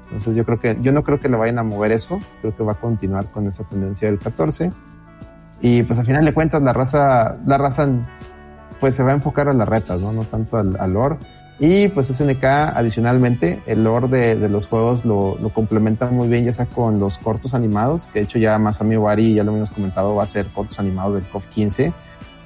[0.05, 2.63] Entonces yo creo que, yo no creo que le vayan a mover eso, creo que
[2.63, 4.71] va a continuar con esa tendencia del 14.
[5.61, 7.87] Y pues al final de cuentas la raza, la raza
[8.81, 10.11] pues se va a enfocar a las retas, ¿no?
[10.11, 11.17] No tanto al, al lore.
[11.59, 16.65] Y pues SNK adicionalmente, el lore de, los juegos lo, complementa muy bien ya sea
[16.65, 20.23] con los cortos animados, que de hecho ya Masami Owari, ya lo hemos comentado, va
[20.23, 21.93] a ser cortos animados del KOF 15.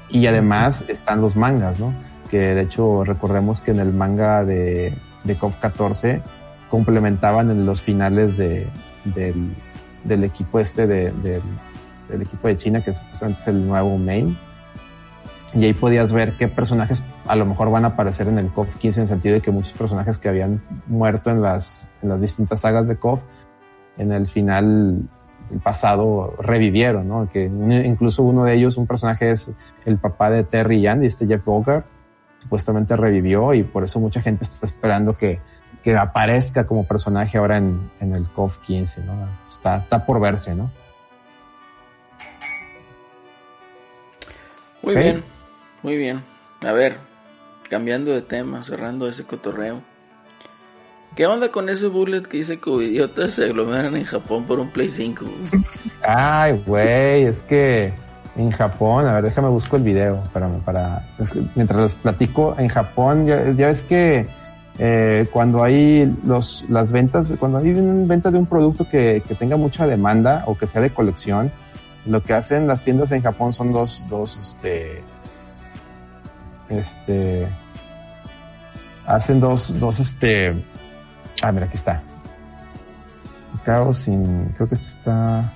[0.09, 1.93] Y además están los mangas, ¿no?
[2.29, 6.21] Que de hecho recordemos que en el manga de, de KOF 14
[6.69, 8.67] complementaban en los finales de,
[9.05, 11.13] del, equipo este de,
[12.09, 14.37] del equipo de China, que supuestamente es el nuevo main
[15.55, 18.75] y ahí podías ver qué personajes a lo mejor van a aparecer en el KOF
[18.75, 22.21] 15 en el sentido de que muchos personajes que habían muerto en las, en las
[22.21, 23.21] distintas sagas de KOF
[23.97, 25.03] en el final
[25.63, 27.29] pasado revivieron, ¿no?
[27.31, 29.53] Que incluso uno de ellos, un personaje es
[29.85, 31.85] el papá de Terry y Andy, este Jeff Bogart,
[32.39, 35.39] supuestamente revivió y por eso mucha gente está esperando que,
[35.83, 39.13] que aparezca como personaje ahora en, en el KOF 15, ¿no?
[39.47, 40.69] Está, está por verse, ¿no?
[44.83, 45.34] Muy bien.
[45.85, 46.23] Muy bien.
[46.65, 46.97] A ver,
[47.69, 49.83] cambiando de tema, cerrando ese cotorreo.
[51.15, 54.71] ¿Qué onda con ese bullet que dice que idiotas se aglomeran en Japón por un
[54.71, 55.25] Play 5?
[56.03, 57.93] Ay, güey, es que
[58.35, 61.03] en Japón, a ver, déjame busco el video para, para
[61.53, 64.25] mientras les platico, en Japón ya, ya ves que
[64.79, 69.35] eh, cuando hay los, las ventas, cuando hay una venta de un producto que, que,
[69.35, 71.51] tenga mucha demanda o que sea de colección,
[72.07, 75.03] lo que hacen las tiendas en Japón son dos, dos, este,
[76.69, 77.47] este,
[79.05, 80.55] hacen dos, dos, este,
[81.41, 82.01] ah, mira, aquí está.
[83.63, 85.51] Caos sin, creo que este está,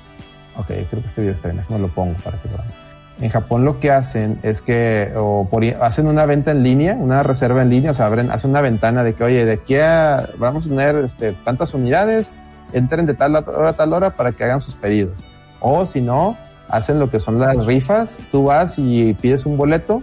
[0.57, 2.89] ok, creo que este video está bien, no lo pongo para que lo vean.
[3.21, 5.47] En Japón lo que hacen es que o
[5.81, 9.03] hacen una venta en línea, una reserva en línea, o sea, abren, hacen una ventana
[9.03, 12.37] de que, oye, de aquí a, vamos a tener este, tantas unidades,
[12.71, 15.25] entren de tal hora a tal hora para que hagan sus pedidos.
[15.59, 16.37] O si no,
[16.69, 20.01] hacen lo que son las rifas, tú vas y pides un boleto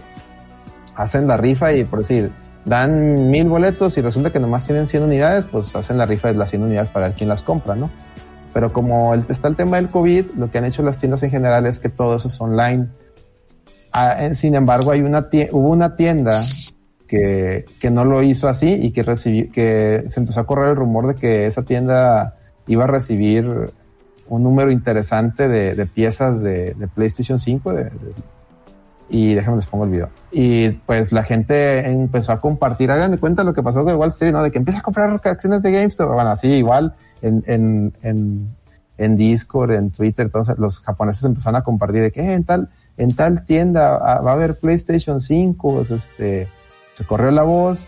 [0.97, 2.31] hacen la rifa y por decir,
[2.65, 6.33] dan mil boletos y resulta que nomás tienen 100 unidades, pues hacen la rifa de
[6.33, 7.89] las 100 unidades para ver quién las compra, ¿no?
[8.53, 11.65] Pero como está el tema del COVID, lo que han hecho las tiendas en general
[11.67, 12.87] es que todo eso es online.
[13.93, 16.41] Ah, sin embargo, hay una hubo una tienda
[17.07, 20.75] que, que no lo hizo así y que recibió, que se empezó a correr el
[20.75, 22.35] rumor de que esa tienda
[22.67, 23.71] iba a recibir
[24.27, 27.91] un número interesante de, de piezas de, de, PlayStation 5, de,
[29.09, 30.09] Y déjenme les pongo el video.
[30.31, 34.09] Y pues la gente empezó a compartir, hagan de cuenta lo que pasó con Wall
[34.09, 34.43] Street, ¿no?
[34.43, 36.13] De que empieza a comprar acciones de GameStop.
[36.13, 38.55] Bueno, así igual en, en, en,
[38.97, 42.69] en Discord, en Twitter, entonces los japoneses empezaron a compartir de que eh, en tal,
[42.97, 46.47] en tal tienda ah, va a haber PlayStation 5, pues, este,
[46.93, 47.87] se corrió la voz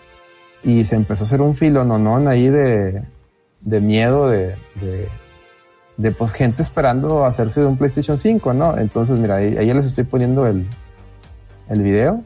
[0.64, 3.04] y se empezó a hacer un filo nonón ahí de,
[3.62, 5.08] de miedo de, de,
[5.98, 8.78] de, pues gente esperando hacerse de un PlayStation 5, ¿no?
[8.78, 10.68] Entonces, mira, ahí, ahí les estoy poniendo el,
[11.70, 12.24] el video.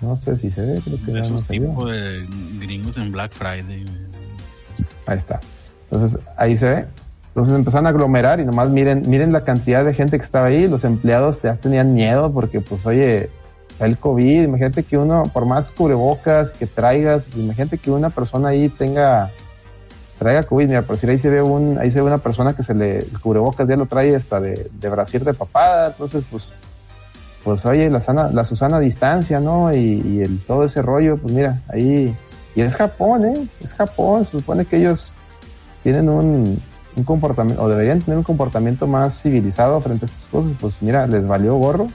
[0.00, 2.26] No sé si se ve, creo que De ya no esos tipos de
[2.58, 3.84] gringos en Black Friday.
[5.06, 5.40] Ahí está.
[5.84, 6.86] Entonces, ahí se ve.
[7.28, 10.68] Entonces empezaron a aglomerar y nomás miren, miren la cantidad de gente que estaba ahí.
[10.68, 13.30] Los empleados ya tenían miedo porque, pues, oye,
[13.78, 14.42] el COVID.
[14.42, 19.30] Imagínate que uno, por más cubrebocas que traigas, imagínate que una persona ahí tenga,
[20.18, 20.66] traiga COVID.
[20.66, 22.98] Mira, por decir, ahí se ve un, ahí se ve una persona que se le,
[22.98, 25.88] el cubrebocas ya lo trae hasta de, de brasier de papada.
[25.88, 26.52] Entonces, pues,
[27.44, 29.72] pues, oye, la sana, la Susana distancia, ¿no?
[29.74, 32.14] Y, y el, todo ese rollo, pues mira, ahí,
[32.54, 33.48] y es Japón, ¿eh?
[33.62, 34.24] Es Japón.
[34.24, 35.14] Se supone que ellos
[35.82, 36.60] tienen un,
[36.96, 41.06] un comportamiento, o deberían tener un comportamiento más civilizado frente a estas cosas, pues mira,
[41.06, 41.88] les valió gorro.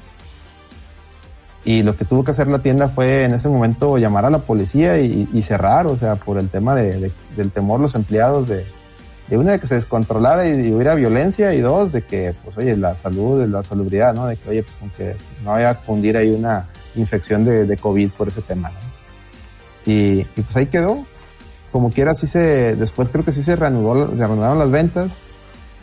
[1.65, 4.39] Y lo que tuvo que hacer la tienda fue en ese momento llamar a la
[4.39, 8.47] policía y, y cerrar, o sea, por el tema de, de- del temor los empleados
[8.47, 8.65] de,
[9.27, 12.75] de una de que se descontrolara y, hubiera violencia y dos de que, pues oye,
[12.77, 14.25] la salud, la salubridad, ¿no?
[14.27, 17.77] De que, oye, pues como que no vaya a fundir ahí una infección de, de
[17.77, 18.87] COVID por ese tema, ¿no?
[19.85, 21.05] Y, pues ahí quedó,
[21.71, 25.21] como quiera, sí se, después creo que sí se reanudó, se reanudaron las ventas,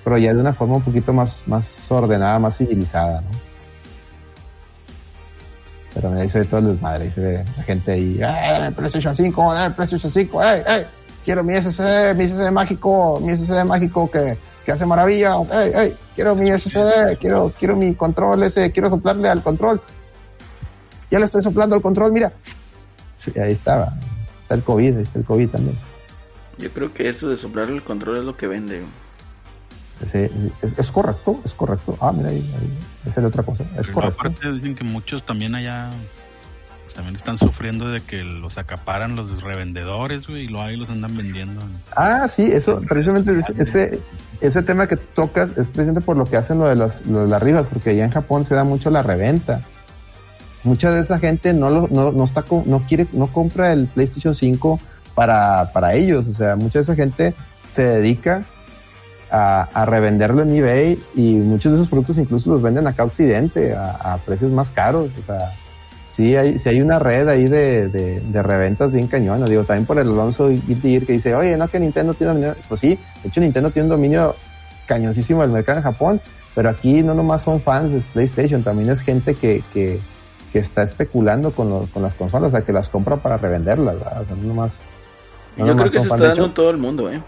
[0.03, 3.29] pero ya de una forma un poquito más, más ordenada, más civilizada, ¿no?
[5.95, 8.67] Pero ahí se ve todo el desmadre, ahí se ve la gente ahí, ¡ay, dame
[8.67, 10.87] el PlayStation 5, dame el PlayStation 5, ¡ay, ay!
[11.25, 15.97] Quiero mi SSD, mi SSD mágico, mi SSD mágico que, que hace maravillas, ¡ay, ay!
[16.15, 19.81] Quiero mi SSD, quiero, quiero mi control ese, quiero soplarle al control.
[21.11, 22.33] Ya le estoy soplando al control, mira.
[23.35, 23.95] Y ahí estaba,
[24.43, 25.79] está el COVID, ahí está el COVID también.
[26.59, 28.83] Yo creo que eso de soplar el control es lo que vende.
[30.03, 31.97] Ese- es, es correcto, es correcto.
[32.01, 33.65] Ah, mira, ahí, ahí, esa es otra cosa.
[33.79, 34.21] Es Pero correcto.
[34.21, 35.89] aparte dicen que muchos también allá
[36.95, 41.15] también están sufriendo de que los acaparan los revendedores, güey, y luego ahí los andan
[41.17, 41.61] vendiendo.
[41.97, 44.01] Ah, sí, eso, precisamente ese-
[44.41, 47.29] ese, tema que tocas es precisamente por lo que hacen lo de las, lo de
[47.29, 49.61] las rifas, porque allá en Japón se da mucho la reventa.
[50.63, 54.35] Mucha de esa gente no lo, no, no está, no quiere, no compra el PlayStation
[54.35, 54.81] 5
[55.15, 56.27] para, para ellos.
[56.29, 57.35] O sea, mucha de esa gente
[57.71, 58.45] se dedica
[59.31, 63.07] a, a revenderlo en eBay y muchos de esos productos incluso los venden acá a
[63.07, 65.11] Occidente a, a precios más caros.
[65.19, 65.53] O sea,
[66.15, 69.47] sí hay, sí hay una red ahí de, de, de reventas bien cañona.
[69.47, 72.55] Digo, también por el Alonso Gear que dice, oye, no que Nintendo tiene dominio.
[72.69, 74.37] Pues sí, de hecho Nintendo tiene un dominio
[74.87, 76.21] cañoncísimo del mercado en Japón,
[76.55, 79.99] pero aquí no nomás son fans de PlayStation, también es gente que, que,
[80.53, 83.99] que está especulando con, lo- con las consolas, o sea, que las compra para revenderlas,
[83.99, 84.23] ¿verdad?
[84.23, 84.85] O sea, no nomás...
[85.57, 87.21] no Yo creo que se está dando en todo el mundo, ¿eh?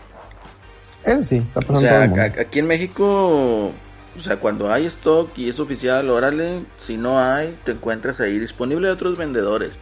[1.05, 2.25] Eso sí, está pasando O todo el mundo.
[2.41, 3.71] aquí en México,
[4.19, 8.39] o sea, cuando hay stock y es oficial, órale, si no hay, te encuentras ahí
[8.39, 9.73] disponible de otros vendedores.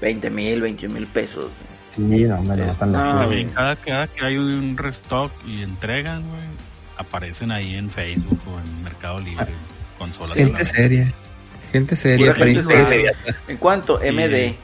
[0.00, 1.50] 20 mil, 21 mil pesos.
[1.86, 6.42] Sí, no, hombre, no, están No, cada, cada que hay un restock y entregan, güey,
[6.96, 9.46] aparecen ahí en Facebook o en Mercado Libre,
[9.98, 10.32] consolas.
[10.36, 11.12] a la Gente seria.
[11.72, 12.34] Gente seria.
[12.34, 13.12] Pura gente.
[13.48, 14.00] ¿En cuánto?
[14.00, 14.06] Sí.
[14.10, 14.54] MD.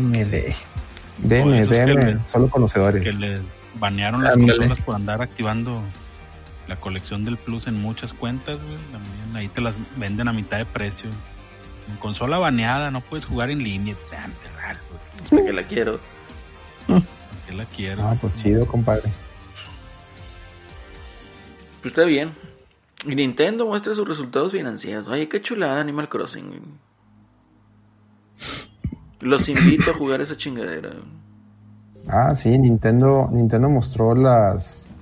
[0.00, 0.30] MD.
[0.30, 0.54] Que
[1.22, 3.16] DM, le- solo Que conocedores.
[3.18, 3.38] le
[3.78, 4.58] banearon las Ándale.
[4.58, 5.82] consolas por andar activando
[6.68, 8.76] la colección del Plus en muchas cuentas, güey.
[8.92, 11.10] También ahí te las venden a mitad de precio.
[11.88, 13.96] En consola baneada, no puedes jugar en línea.
[14.14, 15.30] Ah, qué raro, güey.
[15.30, 16.00] ¿Para qué la quiero?
[16.86, 17.02] ¿Para
[17.46, 18.02] qué la quiero?
[18.06, 19.10] Ah, pues chido, compadre.
[21.80, 22.32] Pues está bien.
[23.06, 25.08] Nintendo muestra sus resultados financieros.
[25.08, 26.48] Oye, qué chulada Animal Crossing.
[26.48, 26.60] güey.
[29.20, 30.90] Los invito a jugar esa chingadera.
[32.08, 34.92] Ah, sí, Nintendo, Nintendo mostró las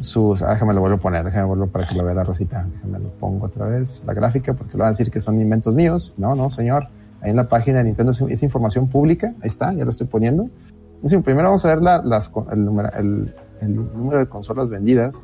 [0.00, 2.66] sus, ah, déjame lo vuelvo a poner, déjame volverlo para que lo vea la rosita,
[2.74, 5.74] déjame lo pongo otra vez, la gráfica, porque lo van a decir que son inventos
[5.74, 6.14] míos.
[6.16, 6.86] No, no, señor.
[7.20, 10.06] Ahí en la página de Nintendo es, es información pública, ahí está, ya lo estoy
[10.06, 10.48] poniendo.
[10.96, 15.16] Entonces, primero vamos a ver la- las, el, número, el, el número de consolas vendidas,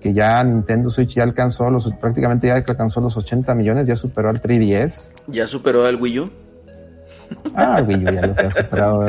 [0.00, 4.30] que ya Nintendo Switch ya alcanzó los, prácticamente ya alcanzó los 80 millones, ya superó
[4.30, 5.12] al 3DS.
[5.28, 6.30] ¿Ya superó al Wii U?
[7.54, 9.04] Ah, Wii U ya lo había superado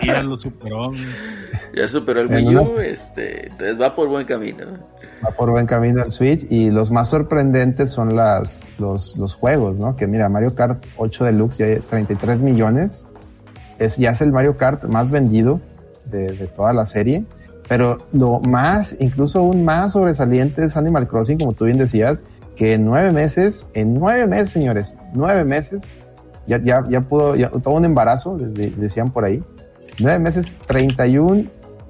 [0.00, 0.92] días lo superó.
[1.74, 4.66] Ya superó el Wii U, este, entonces va por buen camino.
[5.24, 9.76] va por buen camino el Switch y los más sorprendentes son las los, los juegos,
[9.76, 9.96] ¿no?
[9.96, 13.06] Que mira, Mario Kart 8 Deluxe ya hay 33 millones.
[13.78, 15.60] Es, ya es el Mario Kart más vendido
[16.06, 17.24] de, de toda la serie.
[17.68, 22.24] Pero lo más, incluso aún más sobresaliente es Animal Crossing, como tú bien decías,
[22.56, 25.96] que en nueve meses, en nueve meses, señores, nueve meses,
[26.46, 29.42] ya, ya, ya pudo, ya, todo un embarazo, decían por ahí,
[30.00, 31.44] nueve meses, 31,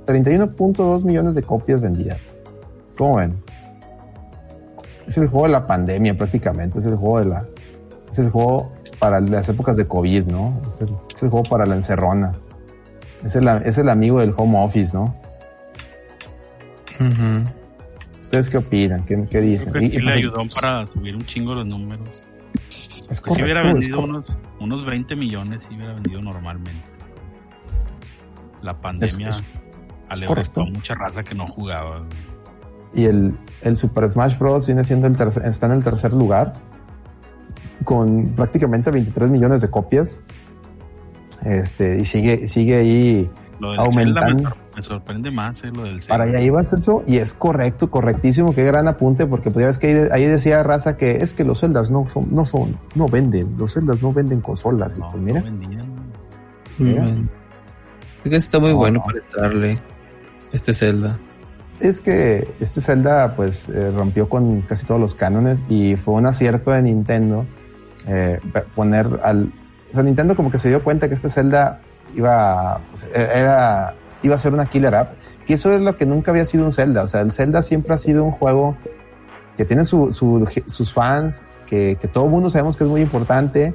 [0.07, 2.41] 31.2 millones de copias vendidas.
[2.97, 3.35] ¿Cómo ven?
[5.07, 7.45] Es el juego de la pandemia prácticamente, es el juego de la,
[8.11, 10.61] es el juego para las épocas de COVID, ¿no?
[10.69, 12.35] Es el, es el juego para la encerrona.
[13.25, 15.15] Es el, es el amigo del home office, ¿no?
[18.21, 19.05] ¿Ustedes qué opinan?
[19.05, 19.71] ¿Qué, qué dicen?
[19.71, 22.23] Creo que sí le ayudó para subir un chingo los números.
[23.11, 24.25] Es correcto, si hubiera vendido unos,
[24.61, 26.81] unos 20 millones, si hubiera vendido normalmente.
[28.63, 29.43] La pandemia es,
[30.09, 32.05] a mucha raza que no jugaba.
[32.95, 34.67] Y el, el Super Smash Bros.
[34.67, 36.53] viene siendo el tercer, está en el tercer lugar
[37.85, 40.23] con prácticamente 23 millones de copias.
[41.45, 43.31] Este, y sigue, sigue ahí
[43.79, 44.55] aumentando.
[44.81, 48.65] Me, sorprende más eh, lo del Para allá iba Celso, y es correcto, correctísimo, qué
[48.65, 51.91] gran apunte, porque pues, ya ves que ahí, decía Raza que es que los celdas
[51.91, 54.97] no son, no son, no venden, los celdas no venden consolas.
[54.99, 55.45] No, pues mira.
[56.79, 57.29] No
[58.25, 59.79] que está muy bueno para entrarle
[60.53, 61.19] este Zelda.
[61.81, 66.27] Es que este Zelda pues eh, rompió con casi todos los cánones y fue un
[66.27, 67.47] acierto de Nintendo
[68.07, 68.39] eh,
[68.75, 69.51] poner al...
[69.91, 71.81] O sea, Nintendo como que se dio cuenta que este Zelda
[72.15, 75.13] iba, pues, e-, era, iba a ser una killer app.
[75.47, 77.03] Y eso es lo que nunca había sido un Zelda.
[77.03, 78.77] O sea, el Zelda siempre ha sido un juego
[79.57, 80.13] que tiene su,
[80.67, 83.75] sus fans, que, que todo el mundo sabemos que es muy importante,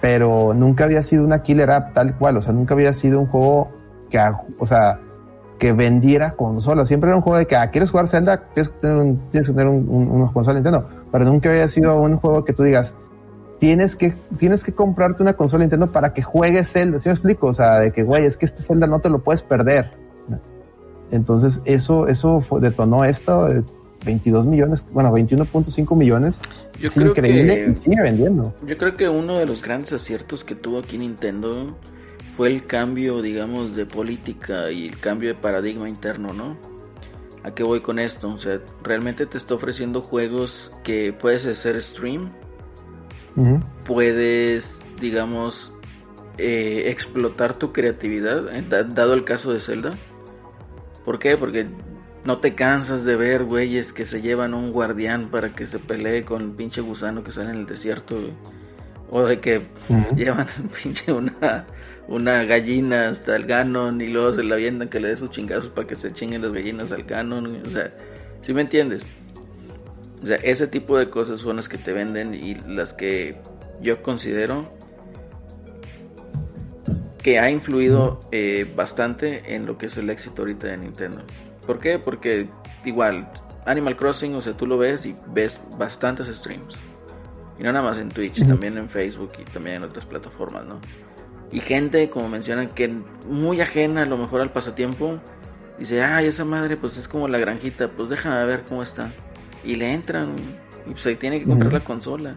[0.00, 3.26] pero nunca había sido una killer app tal cual, o sea, nunca había sido un
[3.26, 3.70] juego
[4.10, 4.20] que,
[4.58, 4.98] o sea,
[5.58, 6.88] que vendiera consolas.
[6.88, 8.42] Siempre era un juego de que, ah, ¿quieres jugar Zelda?
[8.52, 10.88] Tienes que tener, un, tienes que tener un, una consola Nintendo.
[11.10, 12.94] Pero nunca había sido un juego que tú digas,
[13.64, 16.98] tienes que, tienes que comprarte una consola Nintendo para que juegues Zelda.
[16.98, 17.46] ¿Sí me explico?
[17.46, 19.90] O sea, de que, güey, es que este Zelda no te lo puedes perder.
[21.10, 23.48] Entonces, eso, eso detonó esto.
[24.04, 26.42] 22 millones, bueno, 21.5 millones.
[26.78, 28.54] Yo es increíble y sigue vendiendo.
[28.66, 31.74] Yo creo que uno de los grandes aciertos que tuvo aquí Nintendo
[32.36, 36.58] fue el cambio, digamos, de política y el cambio de paradigma interno, ¿no?
[37.42, 38.28] ¿A qué voy con esto?
[38.28, 42.30] O sea, realmente te está ofreciendo juegos que puedes hacer stream,
[43.84, 45.72] puedes, digamos,
[46.38, 49.94] eh, explotar tu creatividad, eh, dado el caso de Zelda.
[51.04, 51.36] ¿Por qué?
[51.36, 51.66] Porque
[52.24, 56.24] no te cansas de ver güeyes que se llevan un guardián para que se pelee
[56.24, 58.16] con el pinche gusano que sale en el desierto,
[59.10, 59.62] O de que
[60.16, 60.46] llevan
[60.82, 61.66] pinche una,
[62.08, 65.70] una gallina hasta el Ganon y luego se la avientan que le dé sus chingazos
[65.70, 67.62] para que se chinguen las gallinas al Ganon.
[67.66, 67.92] O sea,
[68.42, 69.04] ¿sí me entiendes?
[70.24, 73.42] O sea, ese tipo de cosas son las que te venden y las que
[73.82, 74.72] yo considero
[77.22, 81.24] que ha influido eh, bastante en lo que es el éxito ahorita de Nintendo.
[81.66, 81.98] ¿Por qué?
[81.98, 82.48] Porque
[82.86, 83.30] igual,
[83.66, 86.74] Animal Crossing, o sea, tú lo ves y ves bastantes streams.
[87.58, 90.80] Y no nada más en Twitch, también en Facebook y también en otras plataformas, ¿no?
[91.52, 92.88] Y gente, como mencionan, que
[93.28, 95.20] muy ajena a lo mejor al pasatiempo,
[95.78, 99.10] dice, ay, esa madre pues es como la granjita, pues déjame ver cómo está.
[99.64, 100.36] Y le entran
[100.86, 102.36] y pues ahí tiene que comprar la consola.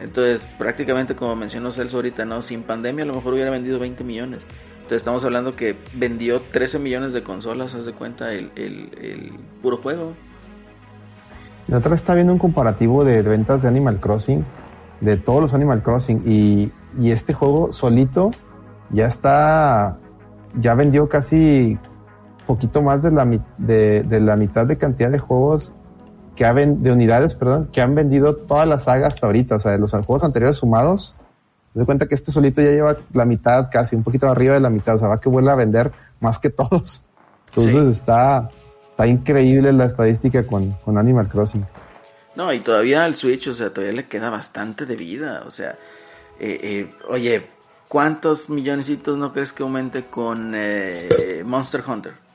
[0.00, 2.40] Entonces, prácticamente como mencionó Celso ahorita, ¿no?
[2.40, 4.44] Sin pandemia a lo mejor hubiera vendido 20 millones.
[4.76, 9.76] Entonces estamos hablando que vendió 13 millones de consolas, haz de cuenta, el, el, puro
[9.78, 10.14] juego.
[11.66, 14.44] La otra está viendo un comparativo de ventas de Animal Crossing,
[15.00, 18.30] de todos los Animal Crossing, y, y este juego solito
[18.90, 19.98] ya está,
[20.54, 21.76] ya vendió casi
[22.48, 23.24] poquito más de la,
[23.58, 25.72] de, de la mitad de cantidad de juegos
[26.34, 29.72] que ha de unidades, perdón, que han vendido toda la saga hasta ahorita, o sea,
[29.72, 31.14] de los juegos anteriores sumados,
[31.74, 34.70] se cuenta que este solito ya lleva la mitad, casi un poquito arriba de la
[34.70, 37.04] mitad, o sea, va que vuelve a vender más que todos.
[37.48, 38.50] Entonces está,
[38.90, 41.66] está increíble la estadística con, con Animal Crossing.
[42.36, 45.72] No, y todavía al Switch, o sea, todavía le queda bastante de vida, o sea,
[46.38, 47.46] eh, eh, oye,
[47.88, 52.27] ¿cuántos millonesitos no crees que aumente con eh, Monster Hunter?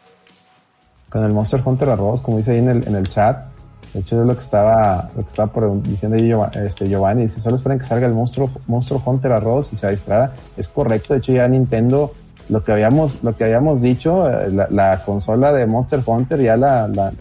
[1.13, 3.53] Con el Monster Hunter Arroz, como dice ahí en el, en el chat,
[3.93, 7.23] de hecho, es lo que estaba, lo que estaba por, diciendo Giovanni, este, Giovanni.
[7.23, 10.33] Dice, solo esperen que salga el monstruo, monstruo Hunter Arroz y se va a disparar.
[10.57, 11.13] Es correcto.
[11.13, 12.11] De hecho, ya Nintendo,
[12.49, 16.87] lo que habíamos, lo que habíamos dicho, eh, la, consola de Monster Hunter, ya la,
[16.87, 17.13] la,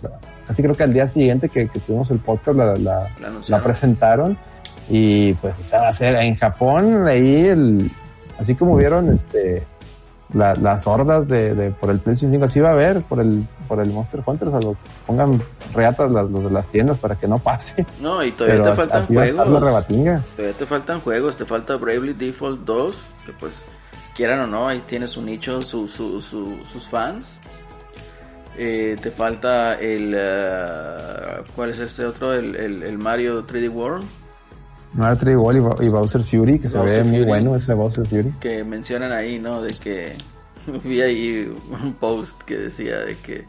[0.48, 3.10] así creo que al día siguiente que, que tuvimos el podcast la, la,
[3.46, 4.38] la, presentaron.
[4.88, 7.92] Y pues esa va a ser en Japón, ahí el,
[8.38, 9.62] así como vieron este
[10.34, 13.80] las hordas de, de, por el PlayStation 5 así va a haber por el por
[13.80, 15.42] el Monster Hunter, o que se pongan
[15.74, 17.86] reatas las, los de las tiendas para que no pase.
[18.00, 19.46] No, y todavía te faltan juegos.
[20.36, 23.54] Todavía te faltan juegos, te falta Bravely Default 2, que pues
[24.14, 27.38] quieran o no, ahí tiene su nicho, su, su, sus fans.
[28.58, 30.14] Eh, te falta el.
[30.14, 32.34] eh, ¿Cuál es este otro?
[32.34, 34.04] El, el- el Mario 3D World.
[34.96, 37.28] 3D World y y Bowser Fury, que se Bowser ve muy Fury.
[37.28, 38.32] bueno ese Bowser Fury.
[38.40, 39.62] Que mencionan ahí, ¿no?
[39.62, 40.16] De que.
[40.84, 41.52] Vi ahí
[41.82, 43.44] un post que decía de que.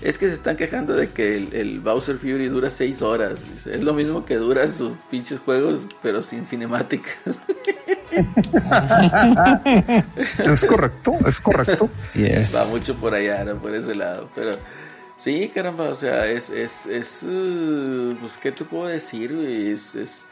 [0.00, 3.40] Es que se están quejando de que el, el Bowser Fury dura 6 horas.
[3.66, 7.16] Es lo mismo que dura sus pinches juegos, pero sin cinemáticas.
[10.38, 11.88] Es correcto, es correcto.
[12.10, 12.54] Sí es.
[12.54, 13.56] Va mucho por allá, ¿no?
[13.56, 14.28] Por ese lado.
[14.34, 14.56] Pero
[15.16, 19.32] sí, caramba, o sea, es, es, es, uh, pues, ¿qué te puedo decir?
[19.32, 20.24] Es, es,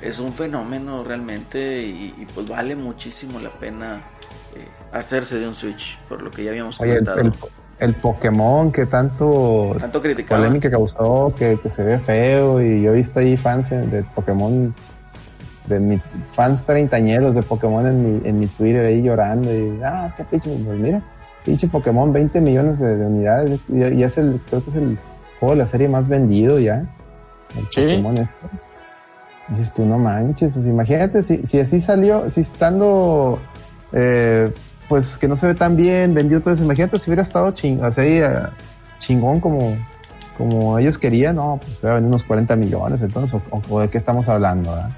[0.00, 4.00] es un fenómeno realmente y, y, pues vale muchísimo la pena
[4.54, 7.20] eh, hacerse de un Switch, por lo que ya habíamos Oye, comentado.
[7.20, 7.32] el,
[7.78, 10.40] el Pokémon que tanto Tanto criticado.
[10.42, 14.74] polémica causó, que, que se ve feo, y yo he visto ahí fans de Pokémon,
[15.66, 16.00] de mi,
[16.32, 20.24] fans treintañeros de Pokémon en mi, en mi Twitter ahí llorando, y, ah, es que
[20.24, 21.00] pinche, pues mira,
[21.44, 24.98] pinche Pokémon, 20 millones de, de unidades, y, y es el, creo que es el
[25.38, 26.84] juego de la serie más vendido ya,
[27.56, 27.80] el Sí.
[27.82, 28.36] Pokémon este.
[29.52, 33.38] Dices tú, no manches, pues imagínate si, si así salió, si estando,
[33.92, 34.52] eh,
[34.88, 37.82] pues que no se ve tan bien, vendió todo eso, imagínate si hubiera estado ching,
[37.82, 38.30] así, eh,
[38.98, 39.76] chingón como,
[40.38, 43.98] como ellos querían, no, pues hubiera vendido unos 40 millones, entonces, o, o de qué
[43.98, 44.90] estamos hablando, ¿verdad?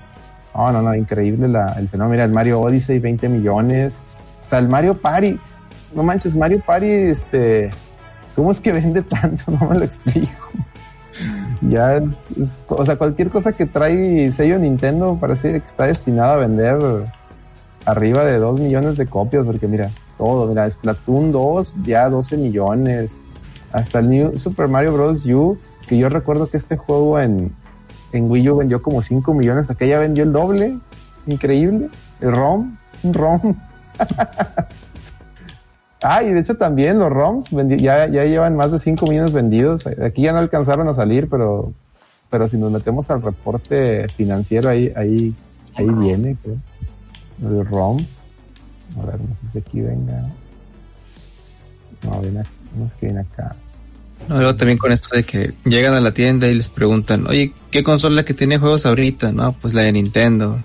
[0.54, 4.00] No, no, no, increíble la, el fenómeno, mira, el Mario Odyssey, 20 millones,
[4.40, 5.38] hasta el Mario Party,
[5.94, 7.70] no manches, Mario Party, este,
[8.36, 9.44] ¿cómo es que vende tanto?
[9.60, 10.32] No me lo explico.
[11.62, 12.04] Ya es,
[12.40, 17.04] es- o sea, cualquier cosa que trae sello Nintendo parece que está destinado a vender
[17.84, 23.22] arriba de 2 millones de copias, porque mira, todo, mira, Splatoon 2 ya 12 millones,
[23.72, 25.26] hasta el New Super Mario Bros.
[25.26, 25.58] U,
[25.88, 27.52] que yo recuerdo que este juego en,
[28.12, 30.78] en Wii U vendió como 5 millones, ya vendió el doble,
[31.26, 31.90] increíble,
[32.20, 33.54] el ROM, un ROM.
[36.06, 37.48] Ah, y de hecho también los ROMs
[37.80, 39.86] ya, ya llevan más de 5 millones vendidos.
[39.86, 41.72] Aquí ya no alcanzaron a salir, pero,
[42.28, 45.34] pero si nos metemos al reporte financiero, ahí, ahí,
[45.74, 46.56] ahí viene, creo.
[47.42, 48.04] El ROM.
[49.00, 50.28] A ver, no sé si aquí venga.
[52.02, 52.40] No, viene,
[52.76, 53.56] no qué viene acá.
[54.28, 57.54] No, luego también con esto de que llegan a la tienda y les preguntan, oye,
[57.70, 59.32] ¿qué consola que tiene juegos ahorita?
[59.32, 60.62] No, pues la de Nintendo.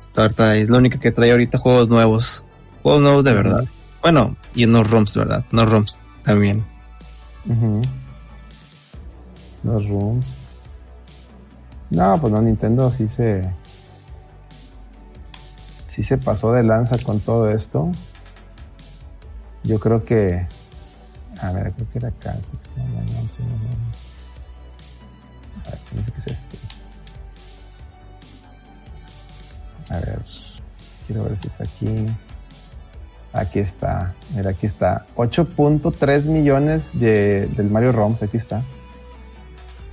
[0.00, 2.44] Esta ahorita es la única que trae ahorita juegos nuevos.
[2.82, 3.64] Juegos nuevos de verdad.
[4.04, 5.46] Bueno, y unos ROMs, ¿verdad?
[5.50, 6.62] No ROMs también.
[7.46, 7.80] Ujú.
[9.62, 10.36] Los rooms.
[11.88, 13.50] No, pues no, Nintendo sí se.
[15.88, 17.90] Sí se pasó de lanza con todo esto.
[19.62, 20.46] Yo creo que.
[21.40, 22.34] A ver, creo que era no, no,
[22.76, 23.22] no, no, no.
[25.64, 26.58] A ver, se me hace que es este.
[29.88, 30.22] A ver.
[31.06, 32.06] Quiero ver si es aquí.
[33.34, 35.06] Aquí está, mira, aquí está.
[35.16, 38.62] 8.3 millones de, del Mario ROMs, aquí está.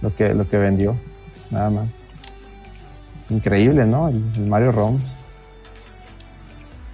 [0.04, 0.96] Lo que, lo que vendió,
[1.50, 1.88] nada más.
[3.32, 4.10] Increíble, ¿no?
[4.10, 5.16] El, Mario ROMs.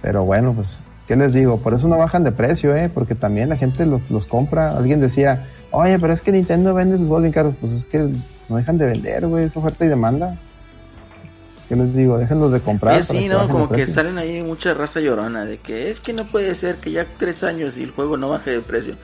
[0.00, 1.58] Pero bueno, pues, ¿qué les digo?
[1.58, 2.88] Por eso no bajan de precio, ¿eh?
[2.88, 4.74] Porque también la gente los, los compra.
[4.74, 7.56] Alguien decía, oye, pero es que Nintendo vende sus juegos bien caros.
[7.60, 8.08] Pues es que
[8.48, 10.38] no dejan de vender, güey, es oferta y demanda.
[11.68, 12.16] ¿Qué les digo?
[12.16, 12.94] Déjenlos de comprar.
[12.94, 13.46] Oye, sí, ¿no?
[13.46, 16.90] Como que salen ahí mucha raza llorona de que es que no puede ser que
[16.90, 18.94] ya tres años y el juego no baje de precio.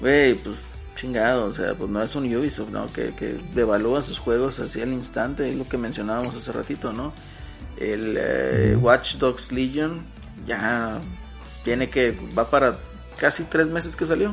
[0.00, 0.56] Güey, pues
[0.94, 2.86] chingado, o sea, pues no es un Ubisoft, ¿no?
[2.86, 7.12] Que, que devalúa sus juegos así al instante, es lo que mencionábamos hace ratito, ¿no?
[7.76, 10.06] El eh, Watch Dogs Legion
[10.46, 11.00] ya
[11.64, 12.78] tiene que, va para
[13.18, 14.32] casi tres meses que salió.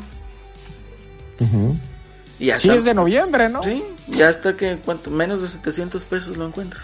[1.40, 1.76] Ujú.
[2.40, 3.64] Y ya Sí, es de noviembre, ¿no?
[3.64, 6.84] Sí, ya hasta que cuánto, menos de 700 pesos lo encuentras.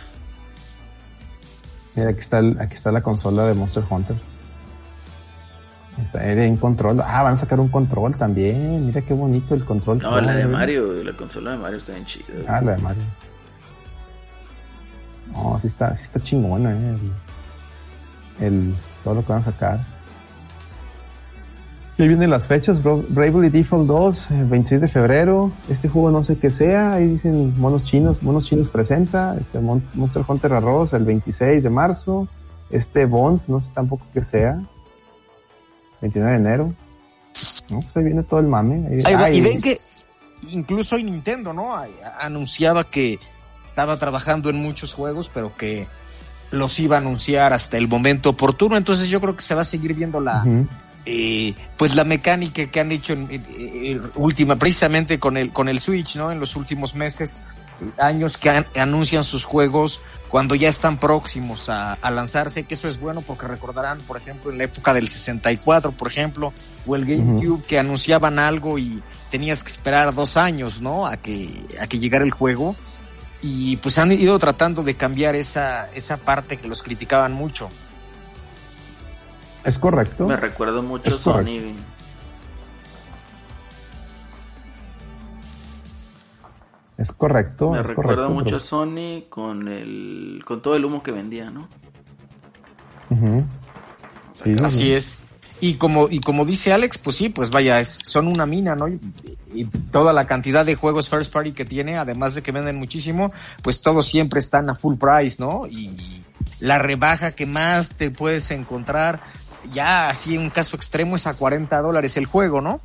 [1.99, 4.15] Mira, aquí está, el- aquí está la consola de Monster Hunter.
[6.01, 7.01] Está en control.
[7.05, 8.85] Ah, van a sacar un control también.
[8.85, 9.99] Mira qué bonito el control.
[9.99, 12.25] No, la de Mario, la consola de Mario está bien chida.
[12.47, 13.03] Ah, la de Mario.
[15.33, 16.97] No, sí está, sí está chingona, eh.
[18.39, 19.79] El, el- todo lo que van a sacar.
[21.99, 25.51] Y ahí vienen las fechas, Bra- Bravely Default 2, el 26 de febrero.
[25.67, 29.35] Este juego no sé qué sea, ahí dicen monos chinos, monos chinos presenta.
[29.37, 32.29] Este Mon- Monster Hunter Arroz el 26 de marzo.
[32.69, 34.61] Este Bonds, no sé tampoco qué sea.
[35.99, 36.73] 29 de enero.
[37.69, 38.87] No, pues ahí viene todo el mame.
[38.87, 39.77] Ahí- Ahí va, y ven que
[40.51, 41.75] incluso hoy Nintendo, ¿no?
[42.21, 43.19] Anunciaba que
[43.67, 45.85] estaba trabajando en muchos juegos, pero que
[46.51, 48.77] los iba a anunciar hasta el momento oportuno.
[48.77, 50.45] Entonces yo creo que se va a seguir viendo la.
[51.11, 55.67] Eh, pues la mecánica que han hecho en, en- en- última, precisamente con el, con
[55.67, 56.31] el Switch, ¿no?
[56.31, 57.41] En los últimos meses,
[57.97, 62.87] años que an- anuncian sus juegos cuando ya están próximos a, a lanzarse, que eso
[62.87, 66.53] es bueno porque recordarán, por ejemplo, en la época del 64, por ejemplo,
[66.85, 71.07] o el GameCube, que anunciaban algo y tenías que esperar dos años, ¿no?
[71.07, 71.49] A que,
[71.81, 72.75] a que llegara el juego.
[73.41, 77.71] Y pues han ido tratando de cambiar esa, esa parte que los criticaban mucho.
[79.65, 80.27] Es correcto.
[80.27, 81.33] Me recuerdo mucho Es Sony.
[81.33, 81.83] correcto.
[86.97, 87.71] Es correcto.
[87.71, 91.11] Me es recuerdo correcto, mucho pero- a Sony con el con todo el humo que
[91.11, 91.67] vendía, ¿no?
[94.43, 94.91] Sí, Así sí.
[94.93, 95.17] es.
[95.61, 98.87] Y como, y como dice Alex, pues sí, pues vaya, es, son una mina, ¿no?
[98.87, 98.97] Y,
[99.53, 103.33] y toda la cantidad de juegos first party que tiene, además de que venden muchísimo,
[103.61, 105.67] pues todos siempre están a full price, ¿no?
[105.67, 106.23] Y
[106.61, 109.19] la rebaja que más te puedes encontrar,
[109.71, 112.81] ya así un caso extremo es a 40 dólares el juego, ¿no?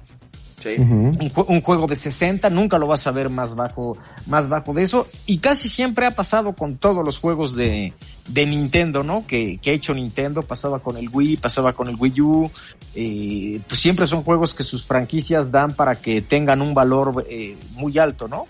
[0.62, 0.76] Sí.
[0.78, 4.72] Un, jue- un juego de 60 nunca lo vas a ver más bajo más bajo
[4.72, 7.92] de eso y casi siempre ha pasado con todos los juegos de,
[8.28, 11.96] de Nintendo no que, que ha hecho Nintendo pasaba con el Wii pasaba con el
[11.96, 12.50] Wii U
[12.94, 17.58] eh, pues siempre son juegos que sus franquicias dan para que tengan un valor eh,
[17.72, 18.46] muy alto no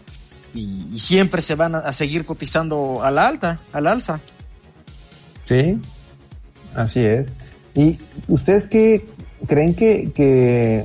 [0.55, 4.21] y, y siempre se van a, a seguir cotizando a la alta a la alza
[5.47, 5.79] Sí,
[6.77, 7.29] así es.
[7.75, 7.99] ¿Y
[8.29, 9.05] ustedes qué
[9.47, 10.85] creen que, que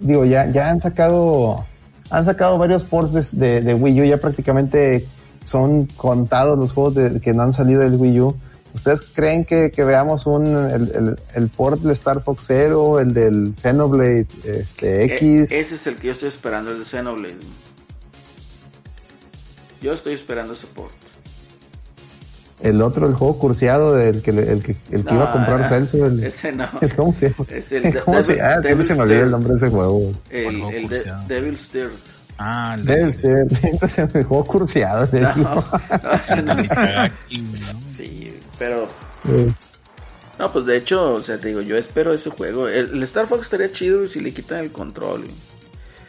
[0.00, 1.64] digo, ya, ya han sacado,
[2.10, 5.06] han sacado varios ports de, de- Wii U, ya prácticamente
[5.44, 8.36] son contados los juegos de- que no han salido del Wii U.
[8.74, 13.14] ¿Ustedes creen que, que veamos un, el, el, el port del Star Fox Zero, el
[13.14, 15.50] del Xenoblade este, X?
[15.50, 17.36] E- ese es el que yo estoy esperando, el de Xenoblade.
[19.80, 20.92] Yo estoy esperando ese port.
[22.60, 25.32] El otro, el juego curseado del que, le- el que, el que iba a No,
[25.32, 26.66] comprar ah, Celso, el, Ese no.
[26.80, 27.46] el- ¿cómo se llama?
[27.50, 28.54] Es el ¿Cómo se Devil- llama?
[28.54, 30.12] Ah, siempre se me olvida el nombre de ese juego.
[30.30, 31.12] El, ¿Cuál juego el de?
[31.28, 31.90] Devil's Third.
[32.38, 35.08] Ah, el de- Debe ser, siempre se me juego curseado.
[35.12, 35.62] No, no,
[36.20, 36.54] ese no.
[36.54, 36.64] ¿no?
[37.96, 38.28] Sí,
[38.58, 38.88] pero
[39.28, 39.52] Eh,
[40.38, 42.68] No, pues de hecho, o sea, te digo, yo espero ese juego.
[42.68, 45.22] El, el Star Fox estaría chido si le quitan el control.
[45.22, 45.34] güey.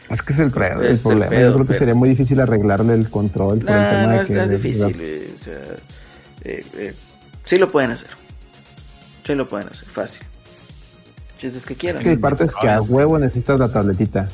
[0.08, 1.30] Es que es el, pre- Es el el problema.
[1.30, 4.02] pedo, Yo creo que pero- sería muy difícil arreglarle el control por el Nah, tema
[4.02, 4.34] no de es que.
[4.34, 5.60] de- difícil, de- güey, o sea,
[6.44, 6.94] eh, eh,
[7.44, 8.10] sí lo pueden hacer.
[9.26, 10.22] Sí lo pueden hacer, fácil.
[11.38, 12.00] Chistes que quieran.
[12.00, 14.28] Es que hay partes que a huevo necesitas la tabletita.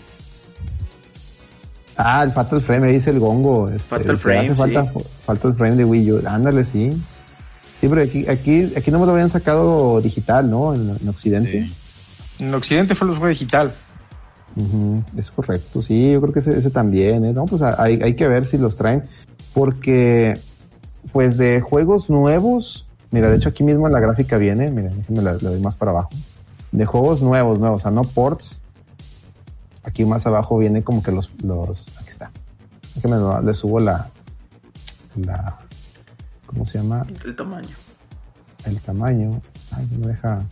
[1.96, 3.68] Ah, el Fatal Frame, ahí dice el gongo.
[3.68, 4.86] Este, Fatal Frame, hace falta,
[5.24, 6.22] falta el frame de Wii U.
[6.26, 6.90] Ándale, sí.
[7.80, 10.74] Sí, pero aquí, aquí, aquí no me lo habían sacado digital, ¿no?
[10.74, 11.64] En, en Occidente.
[11.64, 12.44] Sí.
[12.44, 13.72] en Occidente fue el juego digital
[15.16, 17.32] es correcto, sí, yo creo que ese, ese también, ¿eh?
[17.32, 19.04] No, pues hay, hay que ver si los traen,
[19.52, 20.34] porque,
[21.12, 25.22] pues de juegos nuevos, mira, de hecho aquí mismo en la gráfica viene, mira, déjenme
[25.22, 26.10] la, la doy más para abajo,
[26.72, 28.60] de juegos nuevos, nuevos, o sea, no ports,
[29.82, 32.30] aquí más abajo viene como que los, los, aquí está,
[32.94, 34.08] déjenme, le subo la,
[35.16, 35.58] la,
[36.46, 37.06] ¿cómo se llama?
[37.24, 37.68] El tamaño.
[38.64, 39.40] el tamaño.
[39.72, 40.44] Ay, no me deja.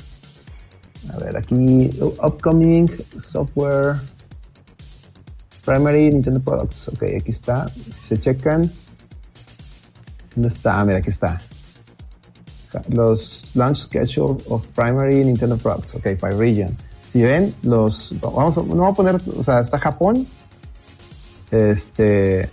[1.12, 1.90] A ver, aquí,
[2.22, 3.96] upcoming software,
[5.64, 6.88] primary Nintendo products.
[6.88, 7.68] Ok, aquí está.
[7.68, 8.70] Si se checan,
[10.34, 10.80] ¿dónde está?
[10.80, 11.40] Ah, mira, aquí está.
[12.88, 15.94] Los launch schedule of primary Nintendo products.
[15.94, 16.76] Ok, by region.
[17.08, 20.26] Si ven, los, vamos a, no vamos a poner, o sea, está Japón.
[21.52, 22.50] Este,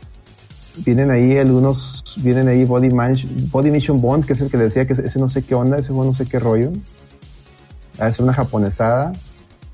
[0.86, 3.18] vienen ahí algunos, vienen ahí Body, Man-
[3.52, 5.92] Body Mission Bond, que es el que decía que ese no sé qué onda, ese
[5.94, 6.72] no sé qué rollo.
[7.98, 9.12] Ah, Es una japonesada.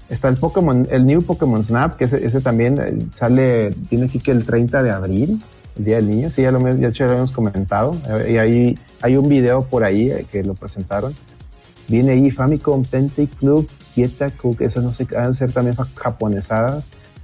[0.09, 4.19] Está el Pokémon, el New Pokémon Snap, que ese, ese también eh, sale, tiene aquí
[4.19, 5.43] que el 30 de abril,
[5.77, 7.95] el Día del Niño, sí, ya lo, ya lo habíamos comentado.
[8.09, 11.13] Eh, Y ahí hay un video por ahí eh, que lo presentaron.
[11.87, 16.83] Viene ahí Famicom Tente Club, Kieta Cook, esas no sé, van a ser también japonesadas.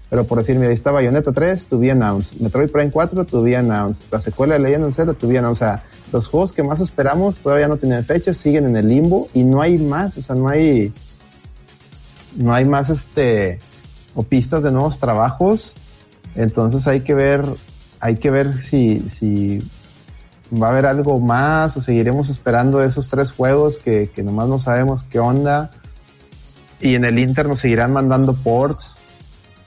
[0.09, 2.39] Pero por decir, mira, ahí está Bayonetta 3, to be announced.
[2.39, 4.03] Metroid Prime 4, to be announced.
[4.11, 5.63] La secuela de Legend of Zelda, to be announced.
[5.63, 9.27] O sea, los juegos que más esperamos todavía no tienen fecha, siguen en el limbo
[9.33, 10.93] y no hay más, o sea, no hay,
[12.35, 13.57] no hay más este,
[14.13, 15.73] o pistas de nuevos trabajos.
[16.35, 17.43] Entonces hay que ver,
[18.03, 19.63] hay que ver si, si
[20.51, 24.59] va a haber algo más o seguiremos esperando esos tres juegos que, que nomás no
[24.59, 25.71] sabemos qué onda.
[26.81, 28.97] Y en el Inter nos seguirán mandando ports.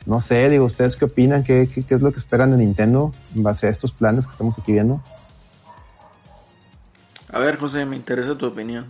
[0.04, 1.44] No sé, digo, ¿ustedes qué opinan?
[1.44, 4.32] ¿Qué, qué, qué es lo que esperan de Nintendo en base a estos planes que
[4.32, 5.00] estamos aquí viendo?
[7.32, 8.84] A ver, José, me interesa tu opinión.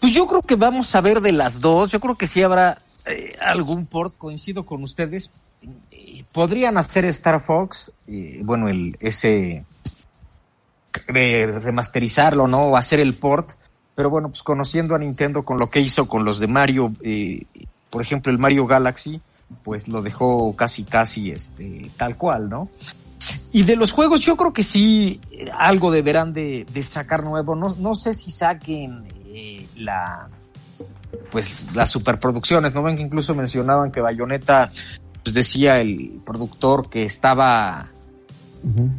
[0.00, 1.88] Pues yo creo que vamos a ver de las dos.
[1.92, 4.14] Yo creo que sí habrá eh, algún port.
[4.18, 5.30] Coincido con ustedes.
[6.32, 7.92] Podrían hacer Star Fox,
[8.42, 9.64] bueno, el ese
[11.06, 12.62] remasterizarlo, ¿no?
[12.62, 13.50] O hacer el port.
[13.94, 17.44] Pero bueno, pues conociendo a Nintendo con lo que hizo con los de Mario, eh,
[17.90, 19.20] por ejemplo, el Mario Galaxy,
[19.62, 22.70] pues lo dejó casi, casi, este, tal cual, ¿no?
[23.52, 27.54] Y de los juegos, yo creo que sí, eh, algo deberán de, de sacar nuevo.
[27.54, 30.28] No, no sé si saquen eh, la
[31.30, 34.72] pues las superproducciones, ¿no ven que incluso mencionaban que Bayonetta,
[35.22, 37.88] pues decía el productor que estaba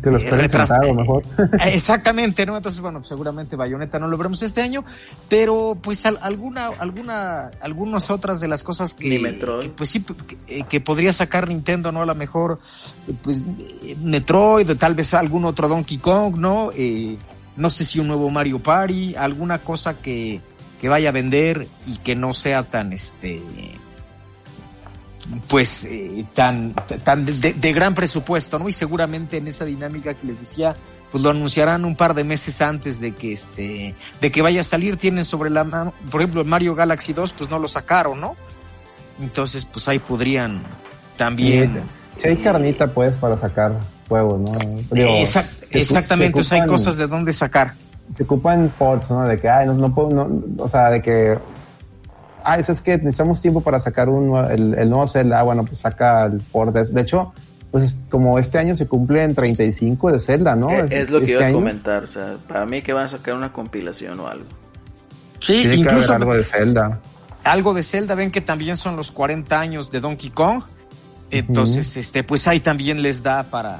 [0.02, 1.24] Que los Eh, sentado mejor.
[1.38, 2.58] Eh, Exactamente, ¿no?
[2.58, 4.84] Entonces, bueno, seguramente Bayonetta no lo veremos este año,
[5.30, 9.64] pero pues al- alguna, alguna, algunas otras de las cosas que, Ni Metroid.
[9.64, 12.02] que, pues sí, que, eh, que podría sacar Nintendo, ¿no?
[12.02, 12.60] A lo mejor,
[13.08, 13.42] eh, pues,
[13.84, 16.70] eh, Metroid, tal vez algún otro Donkey Kong, ¿no?
[16.76, 17.16] Eh,
[17.56, 20.42] no sé si un nuevo Mario Party, alguna cosa que,
[20.82, 23.42] que vaya a vender y que no sea tan, este,
[25.48, 26.74] pues eh, tan,
[27.04, 28.68] tan de, de gran presupuesto, ¿no?
[28.70, 30.76] Y seguramente en esa dinámica que les decía,
[31.12, 34.64] pues lo anunciarán un par de meses antes de que este, de que vaya a
[34.64, 38.20] salir, tienen sobre la mano, por ejemplo, el Mario Galaxy 2, pues no lo sacaron,
[38.20, 38.36] ¿no?
[39.22, 40.62] Entonces, pues ahí podrían
[41.18, 41.82] también.
[42.18, 43.74] Si hay carnita, pues, para sacar
[44.10, 44.52] juegos, ¿no?
[44.92, 47.74] Digo, Exact- se ocu- exactamente, o sea, hay cosas de dónde sacar.
[48.18, 49.24] Se ocupan ports, ¿no?
[49.28, 51.38] De que, ay, no, no puedo, no, o sea, de que,
[52.44, 55.80] ay, es que necesitamos tiempo para sacar un, el, el nuevo Zelda, ah, bueno, pues
[55.80, 56.74] saca el port.
[56.76, 57.34] De, hecho,
[57.72, 60.70] pues es- como este año se cumplen 35 de Zelda, ¿no?
[60.72, 62.04] Eh, es lo que Este iba a año comentar.
[62.04, 64.46] O sea, para mí que van a sacar una compilación o algo.
[65.40, 67.00] Sí, Tiene que incluso haber algo de Zelda.
[67.44, 70.64] algo de Zelda, ven que también son los 40 años de Donkey Kong.
[71.32, 73.80] Entonces, este, pues ahí también les da para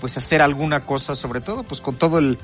[0.00, 2.36] pues hacer alguna cosa, sobre todo pues con todo el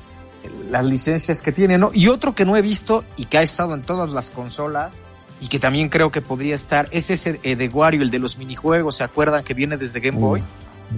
[0.71, 1.91] las licencias que tiene, ¿no?
[1.93, 4.99] Y otro que no he visto y que ha estado en todas las consolas
[5.41, 8.37] y que también creo que podría estar es ese eh, de Wario, el de los
[8.37, 10.43] minijuegos, ¿se acuerdan que viene desde Game Boy?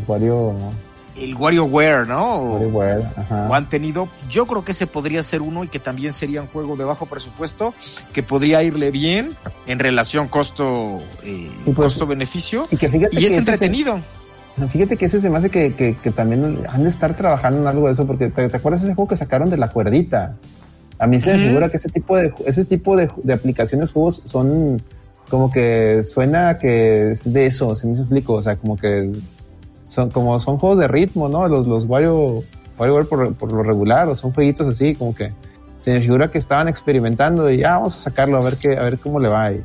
[0.08, 0.56] Wario,
[1.18, 2.44] El WarioWare, ¿no?
[2.54, 3.48] WarioWare, ajá.
[3.50, 6.48] o han tenido, yo creo que ese podría ser uno y que también sería un
[6.48, 7.74] juego de bajo presupuesto,
[8.14, 9.36] que podría irle bien
[9.68, 14.00] en relación costo eh, Y pues- costo-beneficio Y que fíjate y que es entretenido.
[14.72, 17.68] Fíjate que ese se me hace que, que, que también han de estar trabajando en
[17.68, 20.36] algo de eso, porque ¿te, te acuerdas ese juego que sacaron de la cuerdita?
[21.02, 24.22] A mí se me figura que ese tipo de ese tipo de, de aplicaciones, juegos
[24.24, 24.84] son
[25.32, 29.12] como que suena que es de eso, si me explico, o sea, como que
[29.84, 31.48] son como son juegos de ritmo, ¿no?
[31.48, 32.44] Los los Wario
[32.78, 35.34] WarioWare por, por lo regular, o son jueguitos así, como que
[35.82, 38.84] se me figura que estaban experimentando y ya vamos a sacarlo a ver qué a
[38.84, 39.64] ver cómo le va y,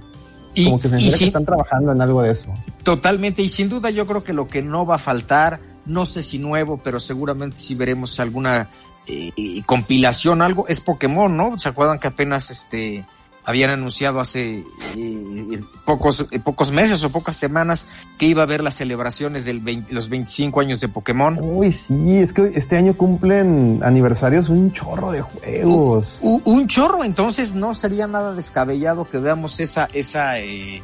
[0.55, 2.55] Y, como que se me figura que están trabajando en algo de eso.
[2.83, 6.23] totalmente, y sin duda yo creo que lo que no va a faltar, no sé
[6.23, 8.71] si nuevo, pero seguramente sí veremos alguna
[9.07, 11.59] eh, compilación, algo, es Pokémon, ¿no?
[11.59, 13.05] ¿Se acuerdan que apenas este
[13.47, 14.65] habían anunciado hace
[14.97, 17.89] eh, pocos, eh, pocos meses o pocas semanas
[18.19, 21.39] que iba a haber las celebraciones de los 25 años de Pokémon?
[21.41, 26.19] Uy, sí, es que este año cumplen aniversarios un chorro de juegos.
[26.23, 30.83] Un chorro, entonces no sería nada descabellado que veamos esa, esa, eh,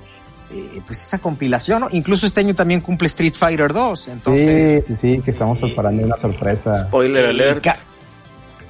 [0.55, 1.89] eh, pues esa compilación, ¿no?
[1.91, 4.85] Incluso este año también cumple Street Fighter 2, entonces...
[4.87, 6.85] sí, sí, sí, que estamos preparando una sorpresa.
[6.87, 7.67] Spoiler eh, alert.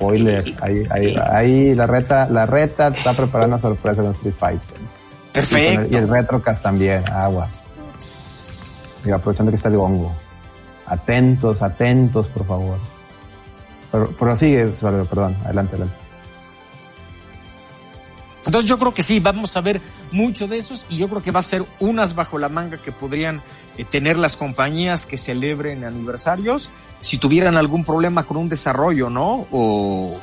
[0.03, 0.55] Spoiler.
[0.61, 4.79] Ahí, ahí, ahí la reta, la reta está preparando una sorpresa con Street Fighter.
[5.33, 5.89] Perfecto.
[5.91, 7.73] y el Retrocast también, aguas.
[9.07, 10.13] Y aprovechando que está el gongo.
[10.87, 12.79] Atentos, atentos, por favor.
[13.91, 16.02] Pero, pero sigue, perdón, adelante, adelante.
[18.45, 21.31] Entonces yo creo que sí, vamos a ver mucho de esos y yo creo que
[21.31, 23.41] va a ser unas bajo la manga que podrían
[23.79, 26.71] eh, tener las compañías que celebren aniversarios
[27.01, 29.47] si tuvieran algún problema con un desarrollo, ¿no?
[29.53, 30.19] O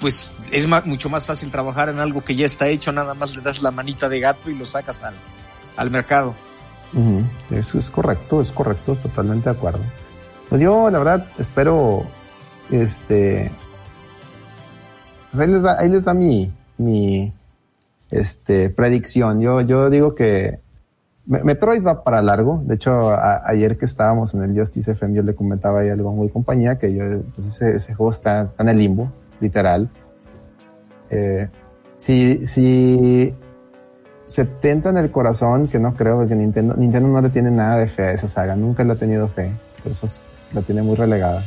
[0.00, 3.42] pues es mucho más fácil trabajar en algo que ya está hecho, nada más le
[3.42, 5.14] das la manita de gato y lo sacas al,
[5.76, 6.34] al mercado.
[7.50, 9.80] Eso es correcto, es correcto, totalmente de acuerdo.
[10.48, 12.04] Pues yo, la verdad, espero,
[12.70, 13.50] este,
[15.30, 16.50] pues ahí les da, ahí les da mi,
[16.80, 17.32] mi,
[18.10, 19.40] este, predicción.
[19.40, 20.58] Yo, yo digo que
[21.26, 22.60] Me- Metroid va para largo.
[22.64, 23.12] De hecho,
[23.44, 26.92] ayer que estábamos en el Justice FM, yo le comentaba ahí algo muy compañía que
[26.92, 27.04] yo,
[27.34, 29.88] pues ese, juego está, en el limbo, literal.
[31.10, 31.48] Eh,
[31.98, 33.34] si, si
[34.26, 37.76] se tenta en el corazón, que no creo que Nintendo, Nintendo no le tiene nada
[37.76, 39.50] de fe a esa saga, nunca le ha tenido fe,
[39.82, 40.22] por eso es-
[40.54, 41.42] la tiene muy relegada.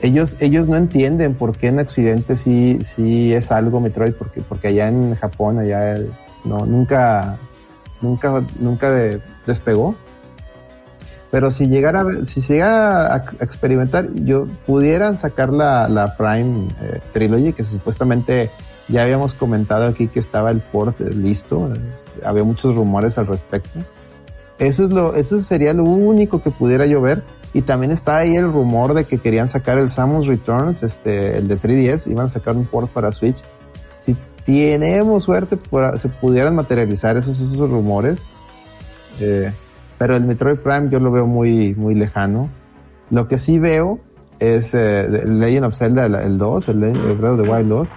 [0.00, 4.68] Ellos, ellos no entienden por qué en Occidente sí, sí es algo Metroid, porque, porque
[4.68, 5.96] allá en Japón, allá
[6.44, 7.36] no, nunca,
[8.00, 9.96] nunca, nunca de- despegó.
[11.30, 17.00] Pero si llegara, si se llega a, experimentar, yo pudieran sacar la, la Prime eh,
[17.12, 18.50] Trilogy, que supuestamente
[18.88, 21.70] ya habíamos comentado aquí que estaba el port eh, listo,
[22.24, 23.80] había muchos rumores al respecto.
[24.58, 27.22] Eso es lo, eso sería lo único que pudiera yo ver.
[27.54, 31.48] Y también está ahí el rumor de que querían sacar el Samus Returns, este, el
[31.48, 33.42] de 3DS, iban a sacar un port para Switch.
[34.00, 35.58] Si tenemos suerte,
[35.96, 38.20] se pudieran materializar esos, esos rumores.
[39.20, 39.50] Eh,
[39.98, 42.48] pero el Metroid Prime yo lo veo muy, muy lejano.
[43.10, 43.98] Lo que sí veo
[44.38, 47.88] es eh, Legend of Zelda, el, el 2, el, el Breath of the Wild 2,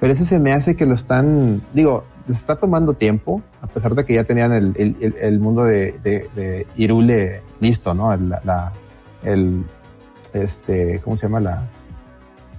[0.00, 3.94] pero ese se me hace que lo están, digo, les está tomando tiempo, a pesar
[3.94, 8.12] de que ya tenían el, el, el mundo de, de, de, Irule listo, ¿no?
[8.12, 8.72] El, la,
[9.22, 9.64] el,
[10.32, 11.40] este, ¿cómo se llama?
[11.40, 11.62] La,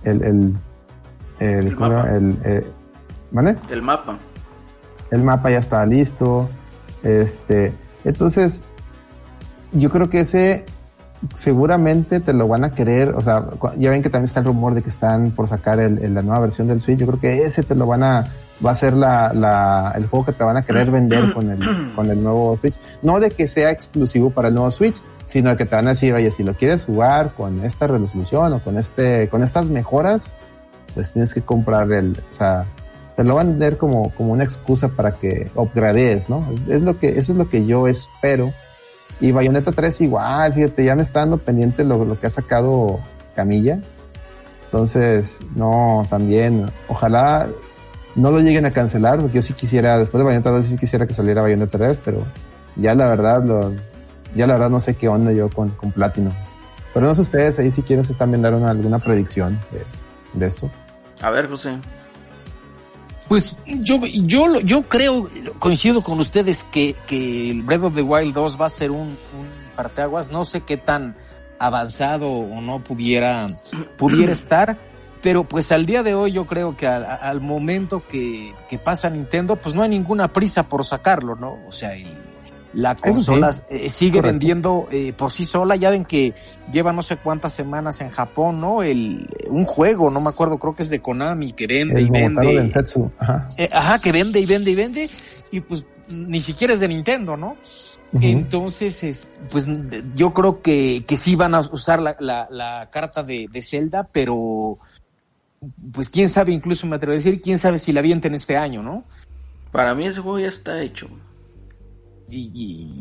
[0.04, 0.56] el, el,
[1.40, 2.10] el, El mapa.
[2.16, 2.68] el, eh,
[3.32, 3.56] ¿vale?
[3.70, 4.18] El mapa.
[5.12, 6.50] el mapa ya estaba listo.
[7.04, 7.74] Este,
[8.04, 8.64] entonces,
[9.72, 10.66] yo creo que ese
[11.36, 13.10] seguramente te lo van a querer.
[13.10, 13.46] O sea,
[13.78, 16.22] ya ven que también está el rumor de que están por sacar el, el- la
[16.22, 17.00] nueva versión del Switch.
[17.00, 18.26] Yo creo que ese te lo van a,
[18.66, 21.94] va a ser la, la, el juego que te van a querer vender con el,
[21.96, 22.76] con el nuevo Switch.
[23.02, 25.02] No de que sea exclusivo para el nuevo Switch,
[25.32, 28.60] sino que te van a decir, oye, si lo quieres jugar con esta resolución o
[28.60, 30.36] con este, con estas mejoras,
[30.94, 32.66] pues tienes que comprar el, o sea,
[33.16, 36.46] te lo van a vender como, como una excusa para que upgrades, ¿no?
[36.54, 38.52] Es, es lo que, eso es lo que yo espero.
[39.22, 43.00] Y Bayonetta 3 igual, fíjate, ya me está dando pendiente lo, lo que ha sacado
[43.34, 43.80] Camilla.
[44.66, 47.48] Entonces, no, también, ojalá
[48.16, 51.08] no lo lleguen a cancelar, porque yo sí quisiera, después de Bayonetta 2 sí quisiera
[51.08, 52.26] que saliera Bayonetta 3, pero
[52.76, 53.72] ya la verdad, lo,
[54.36, 56.34] ya la verdad no sé qué onda yo con, con Platinum.
[56.94, 59.86] Pero no sé ustedes ahí si quieren también dar una, alguna predicción de,
[60.40, 60.70] de esto.
[61.22, 61.78] A ver, José.
[63.28, 65.30] Pues yo, yo, lo- yo creo,
[65.60, 69.00] coincido con ustedes que, que el Breath of the Wild 2 va a ser un,
[69.08, 69.18] un
[69.76, 70.32] parteaguas.
[70.32, 71.16] No sé qué tan
[71.58, 73.48] avanzado o no pudiera,
[73.98, 74.76] pudiera estar,
[75.22, 79.10] pero pues al día de hoy yo creo que al, al momento que, que pasa
[79.10, 81.60] Nintendo, pues no hay ninguna prisa por sacarlo, ¿no?
[81.68, 82.18] O sea, el-
[82.74, 84.28] la sí, consola eh, sigue correcto.
[84.32, 85.76] vendiendo eh, por sí sola.
[85.76, 86.34] Ya ven que
[86.72, 88.84] lleva no sé cuántas semanas en Japón, ¿no?
[88.84, 92.10] El, un juego, no me acuerdo, creo que es de Konami, que vende El y
[92.10, 92.72] vende.
[93.20, 93.48] Ajá.
[93.58, 95.10] Eh, ajá, que vende y vende y vende,
[95.52, 97.58] y pues ni siquiera es de Nintendo, ¿no?
[98.20, 99.68] Entonces, es, pues
[100.16, 104.06] yo creo que, que sí van a usar la, la, la carta de, de Zelda,
[104.12, 104.78] pero
[105.94, 108.84] pues quién sabe, incluso me atrevo a decir, quién sabe si la avienten este año,
[108.84, 109.06] ¿no?
[109.72, 111.08] Para mí ese juego ya está hecho.
[112.32, 112.50] Y,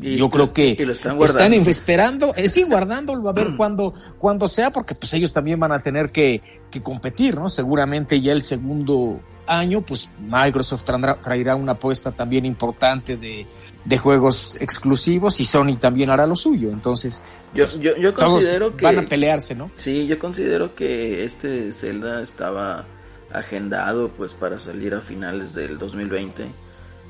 [0.02, 4.48] y Y yo creo que lo están esperando, eh, sí, guardándolo a ver cuándo, cuándo
[4.48, 6.40] sea, porque pues ellos también van a tener que,
[6.70, 7.48] que competir, ¿no?
[7.48, 13.46] Seguramente ya el segundo año, pues Microsoft traerá, traerá una apuesta también importante de,
[13.84, 16.70] de juegos exclusivos y Sony también hará lo suyo.
[16.70, 17.22] Entonces,
[17.54, 18.84] Yo, yo, yo todos considero que.
[18.84, 19.70] van a pelearse, ¿no?
[19.76, 22.84] Sí, yo considero que este Zelda estaba
[23.32, 26.48] agendado pues para salir a finales del 2020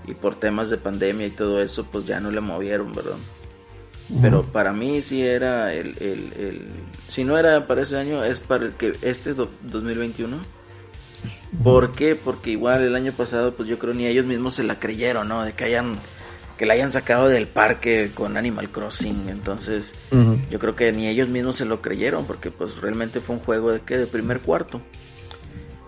[0.07, 3.17] y por temas de pandemia y todo eso pues ya no le movieron, ¿verdad?
[4.21, 6.67] Pero para mí sí era el, el, el-
[7.09, 10.37] si no era para ese año es para el que este do- 2021.
[11.63, 12.17] ¿Por qué?
[12.17, 15.45] Porque igual el año pasado pues yo creo ni ellos mismos se la creyeron, ¿no?
[15.45, 15.95] De que hayan
[16.57, 19.93] que la hayan sacado del parque con Animal Crossing, entonces
[20.51, 23.73] yo creo que ni ellos mismos se lo creyeron porque pues realmente fue un juego
[23.73, 24.81] de que de primer cuarto.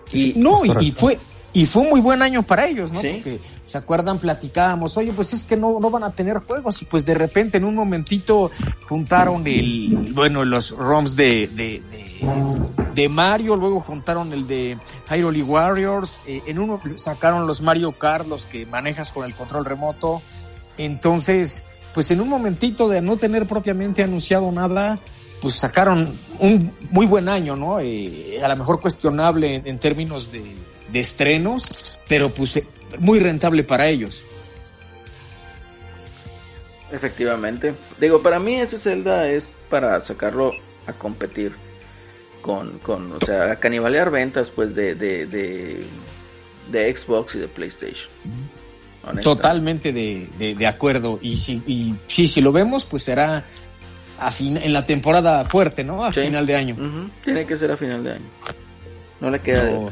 [0.05, 1.19] Sí, Y no, y, fue
[1.53, 2.99] y fue un muy buen año para ellos, ¿no?
[2.99, 3.11] Sí.
[3.13, 6.85] Porque se acuerdan, platicábamos, oye, pues es que no, no van a tener juegos y
[6.85, 8.49] pues de repente en un momentito
[8.89, 15.43] juntaron el, bueno, los ROMs de, de, de, de Mario, luego juntaron el de Hyrule
[15.43, 20.23] Warriors, eh, en uno sacaron los Mario Kart, los que manejas con el control remoto,
[20.77, 21.63] entonces,
[21.93, 24.97] pues en un momentito de no tener propiamente anunciado nada,
[25.39, 27.79] pues sacaron un muy buen año, ¿no?
[27.79, 30.41] Eh, a lo mejor cuestionable en, en términos de,
[30.93, 32.65] de estrenos, pero pues eh,
[32.99, 34.23] muy rentable para ellos.
[36.91, 40.51] efectivamente, digo, para mí ese Zelda es para sacarlo
[40.85, 41.51] a competir
[42.41, 45.83] con, con o sea, a canibalear ventas pues de, de, de,
[46.71, 48.09] de Xbox y de PlayStation.
[49.21, 51.19] Totalmente de, de, de acuerdo.
[51.21, 53.43] Y si, y sí, si lo vemos, pues será
[54.19, 56.05] a fin- en la temporada fuerte, ¿no?
[56.05, 56.21] A Sí.
[56.21, 57.09] final de año.
[57.23, 58.25] Tiene que ser a final de año.
[59.19, 59.91] No le queda de No.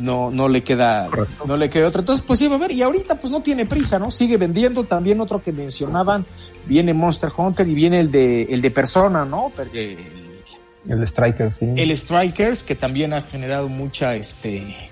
[0.00, 1.08] No, no le queda,
[1.46, 2.00] no le queda otro.
[2.00, 4.10] Entonces, pues sí, va a ver, y ahorita pues no tiene prisa, ¿no?
[4.10, 6.24] Sigue vendiendo también otro que mencionaban,
[6.66, 9.52] viene Monster Hunter y viene el de, el de Persona, ¿no?
[9.54, 9.96] Porque
[10.88, 11.72] el, El Striker, sí.
[11.76, 14.90] el Strikers, que también ha generado mucha, este,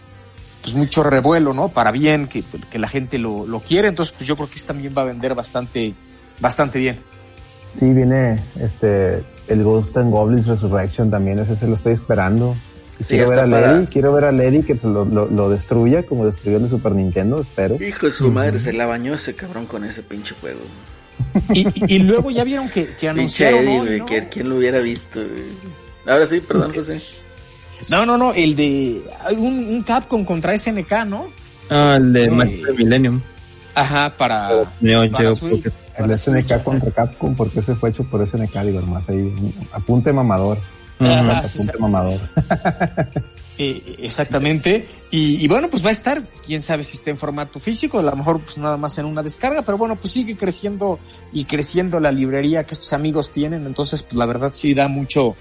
[0.62, 1.68] pues mucho revuelo, ¿no?
[1.68, 4.68] Para bien, que, que la gente lo, lo quiere, entonces pues yo creo que este
[4.68, 5.94] también va a vender bastante,
[6.40, 6.98] bastante bien.
[7.78, 12.56] Sí, viene este el Ghost and Goblins Resurrection también, ese se lo estoy esperando.
[13.00, 16.04] Sí, quiero ver para- Lady, quiero ver a Lady que se lo, lo, lo destruya
[16.04, 17.76] como destruyó el Super Nintendo, espero.
[17.82, 20.60] Hijo de su madre, se la bañó ese cabrón con ese pinche juego.
[21.52, 25.20] Y, y- luego ya vieron que, que anunciaron Eddie, ¿quién lo hubiera visto?
[25.20, 25.42] güey?
[26.06, 27.00] Ahora sí, perdón, José.
[27.90, 31.26] No, no, no, el de hay un, un Capcom contra SNK, ¿no?
[31.70, 33.20] Ah, el de Este- Master Millennium.
[33.74, 34.50] Ajá, para,
[34.80, 35.36] Neo Geo.
[35.36, 35.72] Pocket.
[35.96, 39.16] El para SNK contra Capcom, porque ese fue hecho por SNK, digo, nomás ahí.
[39.18, 40.58] un Apunte mamador.
[40.98, 41.70] Ajá, Apunte sí, sí.
[41.78, 42.20] mamador.
[43.56, 44.88] Eh, exactamente.
[45.12, 48.02] Y, y bueno, pues va a estar, quién sabe si está en formato físico, a
[48.02, 50.98] lo mejor pues nada más en una descarga, pero bueno, pues sigue creciendo
[51.32, 55.36] y creciendo la librería que estos amigos tienen, entonces pues la verdad sí da mucho,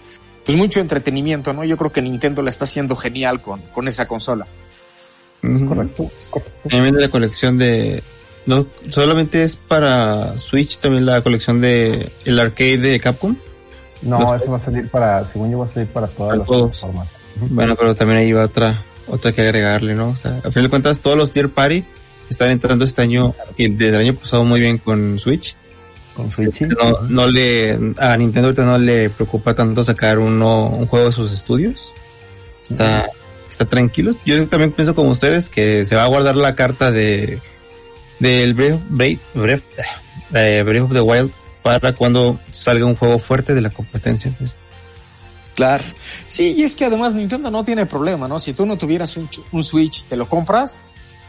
[0.45, 1.63] pues mucho entretenimiento, ¿no?
[1.63, 4.45] Yo creo que Nintendo la está haciendo genial con, con esa consola.
[5.67, 6.09] Correcto.
[6.69, 8.01] También la colección de.
[8.45, 13.35] No, solamente es para Switch, también la colección de el arcade de Capcom.
[14.03, 16.37] No, Los- ese va a salir para, según yo va a salir para todas Para
[16.39, 17.07] las plataformas.
[17.49, 20.09] Bueno, pero también ahí va otra, otra que agregarle, ¿no?
[20.09, 21.83] O sea, al final de cuentas, todos los Tier Party
[22.29, 25.55] están entrando este año y desde el año pasado muy bien con Switch.
[26.15, 26.61] Con Switch.
[26.61, 31.11] No, no le, a Nintendo ahorita no le preocupa tanto sacar uno, un juego de
[31.11, 31.93] sus estudios.
[32.61, 33.09] Está,
[33.49, 34.13] está tranquilo.
[34.25, 37.39] Yo también pienso como ustedes que se va a guardar la carta de,
[38.19, 39.63] del Breath, Breath, Breath,
[40.33, 41.31] eh, Breath of the Wild
[41.63, 44.33] para cuando salga un juego fuerte de la competencia.
[44.37, 44.55] Pues.
[45.55, 45.83] Claro.
[46.27, 48.37] Sí, y es que además Nintendo no tiene problema, ¿no?
[48.39, 50.79] Si tú no tuvieras un, un Switch, te lo compras,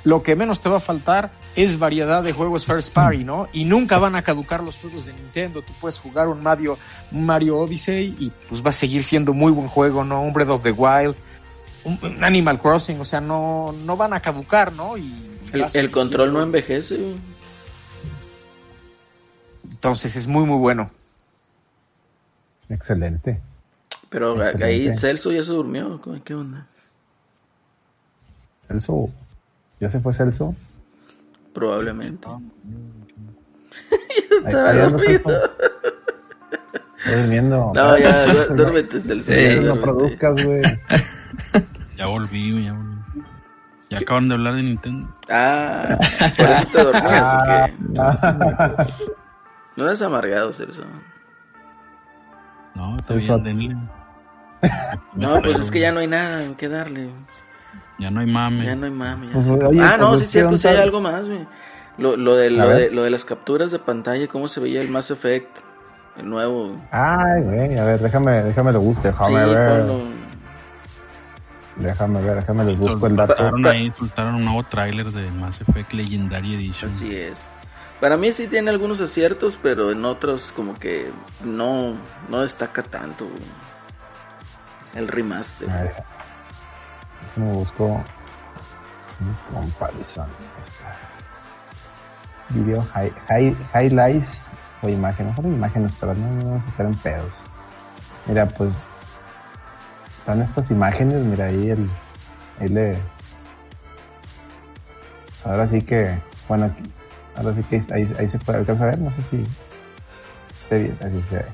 [0.05, 3.49] lo que menos te va a faltar es variedad de juegos first party, ¿no?
[3.53, 5.63] Y nunca van a caducar los juegos de Nintendo.
[5.63, 6.79] Tú puedes jugar un Mario,
[7.11, 10.23] un Mario Odyssey y pues va a seguir siendo muy buen juego, ¿no?
[10.23, 11.15] Un Breath of the Wild,
[11.85, 14.99] un, un Animal Crossing, o sea, no, no van a caducar, ¿no?
[14.99, 15.13] Y
[15.53, 16.99] El, control no envejece.
[19.85, 20.91] Entonces es muy, muy bueno.
[22.71, 23.39] Excelente.
[24.09, 24.65] Pero Excelente.
[24.65, 26.01] ahí Celso ya se durmió.
[26.25, 26.67] ¿Qué onda?
[28.67, 29.11] Celso.
[29.81, 30.57] ¿Ya se fue Celso?
[31.53, 32.27] Probablemente.
[34.47, 35.31] Ahí- ahí anda Celso.
[36.97, 37.73] Estoy durmiendo.
[37.75, 39.31] No, ya, du- duérmete, Celso.
[39.33, 40.63] ya, Sí, No produzcas, güey.
[41.99, 42.95] Ya volví, ya volví.
[43.91, 45.15] Ya acaban de hablar de Nintendo.
[45.29, 45.99] Ah,
[46.39, 47.75] por eso te dormías, ¿o qué?
[49.77, 50.85] No eres amargado, Celso.
[52.75, 53.77] No, está bien, denle.
[55.15, 57.11] No, pues es que ya no hay nada en que darle.
[57.99, 58.65] Ya no hay mame.
[58.65, 59.27] Ya no hay mami.
[59.29, 59.33] ya.
[59.35, 61.29] Pues, oye, ah, no, pues, sí es es que cierto, ¿dónde sí hay algo más,
[61.29, 61.47] güey.
[61.99, 64.89] Lo, lo, de, lo, de, lo de las capturas de pantalla, cómo se veía el
[64.89, 65.59] Mass Effect,
[66.17, 66.77] el nuevo.
[66.91, 69.87] Ay, güey, a ver, déjame, déjame lo Sí, déjame ver.
[69.87, 70.25] ponlo.
[71.77, 73.35] Déjame ver, déjame les busco el dato.
[73.69, 76.91] Ahí, soltaron un nuevo tráiler de Mass Effect Legendary Edition.
[76.91, 77.54] Así es.
[78.01, 81.11] Para mí sí tiene algunos aciertos, pero en otros como que
[81.43, 81.95] no,
[82.29, 83.27] no destaca tanto.
[84.95, 85.69] El remaster.
[85.69, 88.05] Déjame busco un
[89.53, 90.29] comparison.
[90.61, 90.97] Esta.
[92.51, 94.51] Video hi- hi- highlights
[94.83, 97.45] o imágenes, mejor imágenes, pero no, no vamos a estar en pedos.
[98.27, 98.83] Mira, pues
[100.19, 101.89] están estas imágenes, mira ahí el,
[102.73, 102.99] le,
[105.27, 106.19] pues ahora sí que,
[106.49, 106.75] bueno,
[107.37, 110.79] ahora sí que ahí, ahí se puede alcanzar a ver, no sé si, si esté
[110.85, 111.45] bien, así se ve.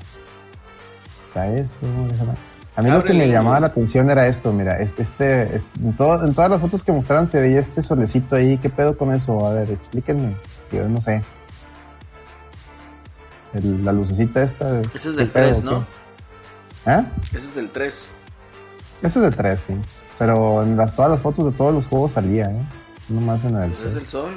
[1.27, 1.79] Está eso,
[2.09, 2.33] déjame.
[2.75, 5.93] A mí lo que me llamaba la atención era esto, mira, este, este, este- en,
[5.95, 9.13] todo- en todas las fotos que mostraron se veía este solecito ahí, ¿qué pedo con
[9.13, 9.45] eso?
[9.45, 10.35] A ver, explíquenme,
[10.71, 11.21] yo no sé.
[13.53, 14.79] El- la lucecita esta.
[14.81, 15.85] Ese es ¿qué del pedo, 3, o ¿no?
[16.85, 16.91] qué?
[16.91, 17.05] ¿Eh?
[17.33, 18.09] Ese es del 3.
[19.01, 19.73] Ese es de 3, sí.
[20.17, 22.61] Pero en las, todas las fotos de todos los juegos salía, ¿eh?
[23.09, 23.71] No más en el...
[23.71, 24.33] Pues es el sol,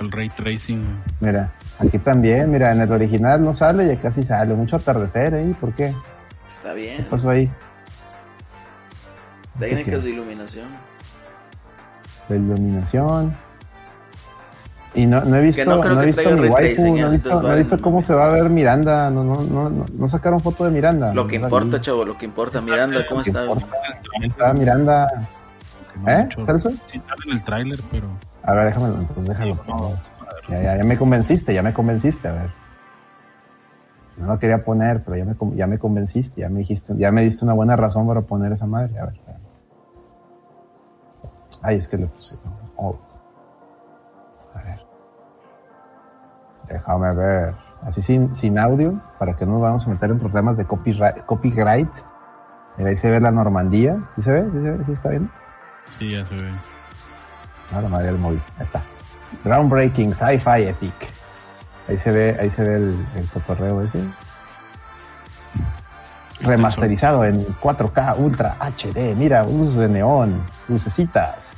[0.00, 0.82] el Ray Tracing.
[1.20, 4.54] Mira, aquí también, mira, en el original no sale y acá sí sale.
[4.54, 5.54] Mucho atardecer, ¿eh?
[5.60, 5.94] ¿Por qué?
[6.56, 7.06] Está ¿Qué bien.
[7.10, 7.50] pasó ahí?
[9.58, 10.66] Técnicas de iluminación.
[12.28, 13.32] La iluminación.
[14.94, 17.52] Y no, no he visto, no he visto mi waifu, tracing, no he visto, no
[17.52, 19.10] he visto cómo se va a ver Miranda.
[19.10, 21.12] No, no, no, no, no sacaron foto de Miranda.
[21.12, 22.60] Lo que importa, chavo, lo que importa.
[22.60, 23.42] Miranda, ¿cómo está?
[23.44, 23.66] importa.
[24.22, 25.28] Está Miranda.
[26.06, 26.22] ¿Eh?
[26.22, 26.70] mucho- ¿Celso?
[26.70, 28.06] Sí, sale en el tráiler, pero
[28.48, 29.58] A ver, déjame, entonces déjalo.
[30.48, 32.50] Ya, me convenciste, ya me convenciste, a ver.
[34.16, 37.22] No lo quería poner, pero ya me, ya me convenciste, ya me dijiste, ya me
[37.22, 39.20] diste una buena razón para poner esa madre, a ver.
[41.60, 42.36] Ay, es que le puse.
[42.76, 42.96] oh.
[44.54, 44.80] A ver.
[46.68, 47.54] Déjame ver.
[47.82, 51.18] Así sin, sin audio, para que no nos vamos a meter en problemas de copyright.
[51.26, 51.90] copyright.
[52.78, 53.98] Mira, ahí se ve la Normandía.
[54.16, 54.44] ¿Sí se ve?
[54.44, 54.84] ¿Sí se ve?
[54.86, 55.30] ¿Sí está bien?
[55.98, 56.48] sí, ya se ve.
[57.74, 58.40] Ah, la madre del móvil.
[58.58, 58.82] Ahí está.
[59.44, 60.94] Groundbreaking, sci-fi epic.
[61.88, 64.02] Ahí se ve, ahí se ve el, el cotorreo ese.
[66.40, 69.14] Remasterizado en 4K Ultra HD.
[69.16, 71.54] Mira, luces de neón, lucecitas.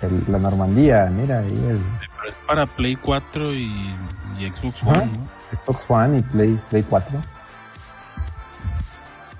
[0.00, 3.94] El- la Normandía, mira ahí el Pero es para Play 4 y,
[4.38, 4.90] y Xbox Ajá.
[5.02, 5.58] One, ¿no?
[5.64, 7.18] Xbox One y Play, Play 4.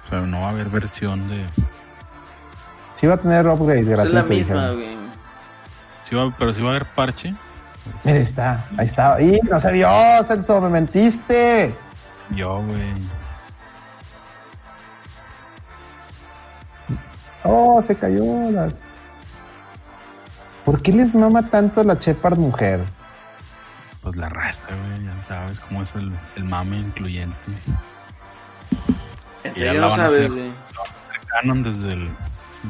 [0.06, 1.44] O sea, no va a haber versión de...
[2.94, 4.14] Sí va a tener upgrade Es gratuito.
[4.14, 5.02] la misma, güey.
[6.14, 7.34] Va, pero sí va a haber parche.
[8.05, 9.20] Mira, ahí está, ahí está.
[9.20, 9.89] ¡Y no se vio,
[10.26, 10.60] Celso!
[10.60, 11.74] ¡Me mentiste!
[12.30, 12.93] Yo, güey.
[17.44, 18.51] Oh, se cayó.
[18.51, 18.70] La...
[20.64, 22.80] ¿Por qué les mama tanto la Shepard mujer?
[24.02, 27.36] Pues la raza, güey, ya sabes cómo es el, el mame incluyente.
[29.44, 30.30] Ya serio la van a sabes, hacer.
[30.30, 30.52] güey.
[31.26, 32.09] Canon desde el.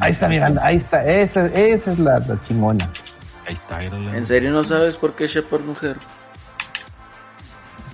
[0.01, 1.05] Ahí está, Miranda, ahí está.
[1.05, 2.89] Esa, esa es la, la chingona.
[3.47, 4.17] Ahí está, mírala.
[4.17, 5.97] En serio no sabes por qué Shepard mujer.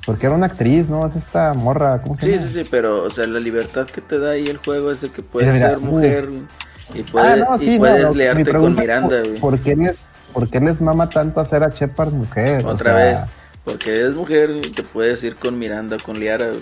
[0.06, 1.06] Porque era una actriz, ¿no?
[1.06, 2.42] Es esta morra, ¿cómo se Sí, llama?
[2.48, 5.10] sí, sí, pero, o sea, la libertad que te da ahí el juego es de
[5.10, 6.42] que puedes Mira, mira, ser mujer güey,
[6.94, 9.40] y, puede- Ah, no, sí, y puedes no, liarte con Miranda, por- güey.
[9.40, 12.64] ¿por, qué les, ¿Por qué les mama tanto hacer a Shepard mujer?
[12.64, 13.18] O Otra sea, vez,
[13.64, 16.46] porque eres mujer y te puedes ir con Miranda con Liara.
[16.46, 16.60] güey.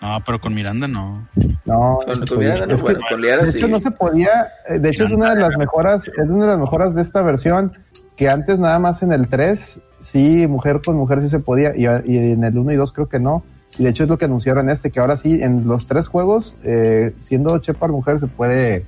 [0.00, 1.28] No, pero con Miranda no.
[1.66, 2.74] No, Con, no se con Miranda no, podía.
[2.74, 3.58] Es que, bueno, con Liara de sí.
[3.58, 4.48] hecho, no se podía.
[4.68, 7.22] eh, De hecho, es una de las mejoras, es una de las mejoras de esta
[7.22, 7.72] versión.
[8.16, 11.74] Que antes nada más en el 3, sí, mujer con mujer sí se podía.
[11.76, 13.42] Y, y en el 1 y 2 creo que no.
[13.78, 16.56] Y de hecho es lo que anunciaron este, que ahora sí, en los tres juegos,
[16.64, 18.84] eh, siendo Shepard mujer, se puede,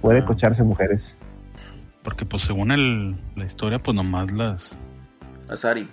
[0.00, 0.24] puede Ah.
[0.24, 1.16] cocharse mujeres.
[2.02, 4.76] Porque, pues, según el, la historia, pues nomás las.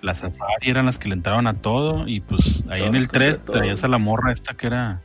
[0.01, 2.07] Las Safari eran las que le entraban a todo.
[2.07, 3.59] Y pues ahí en el 3 contra todos.
[3.59, 5.01] traías a la morra esta que era.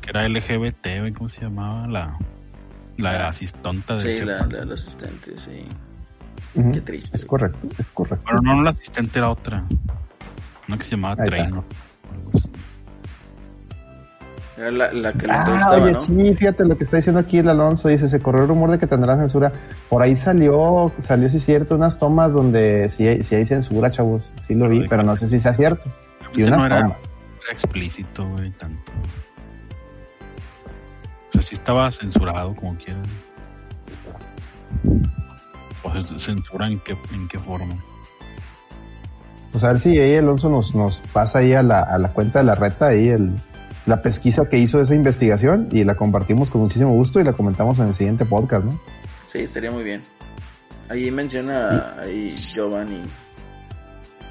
[0.00, 1.86] Que era LGBT, ¿cómo se llamaba?
[1.86, 2.18] La.
[2.96, 4.00] La asistonta de.
[4.00, 4.52] Sí, la, Shepard.
[4.52, 5.66] la, la asistente, sí.
[6.54, 6.72] Ujú.
[6.72, 7.16] Qué triste.
[7.16, 8.24] Es correcto, es correcto.
[8.26, 9.64] Pero no, no, la asistente era otra.
[10.68, 11.50] Una que se llamaba Ahí
[14.56, 16.00] Era la, la que le Ah, oye, ¿no?
[16.00, 17.88] sí, fíjate lo que está diciendo aquí el Alonso.
[17.88, 19.52] Dice, se corrió el rumor de que tendrá censura.
[19.90, 24.32] Por ahí salió, salió, sí, cierto, unas tomas donde sí hay, sí hay censura, chavos.
[24.40, 25.90] Sí lo vi, pero no sé si sea cierto.
[26.34, 26.98] Y unas no era, tomas.
[27.44, 28.92] era explícito, güey, tanto.
[31.28, 33.02] O sea, sí estaba censurado, como quieran.
[35.82, 37.76] Pues censura en qué, en qué forma.
[39.52, 42.40] Pues a ver si ahí Alonso nos, nos pasa ahí a la, a la cuenta
[42.40, 43.36] de la reta, ahí el,
[43.86, 47.78] la pesquisa que hizo esa investigación y la compartimos con muchísimo gusto y la comentamos
[47.78, 48.80] en el siguiente podcast, ¿no?
[49.32, 50.02] Sí, estaría muy bien.
[50.88, 53.02] Ahí menciona ahí Giovanni.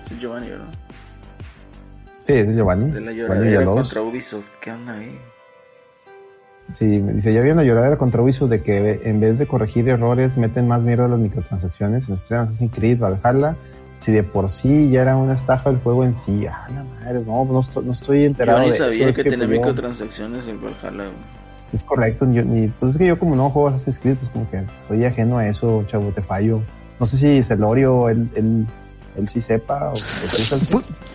[0.08, 0.74] Sí, Giovanni, ¿verdad?
[2.24, 2.92] Sí, ese es Giovanni.
[2.92, 3.82] De la Giovanni lloradera Villalobos.
[3.88, 4.46] contra Ubisoft.
[4.62, 5.20] ¿Qué onda ahí?
[6.74, 9.88] Sí, me dice, ya había una lloradera contra Ubisoft de que en vez de corregir
[9.88, 13.56] errores meten más mierda a las microtransacciones, en especial Assassin's Creed, Valhalla,
[13.98, 17.22] si de por sí ya era una estafa el juego en sí, ah, la madre,
[17.26, 19.50] no, no estoy, no estoy enterado Yo ni de sabía eso, es que, tenía pues,
[19.50, 21.04] microtransacciones en Valhalla.
[21.06, 21.46] güey.
[21.74, 24.50] Es correcto, yo, ni, pues es que yo como no juego Assassin's Creed, pues como
[24.50, 26.62] que estoy ajeno a eso, chavo, te fallo.
[27.00, 28.66] No sé si Celorio, él, él,
[29.18, 29.96] él sí sepa, o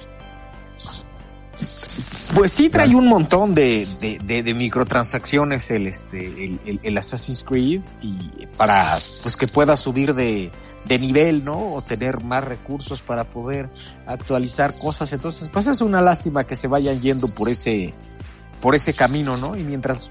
[2.34, 6.98] Pues sí trae un montón de, de, de- de microtransacciones el este el, el- el
[6.98, 10.50] Assassin's Creed y para pues que pueda subir de,
[10.86, 11.74] de nivel, ¿no?
[11.74, 13.68] O tener más recursos para poder
[14.06, 15.12] actualizar cosas.
[15.12, 17.92] Entonces, pues es una lástima que se vayan yendo por ese
[18.60, 19.56] por ese camino, ¿no?
[19.56, 20.10] Y mientras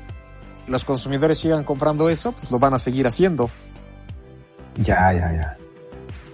[0.67, 3.49] los consumidores sigan comprando eso, pues lo van a seguir haciendo.
[4.77, 5.57] Ya, ya, ya.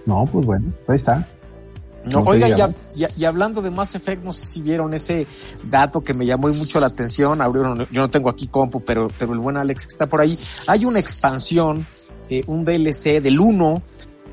[0.04, 1.26] No, pues bueno, ahí está.
[2.06, 5.26] No, diga, ya, ya- y hablando de Mass Effect, no sé si vieron ese
[5.64, 7.38] dato que me llamó mucho la atención.
[7.90, 10.38] Yo no tengo aquí compu, pero, pero el buen Alex que está por ahí.
[10.66, 11.86] Hay una expansión,
[12.30, 13.82] eh, un DLC del 1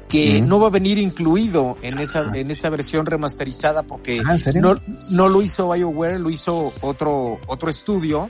[0.08, 4.76] que no va a venir incluido en esa, en esa versión remasterizada porque Ah, no,
[5.10, 8.30] no lo hizo BioWare, lo hizo otro, otro estudio.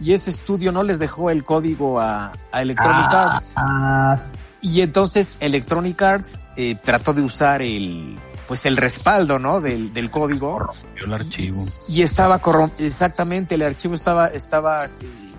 [0.00, 3.52] Y ese estudio no les dejó el código a, a Electronic Ah, Arts.
[3.56, 4.20] ah,
[4.62, 9.60] Y entonces Electronic Arts eh, trató de usar el pues el respaldo, ¿no?
[9.60, 11.64] Del, del código Vio el archivo.
[11.88, 14.88] y estaba corrom exactamente el archivo estaba estaba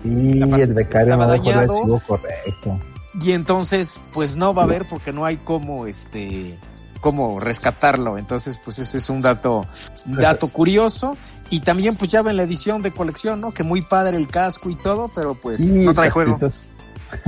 [0.02, 1.78] sí, estaba- el becario estaba no dejó el dañado.
[1.78, 2.80] archivo correcto.
[3.20, 6.58] y entonces pues no va a haber porque no hay cómo este
[7.00, 8.18] cómo rescatarlo.
[8.18, 9.64] Entonces pues ese es un dato
[10.06, 11.16] un dato curioso
[11.50, 13.52] y también pues ya ven la edición de colección, ¿no?
[13.52, 16.38] Que muy padre el casco y todo, pero pues Y no trae juego.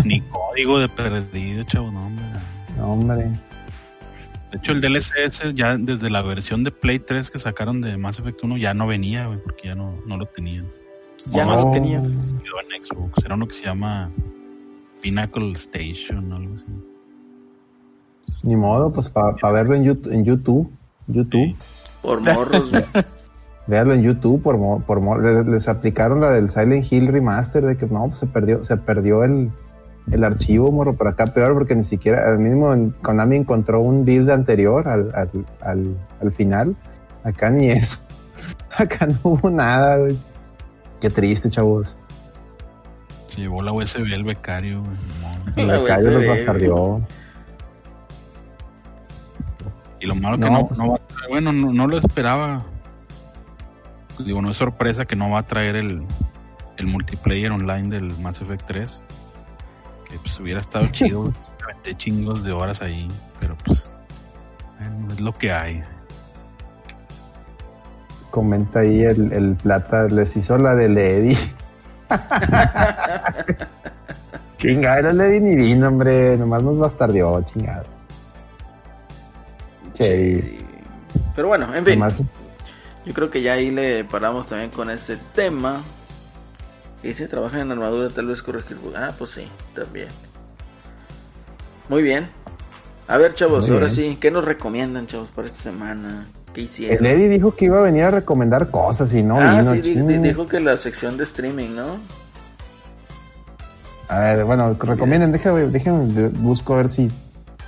[0.05, 2.24] Ni código de perdido, chavo, no, hombre.
[2.76, 3.30] No, hombre.
[4.53, 7.97] De hecho, el DLC ese ya desde la versión de Play 3 que sacaron de
[7.99, 10.66] Mass Effect 1 ya no venía, güey, porque ya no, no lo tenían.
[11.33, 11.70] Ya no lo Oh.
[11.73, 12.01] tenía.
[12.01, 13.25] Quedó en Xbox.
[13.25, 14.11] Era uno que se llama
[15.03, 16.65] Pinnacle Station o algo así.
[18.43, 20.70] Ni modo, pues para verlo en YouTube, en YouTube,
[21.09, 21.55] YouTube,
[22.03, 22.70] Por morros.
[22.70, 22.85] güey.
[23.66, 28.07] véalo en YouTube, por, por les aplicaron la del Silent Hill Remaster, de que no,
[28.07, 29.51] pues se perdió, se perdió el,
[30.10, 34.30] el archivo, morro, por acá peor, porque ni siquiera, al mismo Konami encontró un build
[34.30, 35.28] anterior al, al,
[35.60, 36.76] al, al final,
[37.24, 37.98] acá ni eso,
[38.76, 40.18] acá no hubo nada, güey.
[41.01, 41.97] Qué triste, chavos.
[43.28, 44.97] Se llevó la USB el becario, güey.
[45.56, 47.01] El La becario los bastardió.
[50.16, 52.62] malo que No, no, pues- no va a traer- bueno, no, no lo esperaba.
[54.24, 56.02] Digo, no es sorpresa que no va a traer el,
[56.76, 59.02] el multiplayer online del Mass Effect 3.
[60.09, 61.24] Que pues hubiera estado chido.
[61.85, 63.09] me chingos de horas ahí,
[63.40, 63.90] pero pues
[64.78, 65.82] bueno, es lo que hay.
[68.30, 71.39] Comenta ahí el, el plata, les hizo la de Lady.
[74.59, 76.36] chingada, era Lady ni vino, hombre.
[76.36, 77.85] Nomás nos bastardeó, chingada.
[79.94, 80.05] Sí.
[80.40, 80.59] Sí.
[81.35, 81.98] Pero bueno, en fin.
[81.98, 82.22] Nomás-
[83.05, 85.80] Yo creo que ya ahí le paramos también con ese tema.
[87.03, 88.77] Y si trabajan en armadura, tal vez corregir.
[88.97, 90.09] Ah, pues sí, también.
[91.89, 92.29] Muy bien.
[93.07, 94.11] A ver, chavos, Muy ahora bien.
[94.12, 96.27] sí, ¿qué nos recomiendan, chavos, para esta semana?
[96.53, 97.07] ¿Qué El hicieron?
[97.07, 99.75] Eddie dijo que iba a venir a recomendar cosas y no ah, vino.
[99.75, 100.07] sí, ching.
[100.09, 101.97] di- dijo que la sección de streaming, ¿no?
[104.09, 107.11] A ver, bueno, recomienden, déjame, déjenme, busco a ver si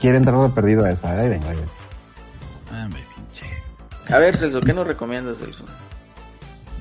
[0.01, 1.07] quieren darle perdido a eso.
[1.07, 1.70] A ver, ahí vengo, ahí vengo.
[2.73, 3.47] Ah, me pinche.
[4.15, 5.65] A ver, Celso, ¿qué nos recomiendas, Celso?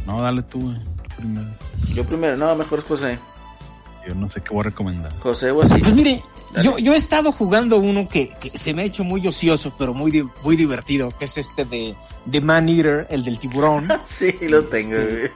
[0.05, 1.47] No, dale tú, güey, tú primero.
[1.89, 3.19] Yo primero, no, mejor es José.
[4.07, 5.19] Yo no sé qué voy a recomendar.
[5.19, 5.75] José o así.
[5.81, 6.23] Pues mire,
[6.53, 6.65] Dale.
[6.65, 9.93] yo, yo he estado jugando uno que, que se me ha hecho muy ocioso, pero
[9.93, 13.87] muy, muy divertido, que es este de, de Man Eater, el del tiburón.
[14.07, 14.95] Sí, lo tengo.
[14.95, 15.29] güey.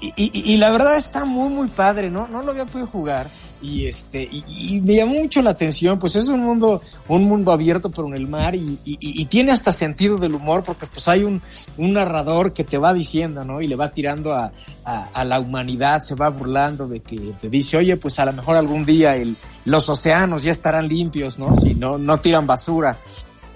[0.00, 2.26] Y, y- y la verdad está muy, muy padre, ¿no?
[2.28, 3.28] No lo había podido jugar.
[3.62, 4.44] Y este, y,
[4.76, 8.14] y me llamó mucho la atención, pues es un mundo, un mundo abierto pero en
[8.14, 11.40] el mar y, y- y tiene hasta sentido del humor porque pues hay un,
[11.78, 13.62] un narrador que te va diciendo, ¿no?
[13.62, 14.52] Y le va tirando a,
[14.84, 18.34] a, a la humanidad, se va burlando de que te dice, oye, pues a lo
[18.34, 21.56] mejor algún día el, los océanos ya estarán limpios, ¿no?
[21.56, 22.98] Si no, no tiran basura.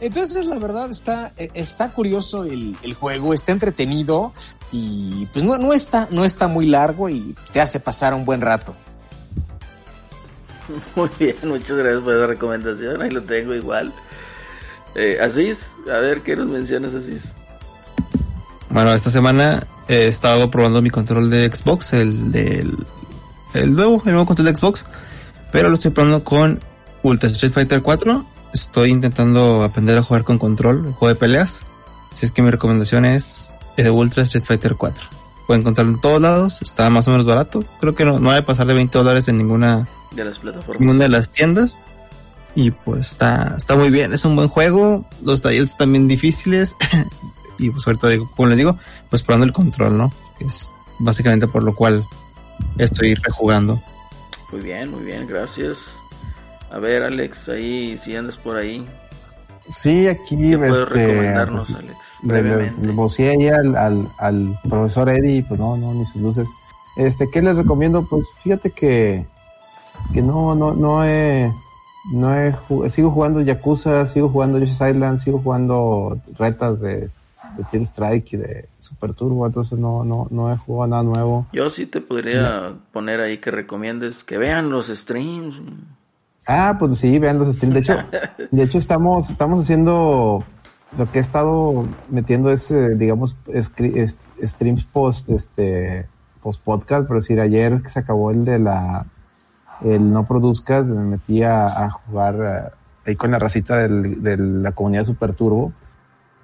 [0.01, 4.33] Entonces, la verdad, está, eh, está curioso el, el juego, está entretenido
[4.73, 8.41] y pues no, no, está, no está muy largo y te hace pasar un buen
[8.41, 8.75] rato.
[10.97, 13.03] Muy bien, muchas gracias por esa recomendación.
[13.03, 13.93] Ahí lo tengo igual.
[14.95, 17.23] Eh, Asís, a ver, ¿qué nos mencionas, Asís?
[18.69, 22.77] Bueno, esta semana he estado probando mi control de Xbox, el del
[23.55, 24.87] el nuevo, el nuevo control de Xbox,
[25.51, 26.61] pero lo estoy probando con
[27.03, 28.25] Ultra Street Fighter 4.
[28.53, 31.65] Estoy intentando aprender a jugar con control, juego de peleas.
[32.13, 35.20] Así es que mi recomendación es el Ultra Street Fighter 4.
[35.51, 37.65] Pueden encontrarlo en todos lados, está más o menos barato.
[37.81, 40.79] Creo que no, no a pasar de 20 dólares en ninguna, De las plataformas.
[40.79, 41.77] ninguna de las tiendas.
[42.55, 45.05] Y pues está, está muy bien, es un buen juego.
[45.25, 46.77] Los talleres también difíciles.
[47.59, 48.79] y pues ahorita digo, como les digo,
[49.09, 50.13] pues probando el control, ¿no?
[50.39, 52.07] Que es básicamente por lo cual
[52.79, 53.83] estoy rejugando.
[54.53, 55.79] Muy bien, muy bien, gracias.
[56.71, 58.87] A ver, Alex, ahí, si andas por ahí,
[59.75, 61.99] Sí, aquí ¿qué puedes este, recomendarnos, pues, Alex?
[62.23, 66.49] le, le ahí al, al, al profesor Eddie, pues no, no, ni sus luces.
[66.97, 68.07] Este, ¿qué les recomiendo?
[68.09, 69.27] Pues fíjate que,
[70.13, 71.53] que no, no, no he,
[72.13, 72.55] no he,
[72.91, 77.09] sigo jugando Yakuza, sigo jugando Yoshi's Island, sigo jugando retas de,
[77.57, 81.47] de Team Strike y de Super Turbo, entonces no, no, no he jugado nada nuevo.
[81.53, 85.61] Yo sí te podría poner ahí que recomiendes que vean los streams.
[86.47, 87.75] Ah, pues sí, vean los streams.
[87.75, 87.97] De hecho,
[88.51, 90.45] de hecho estamos, estamos haciendo
[90.99, 93.37] lo que he estado metiendo es, eh, digamos,
[94.45, 96.07] streams post, este,
[96.43, 99.07] post podcast, pero decir, ayer que se acabó el de la,
[99.85, 102.35] el no produzcas, me metí a, a jugar
[103.07, 105.73] eh, ahí con la racita del- de la comunidad Super Turbo.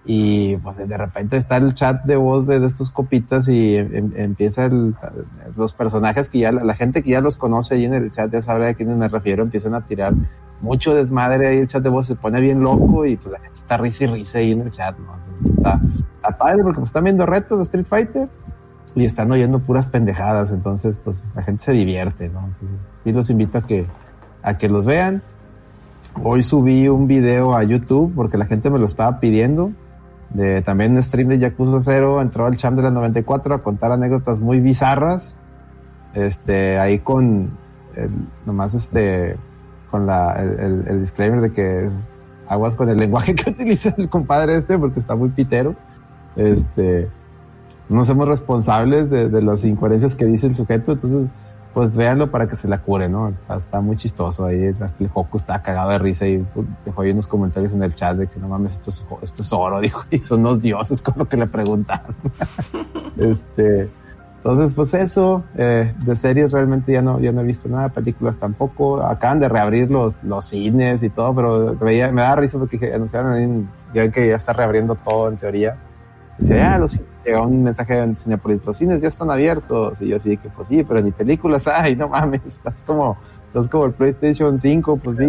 [0.09, 4.12] Y pues de repente está el chat de voz de, de estos copitas y em-
[4.16, 4.95] empieza el,
[5.57, 8.31] los personajes que ya, la, la gente que ya los conoce ahí en el chat
[8.31, 10.15] ya sabrá a quiénes me refiero, empiezan a tirar
[10.61, 13.55] mucho desmadre ahí el chat de voz se pone bien loco y pues la gente
[13.55, 15.15] está risa y risa ahí en el chat, ¿no?
[15.16, 15.81] Entonces, está,
[16.15, 18.28] está padre porque pues, están viendo retos de Street Fighter
[18.95, 22.41] y están oyendo puras pendejadas, entonces pues la gente se divierte, ¿no?
[22.47, 22.69] Entonces
[23.05, 23.87] sí los invito a que,
[24.43, 25.23] a que los vean.
[26.23, 29.73] Hoy subí un video a YouTube porque la gente me lo estaba pidiendo
[30.31, 34.40] de también stream de Yakuza 0, entró al champ de la 94 a contar anécdotas
[34.40, 35.35] muy bizarras.
[36.15, 37.51] Este, ahí con
[37.94, 38.11] el,
[38.47, 39.36] nomás este,
[39.90, 42.09] con la, el- el disclaimer de que es
[42.48, 45.74] aguas con el lenguaje que utiliza el compadre este porque está muy pitero.
[46.36, 47.09] Este,
[47.89, 51.28] no somos responsables de, de las incoherencias que dice el sujeto, entonces
[51.77, 53.28] pues véanlo para que se la cure, ¿no?
[53.28, 54.77] Está, está muy chistoso ahí, el
[55.12, 58.28] Hoku está cagado de risa y pues, dejó ahí unos comentarios en el chat de
[58.28, 61.28] que no mames, esto es, esto es oro, dijo, y son los dioses con lo
[61.28, 62.16] que le preguntaron.
[63.19, 63.90] este,
[64.39, 68.39] entonces pues eso, eh, de series realmente ya no, ya no he visto nada, películas
[68.39, 72.94] tampoco, acaban de reabrir los, los cines y todo, pero veía, me da risa porque
[72.94, 75.77] anunciaron ahí, ya que ya está reabriendo todo en teoría.
[76.38, 80.00] Dice, ah, los cines", llegó un mensaje de Cinepolis, los cines ya están abiertos.
[80.00, 82.42] Y yo así de que, pues sí, pero ni películas hay, no mames.
[82.46, 83.16] Estás como
[83.54, 85.24] Es como el PlayStation 5, pues sí,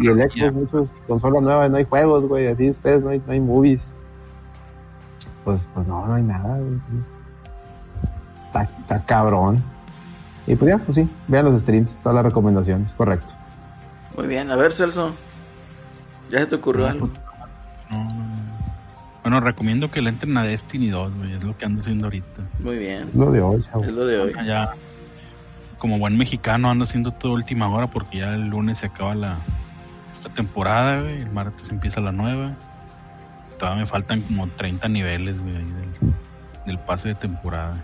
[0.00, 3.32] y el Xbox, muchos consolas nuevas, no hay juegos, güey, así ustedes, no hay, no
[3.32, 3.92] hay movies.
[5.44, 6.80] Pues, pues no, no hay nada, güey.
[8.46, 9.62] Está, está cabrón.
[10.46, 13.34] Y pues ya, pues sí, vean los streams, todas las recomendaciones, correcto.
[14.16, 15.12] Muy bien, a ver, Celso.
[16.30, 17.10] ¿Ya se te ocurrió algo?
[17.90, 18.55] No, no, no.
[19.26, 21.32] Bueno, recomiendo que le entren a Destiny 2, güey.
[21.32, 22.42] Es lo que ando haciendo ahorita.
[22.60, 23.08] Muy bien.
[23.08, 23.82] Es lo de hoy, chavo.
[23.82, 24.32] Es lo de hoy.
[24.46, 24.70] Ya,
[25.78, 29.34] como buen mexicano, ando haciendo todo última hora porque ya el lunes se acaba la,
[30.22, 31.22] la temporada, güey.
[31.22, 32.52] El martes empieza la nueva.
[33.58, 35.64] Todavía me faltan como 30 niveles, güey, del,
[36.64, 37.74] del pase de temporada.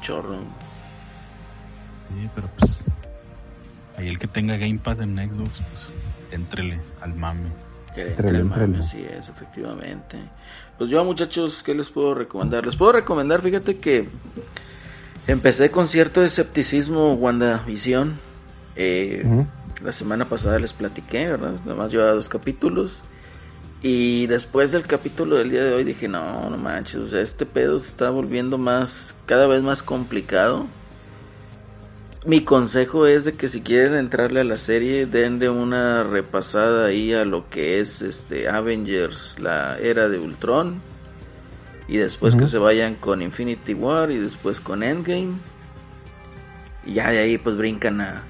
[0.00, 0.38] Chorro.
[2.08, 2.84] Sí, pero pues.
[3.96, 5.86] Ahí el que tenga Game Pass en Xbox, pues.
[6.32, 7.48] Entrele al mame.
[7.94, 8.84] Que Entrele, entre el mame, entrele.
[8.84, 10.18] así es, efectivamente.
[10.80, 12.64] Pues yo, muchachos, ¿qué les puedo recomendar?
[12.64, 14.08] Les puedo recomendar, fíjate que
[15.26, 18.16] empecé con cierto escepticismo WandaVision.
[18.76, 19.44] Eh.
[19.84, 21.52] La semana pasada les platiqué, ¿verdad?
[21.66, 22.96] Nada más llevaba dos capítulos.
[23.82, 27.44] Y después del capítulo del día de hoy dije, no, no manches, o sea, este
[27.44, 30.66] pedo se está volviendo más, cada vez más complicado.
[32.26, 37.14] Mi consejo es de que si quieren entrarle a la serie, denle una repasada ahí
[37.14, 40.82] a lo que es este Avengers, la era de Ultron.
[41.88, 45.32] Y después que se vayan con Infinity War y después con Endgame.
[46.84, 48.22] Y ya de ahí pues brincan a,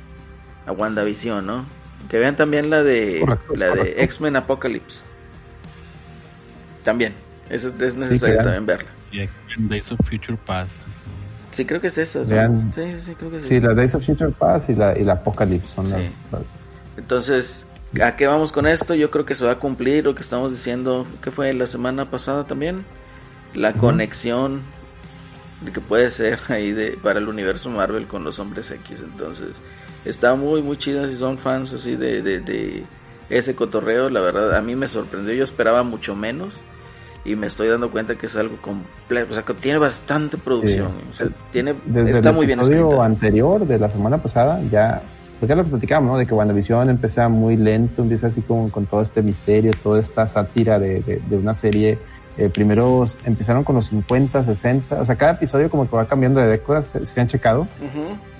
[0.66, 1.66] a WandaVision, ¿no?
[2.08, 4.02] Que vean también la de Correcto, la de.
[4.04, 5.00] X-Men Apocalypse.
[6.84, 7.12] También,
[7.50, 8.88] es, es necesario también verla.
[9.12, 9.28] Y
[9.68, 10.74] Days of Future Past.
[11.52, 12.20] Sí, creo que es esa.
[12.20, 12.72] ¿no?
[12.74, 13.47] Sí, sí, creo que sí.
[13.48, 16.01] Sí, la Days of Future Pass y la, y la Apocalypse son las,
[16.31, 16.43] las-
[16.97, 17.64] Entonces,
[18.02, 18.94] ¿a qué vamos con esto?
[18.94, 22.10] Yo creo que se va a cumplir lo que estamos diciendo, que fue la semana
[22.10, 22.85] pasada también,
[23.55, 24.62] la conexión
[25.62, 29.01] de que puede ser ahí de para el universo Marvel con los hombres X.
[29.01, 29.48] Entonces,
[30.05, 32.85] está muy, muy chido si son fans así de, de, de
[33.28, 34.09] ese cotorreo.
[34.09, 36.55] La verdad, a mí me sorprendió, yo esperaba mucho menos.
[37.24, 40.92] Y me estoy dando cuenta que es algo completo, o sea, que tiene bastante producción,
[41.10, 42.60] o sea, tiene, Desde está el muy bien
[43.02, 45.02] anterior de la semana pasada, ya,
[45.38, 46.18] porque ya lo platicamos, ¿no?
[46.18, 50.26] De que WandaVision empieza muy lento, empieza así como con todo este misterio, toda esta
[50.26, 51.98] sátira de, de, de una serie.
[52.38, 56.40] Eh, primero empezaron con los 50, 60, o sea, cada episodio como que va cambiando
[56.40, 57.68] de décadas, se, se han checado.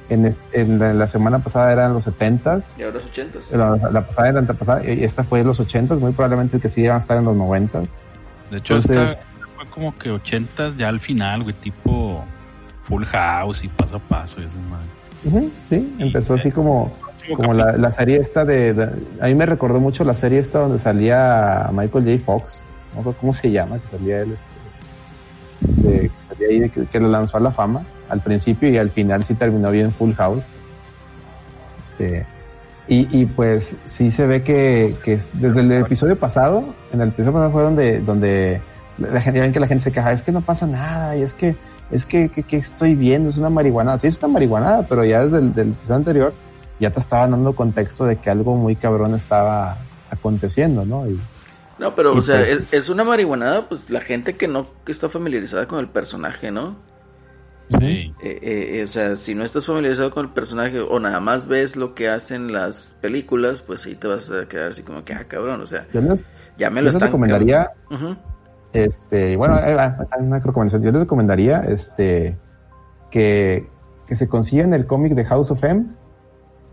[0.09, 4.07] En, en la, la semana pasada eran los 70s, Y ahora es 80 la, la
[4.07, 6.83] pasada era la antepasada, y esta fue en los 80s, muy probablemente el que sí
[6.83, 7.91] iban a estar en los 90s.
[8.51, 9.23] De hecho, Entonces- esta
[9.57, 12.25] fue como que 80 ya al final, güey, tipo
[12.85, 14.41] Full House y paso a paso.
[14.41, 15.49] Y eso, madre.
[15.69, 16.93] Sí, empezó así como,
[17.37, 20.61] como la, la serie esta de, de- A mí me recordó mucho la serie esta
[20.61, 22.25] donde salía Michael J.
[22.25, 22.65] Fox.
[22.97, 24.33] No cómo se llama, que salía él.
[24.33, 28.69] Este, de- que salía ahí, de que, que lo lanzó a la fama al principio
[28.71, 30.51] y al final sí terminó bien Full House.
[31.87, 32.27] Este,
[32.91, 37.35] y, y pues sí se ve que, que desde el episodio pasado, en el episodio
[37.35, 38.61] pasado fue donde, donde
[38.99, 41.23] la gente, ya ven que la gente se queja, es que no pasa nada, y
[41.23, 41.55] es que,
[41.93, 43.97] es que, que, que estoy viendo, es una marihuanada.
[44.01, 46.35] Sí, es una marihuanada, pero ya desde el del episodio anterior
[46.81, 49.79] ya te estaba dando contexto de que algo muy cabrón estaba
[50.11, 51.09] aconteciendo, ¿no?
[51.09, 51.21] Y,
[51.79, 54.67] No, pero, Y o sea, pues- es, es una marihuanada, pues la gente que no
[54.85, 56.75] que está familiarizada con el personaje, ¿no?
[57.79, 58.13] Sí.
[58.23, 61.47] Eh, eh, eh, o sea, si no estás familiarizado con el personaje o nada más
[61.47, 65.15] ves lo que hacen las películas, pues sí te vas a quedar así como que,
[65.15, 67.09] ah, cabrón, o sea, yo les, ya me yo lo les están...
[67.09, 67.71] recomendaría,
[68.73, 70.83] este, bueno, ahí va, ahí va una recomendación.
[70.83, 72.37] Yo les recomendaría, este,
[73.11, 73.67] que,
[74.07, 75.87] que se consigan el cómic de House of M,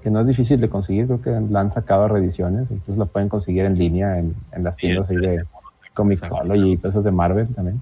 [0.02, 3.06] que no es difícil de conseguir, creo que la han sacado a reediciones, incluso la
[3.06, 5.58] pueden conseguir en línea en, en las Sí, tiendas ahí de Exacto.
[5.94, 7.82] Comixology y todas esas de Marvel también.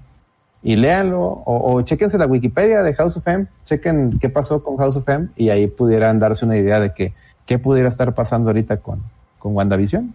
[0.62, 4.76] Y léanlo, o, o chequense la Wikipedia de House of M, chequen qué pasó con
[4.78, 7.12] House of M y ahí pudieran darse una idea de que,
[7.46, 9.00] qué pudiera estar pasando ahorita con,
[9.38, 10.14] con WandaVision.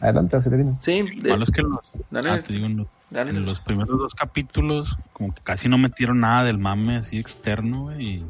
[0.00, 0.78] Adelante, Acelerino.
[0.80, 1.80] Sí, de- malo es que los,
[2.10, 2.30] Dale.
[2.30, 3.30] ah, te digo, los, dale.
[3.30, 7.84] en los primeros dos capítulos, como que casi no metieron nada del mame así externo,
[7.84, 8.06] güey.
[8.16, 8.26] Y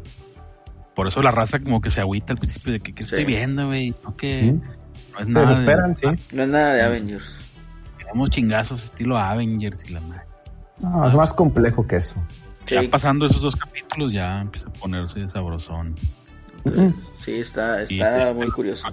[0.95, 3.25] por eso la raza como que se agüita al principio de que, ¿qué estoy Sí.
[3.25, 3.95] viendo, güey?
[4.05, 4.61] No, que ¿Mm?
[5.13, 5.41] no es nada.
[5.47, 6.07] de- desesperan, sí.
[6.33, 7.53] no es nada de Avengers.
[7.99, 10.23] Tenemos chingazos estilo Avengers y la madre.
[10.81, 12.15] No, es más complejo que eso.
[12.69, 15.95] Ya Sí, pasando esos dos capítulos ya empieza a ponerse sabrosón.
[17.15, 18.89] sí, está, Y- está muy curioso.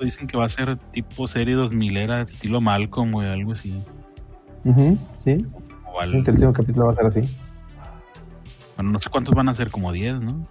[0.00, 3.82] Dicen que va a ser tipo serie 2000 era estilo Malcolm, güey, algo así.
[5.22, 5.46] Sí,
[5.84, 7.20] O al- sí, el último capítulo va a ser así.
[8.76, 10.46] bueno, no sé cuántos van a ser, como 10, ¿no?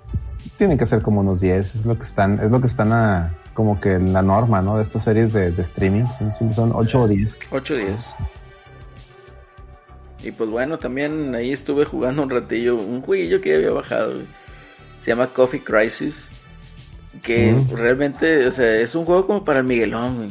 [0.57, 3.33] Tienen que ser como unos 10, es lo que están, es lo que están a,
[3.55, 4.77] como que en la norma, ¿no?
[4.77, 6.05] De estas series de, de streaming,
[6.37, 7.39] son, son 8 o 10.
[7.51, 8.05] 8 días.
[10.23, 14.13] Y pues bueno, también ahí estuve jugando un ratillo, un jueguillo que ya había bajado.
[14.15, 14.25] güey.
[15.03, 16.27] Se llama Coffee Crisis.
[17.23, 17.75] Que Mm.
[17.75, 20.29] realmente, o sea, es un juego como para el Miguelón, güey.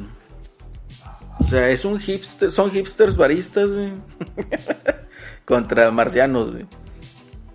[1.41, 3.93] O sea, es un hipster, son hipsters baristas, güey.
[5.45, 6.67] Contra marcianos, güey.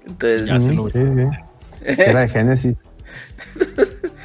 [0.06, 1.38] Entonces, Ya se Ujú, lo- sí, sí.
[1.86, 2.84] Era de Genesis.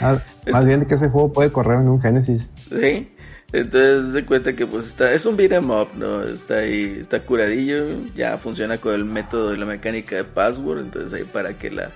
[0.01, 2.53] Más, más bien que ese juego puede correr en un Genesis.
[2.69, 3.09] Sí.
[3.53, 6.20] Entonces se cuenta que pues está, es un beat 'em up, ¿no?
[6.23, 11.15] Está ahí, está curadillo, ya funciona con el método de la mecánica de password, entonces
[11.19, 11.91] ahí para que la,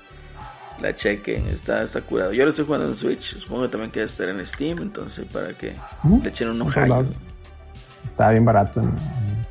[0.80, 2.32] la chequen, está, está curado.
[2.32, 5.52] Yo lo estoy jugando en Switch, supongo que también queda estar en Steam, entonces para
[5.52, 5.74] que
[6.22, 6.58] le echen un
[6.88, 7.04] lado.
[8.02, 8.82] Está bien barato,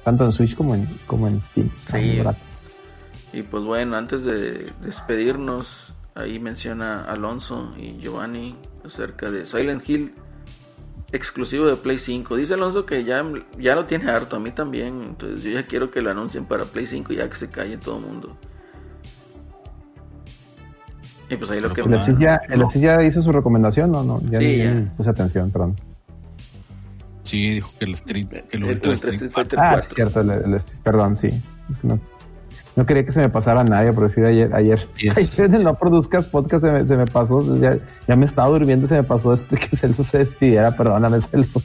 [0.03, 1.69] tanto en Switch como en, como en Steam.
[1.85, 2.05] Está Sí.
[2.05, 2.39] muy barato.
[3.31, 10.13] Y pues bueno, antes de despedirnos, ahí menciona Alonso y Giovanni acerca de Silent Hill
[11.11, 12.35] exclusivo de Play 5.
[12.35, 13.23] Dice Alonso que ya,
[13.59, 15.01] ya lo tiene harto, a mí también.
[15.03, 17.97] Entonces yo ya quiero que lo anuncien para Play 5 ya que se calle todo
[17.97, 18.37] el mundo.
[21.29, 23.91] Y pues ahí lo que ¿El Asís ya, el Asís ya hizo su recomendación?
[23.91, 25.75] No, no, ya, Sí, ya puse atención, perdón.
[27.23, 29.13] Sí, dijo que el Street, que el el Ultra Street.
[29.13, 29.81] Street Fighter Ah, 4.
[29.89, 31.27] sí, cierto, el, el Asís, perdón, sí.
[31.71, 31.99] Es que no,
[32.75, 34.53] no quería que se me pasara nadie, por decir ayer.
[34.53, 37.77] Ayer, Sí, es- ayer No Produzcas Podcast se me, se me pasó, ya,
[38.07, 41.61] ya me estaba durmiendo, se me pasó después que Celso se despidiera, perdóname Celso.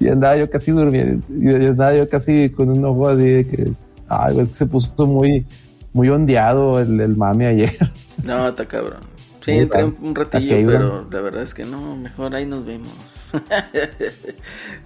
[0.00, 3.72] y andaba yo casi durmiendo, y andaba yo casi con un ojo así de que,
[4.08, 5.46] ay, es que se puso muy,
[5.92, 7.76] muy ondeado el, el mami ayer.
[8.24, 9.00] No, está cabrón.
[9.42, 12.90] Sí, entré un, un ratillo, pero la verdad es que no, mejor ahí nos vemos.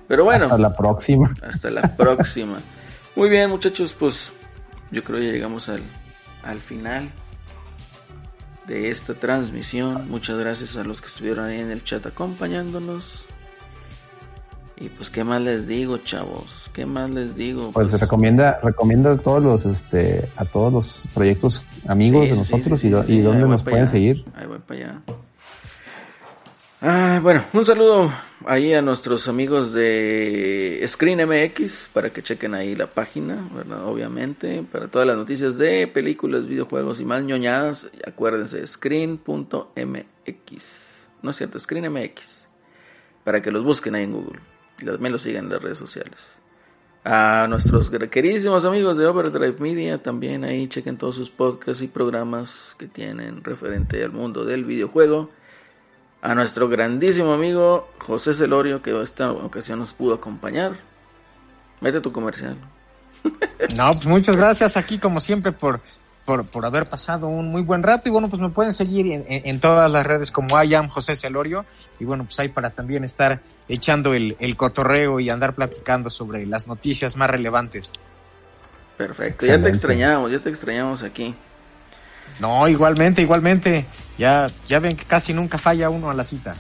[0.07, 0.45] pero bueno.
[0.45, 1.33] Hasta la próxima.
[1.43, 2.59] Hasta la próxima.
[3.17, 4.33] Muy bien, muchachos, pues
[4.91, 5.83] yo creo que ya llegamos al,
[6.43, 7.11] al final
[8.67, 10.09] de esta transmisión.
[10.09, 13.27] Muchas gracias a los que estuvieron ahí en el chat acompañándonos.
[14.77, 16.71] Y pues, ¿qué más les digo, chavos?
[16.73, 17.71] ¿Qué más les digo?
[17.73, 22.81] Pues recomienda, recomienda a todos los, este, a todos los proyectos amigos Sí, de nosotros
[22.81, 23.87] sí, y, sí, y dónde nos pueden allá.
[23.89, 24.25] seguir.
[24.35, 25.03] Ahí voy para allá.
[26.83, 28.11] Ah, bueno, un saludo
[28.47, 33.85] ahí a nuestros amigos de Screen MX para que chequen ahí la página, ¿verdad?
[33.85, 39.67] Obviamente, para todas las noticias de películas, videojuegos y más ñoñadas, acuérdense, screen.mx.
[41.21, 42.49] No es cierto, Screen MX.
[43.25, 44.41] Para que los busquen ahí en Google
[44.81, 46.19] y también los sigan en las redes sociales.
[47.05, 52.75] A nuestros queridísimos amigos de Overdrive Media, también ahí chequen todos sus podcasts y programas
[52.79, 55.29] que tienen referente al mundo del videojuego.
[56.23, 60.77] A nuestro grandísimo amigo José Celorio, que esta ocasión nos pudo acompañar.
[61.81, 62.57] Mete tu comercial.
[63.77, 65.81] No, pues muchas gracias aquí como siempre por,
[66.25, 69.25] por, por haber pasado un muy buen rato y bueno, pues me pueden seguir en,
[69.29, 71.67] en- en todas las redes como I am José Celorio
[72.01, 76.47] y bueno, pues ahí para también estar echando el, el cotorreo y andar platicando sobre
[76.47, 77.93] las noticias más relevantes.
[78.97, 81.35] Perfecto, ya te extrañamos, ya te extrañamos aquí.
[82.41, 83.87] No, igualmente, igualmente.
[84.19, 86.55] Ya, ya ven que casi nunca falla uno a la cita.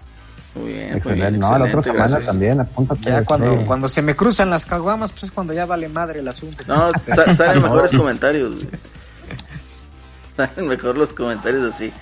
[0.55, 0.89] Muy bien.
[0.89, 1.28] muy Excelente.
[1.31, 2.27] bien, no, la otra semana gracias.
[2.27, 3.11] también, apúntate.
[3.11, 3.65] Ya cuando, Sí.
[3.66, 6.65] cuando se me cruzan las caguamas, pues es cuando ya vale madre el asunto.
[6.66, 8.57] No, sa- salen mejores comentarios.
[8.57, 8.69] güey.
[10.36, 11.93] Salen mejor los comentarios así.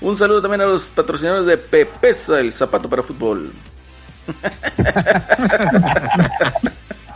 [0.00, 3.52] Un saludo también a los patrocinadores de Pepesa, el zapato para fútbol.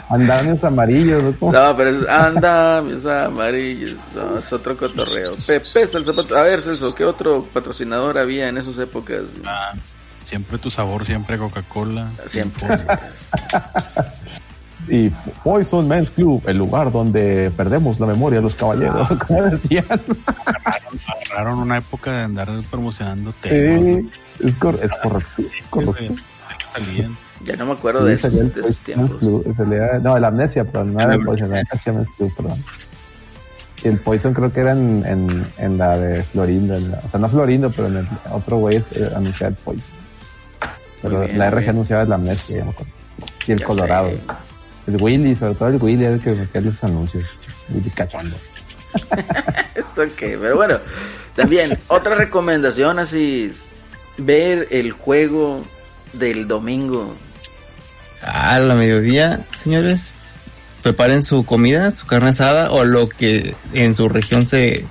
[0.08, 1.32] Andamios amarillos, ¿no?
[1.38, 1.52] ¿Cómo?
[1.52, 3.96] No, pero es anda, mis amarillos.
[4.14, 5.34] No, es otro cotorreo.
[5.46, 6.36] Pepesa, el zapato.
[6.36, 9.22] A ver, Celso, ¿qué otro patrocinador había en esas épocas?
[9.44, 9.72] Ah,
[10.22, 12.08] siempre tu sabor, siempre Coca-Cola.
[12.28, 12.68] Siempre.
[14.88, 15.10] Y
[15.42, 19.84] Poison Men's Club, el lugar donde perdemos la memoria de los caballeros, como decían.
[21.32, 23.80] Agarraron una época de andar promocionando té.
[23.80, 24.10] Sí,
[24.44, 26.14] es, cor- es correcto, es correcto.
[26.72, 27.16] salían.
[27.44, 29.14] Ya no me acuerdo de el esos tiempos.
[29.16, 32.64] Club, salía- no, el Amnesia, perdón, no era el Poison, era el Amnesia Club, perdón.
[33.84, 37.08] Y el Poison creo que era en, en, en la de Florindo, en la- o
[37.08, 39.90] sea, no Florindo, pero en el otro güey eh, anunciaba el Poison.
[41.02, 41.70] Pero bien, la RG bien.
[41.70, 42.92] anunciaba el Amnesia, ya me acuerdo.
[43.46, 44.10] Y el Ya Colorado.
[44.18, 44.26] sé.
[44.86, 47.24] El Willy, sobre todo el Willy era el que metía los anuncios.
[47.68, 48.36] Willy cachondo.
[49.74, 50.78] Esto qué, pero bueno.
[51.34, 53.52] También, otra recomendación así
[54.16, 55.62] ver el juego
[56.14, 57.14] del domingo.
[58.26, 60.16] A la mediodía, señores,
[60.82, 64.84] preparen su comida, su carne asada o lo que en su región se,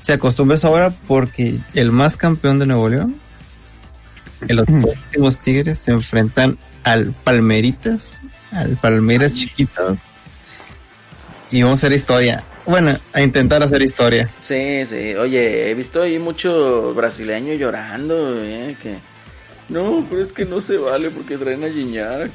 [0.00, 3.16] se acostumbra a esa hora porque el más campeón de Nuevo León,
[4.48, 8.20] en los próximos Tigres se enfrentan al Palmeritas,
[8.52, 9.96] al Palmeras chiquito
[11.50, 12.42] y vamos a hacer historia.
[12.66, 14.28] Bueno, a intentar hacer historia.
[14.40, 15.14] Sí, sí.
[15.14, 18.96] Oye, he visto ahí mucho brasileño llorando, eh, que
[19.68, 22.30] no, pero es que no se vale porque traen a Gignac.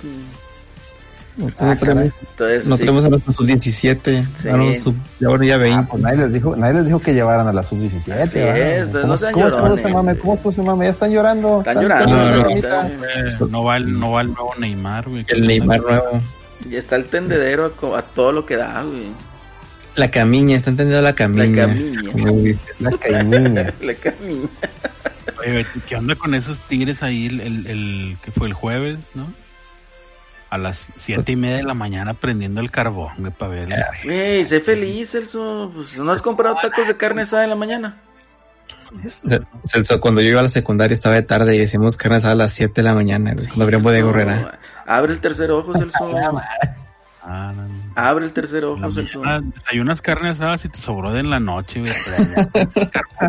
[1.37, 2.79] Entonces, Ah, no tenemos, Entonces, no sí.
[2.81, 4.49] tenemos a nuestro sub-17, Sí.
[4.49, 5.79] a los sub, ya bueno, ya 20.
[5.79, 8.11] Ah, pues nadie les dijo, nadie les dijo que llevaran a la sub-17.
[8.23, 8.57] Así ¿verdad?
[8.57, 9.93] es, entonces ¿Cómo, no sean cómo estuvo llorones.
[9.93, 10.17] mame?
[10.17, 10.85] ¿Cómo estuvo ese mame?
[10.85, 11.59] Ya están llorando.
[11.59, 12.15] Están llorando.
[12.15, 12.87] no, la.
[12.87, 15.25] Eh, no va el, no va el nuevo Neymar, güey.
[15.29, 16.21] El Neymar nuevo.
[16.69, 19.07] Y está el tendedero a, todo lo que da, güey.
[19.95, 21.67] La camiña, está entendiendo la camiña.
[21.67, 22.11] camiña.
[22.11, 22.59] Como dice.
[22.79, 23.73] La cañiña.
[23.81, 24.49] La camina.
[25.39, 29.31] Oye, ¿qué onda con esos tigres ahí el, el, el- que fue el jueves, no?
[30.49, 33.69] A las siete y media de la mañana prendiendo el carbón, güey, para ver.
[34.03, 35.71] Güey, sé feliz, Celso.
[35.73, 37.97] Pues, ¿No has comprado tacos de carne asada en la mañana?
[39.07, 42.33] Ce- Celso, cuando yo iba a la secundaria estaba de tarde y decíamos carne asada
[42.33, 44.57] a las 7 de la mañana, güey, cuando abrían bodega.
[44.87, 45.97] Abre el tercer ojo, Celso.
[47.31, 47.53] Ah.
[47.95, 49.19] Abre el tercer ojo, Celso.
[49.19, 51.91] mañana desayunas carne asada si te sobró de en la noche, güey.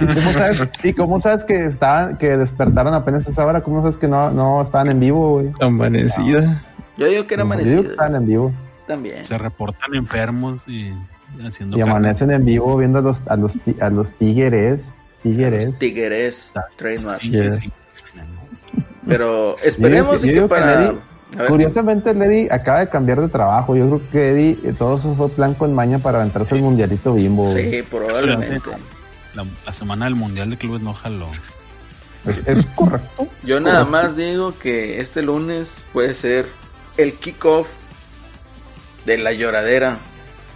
[0.00, 3.60] ¿Y cómo sabes, y cómo sabes que estaban, que despertaron apenas a esa hora?
[3.62, 5.52] ¿Cómo sabes que no, no estaban en vivo, güey?
[5.60, 6.62] Amanecida.
[6.96, 7.90] Yo digo que era Yo digo que amanecido.
[7.90, 8.52] estaban en vivo.
[8.86, 9.24] También.
[9.24, 10.92] Se reportan enfermos y
[11.46, 11.92] haciendo Y carne.
[11.92, 14.94] amanecen en vivo viendo a los, a los, a los tigres.
[15.22, 15.78] Tigres.
[15.78, 17.20] Tigres, trademark.
[19.06, 20.76] Pero esperemos Yo y que que para.
[20.76, 20.94] Ver,
[21.48, 23.74] Curiosamente, Lady acaba de cambiar de trabajo.
[23.76, 27.14] Yo creo que Eddie, eh, todo eso fue plan con maña para aventarse el mundialito
[27.14, 27.54] bimbo.
[27.54, 28.60] Sí, probablemente.
[29.34, 31.26] La, la semana del Mundial de Clubes no jaló.
[32.26, 33.26] Es, es correcto.
[33.44, 36.46] Yo nada más digo que este lunes puede ser
[36.98, 37.66] el kickoff
[39.06, 39.96] de la lloradera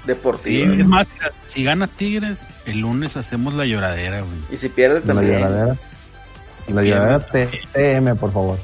[0.05, 0.74] Sí, deportiva.
[0.74, 1.07] es más,
[1.47, 4.39] si gana Tigres, el lunes hacemos la lloradera, güey.
[4.53, 5.32] Y si pierde La también.
[5.40, 5.77] lloradera.
[6.69, 8.59] La lloradera T- TM, por favor.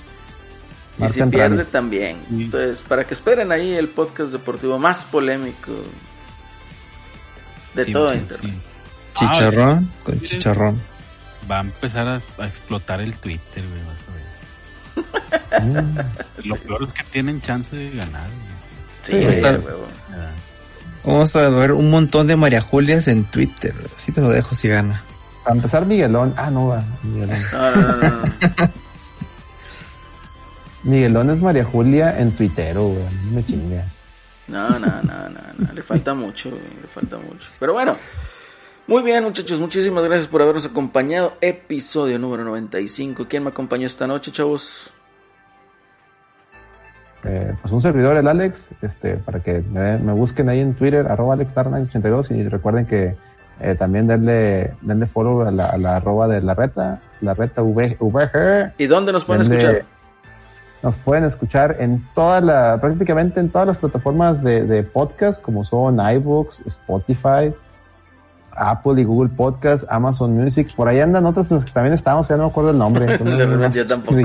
[1.06, 2.16] Y si pierde también.
[2.28, 2.42] Sí.
[2.44, 5.72] Entonces, para que esperen ahí el podcast deportivo más polémico
[7.74, 8.52] de Sí, todo sí, internet.
[8.52, 8.60] sí.
[9.14, 10.80] Chicharrón Ah, con chicharrón.
[11.50, 15.82] Va a empezar a, a explotar el Twitter, güey, vas a ver.
[15.84, 15.98] Mm.
[16.48, 19.32] Lo peor es que tienen chance de ganar, güey.
[19.32, 19.44] Sí, güey.
[20.12, 20.30] Ah,
[21.04, 23.74] Vamos a ver un montón de María Julias en Twitter.
[23.96, 25.02] Así te lo dejo si gana.
[25.42, 26.32] Para empezar, Miguelón.
[26.36, 26.84] Ah, no, va.
[27.02, 27.38] Miguelón.
[27.52, 28.22] No, no, no, no, no.
[30.84, 33.04] Miguelón es María Julia en Twittero, güey.
[33.32, 33.84] Me chinga.
[34.48, 37.48] No, no, no, no, no, le falta mucho, güey, le falta mucho.
[37.60, 37.96] Pero bueno,
[38.88, 41.34] muy bien muchachos, muchísimas gracias por habernos acompañado.
[41.40, 43.26] Episodio número 95.
[43.28, 44.92] ¿Quién me acompañó esta noche, chavos?
[47.24, 51.06] Eh, pues un servidor, el Alex, este, para que me, me busquen ahí en Twitter,
[51.06, 53.14] arroba AlexTarna82 y recuerden que
[53.60, 57.62] eh, también denle, denle follow a la, a la arroba de la reta, la reta
[57.62, 58.72] VG.
[58.76, 59.84] ¿Y dónde nos pueden Denle- escuchar?
[60.82, 65.62] Nos pueden escuchar en todas la, prácticamente en todas las plataformas de, de podcast, como
[65.62, 67.52] son iVoox, Spotify,
[68.50, 70.74] Apple y Google Podcast, Amazon Music.
[70.74, 73.06] Por ahí andan otras en las que también estamos, ya no me acuerdo el nombre.
[73.18, 74.16] De repente yo tampoco.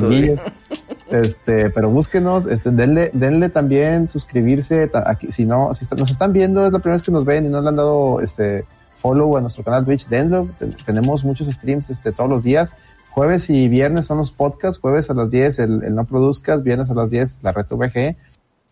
[1.12, 4.90] Este, pero búsquenos, este, denle, denle también suscribirse.
[5.06, 7.46] Aquí, si no, si está- nos están viendo, es la primera vez que nos ven
[7.46, 8.66] y no le han dado este
[9.02, 10.50] follow a nuestro canal Twitch, denlo.
[10.60, 12.76] Ten- tenemos muchos streams este, todos los días.
[13.18, 16.94] Jueves y viernes son los podcasts, jueves a las 10 el, No Produzcas, viernes a
[16.94, 18.16] las 10 la Red VG.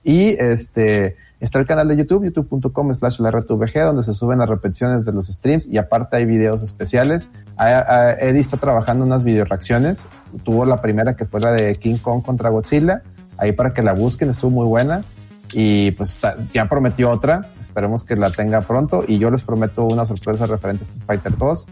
[0.03, 4.37] Y este está el canal de YouTube, youtube.com slash la Red VG, donde se suben
[4.37, 7.31] las repeticiones de los streams y aparte hay videos especiales.
[7.57, 10.05] Eddie está trabajando unas video reacciones.
[10.43, 13.01] Tuvo la primera que fue la de King Kong contra Godzilla.
[13.37, 15.03] Ahí para que la busquen, estuvo muy buena.
[15.53, 16.19] Y pues
[16.53, 17.49] ya prometió otra.
[17.59, 19.03] Esperemos que la tenga pronto.
[19.07, 21.65] Y yo les prometo una sorpresa referente a Street Fighter 2.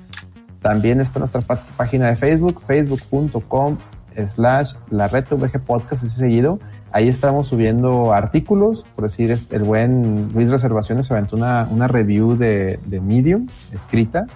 [0.63, 3.77] También está nuestra pá- página de Facebook, facebook.com
[4.25, 6.59] slash la red VG podcast, así seguido.
[6.91, 12.79] Ahí estamos subiendo artículos, por decir, el buen Luis Reservaciones se aventó una, review de,
[13.01, 14.27] Medium escrita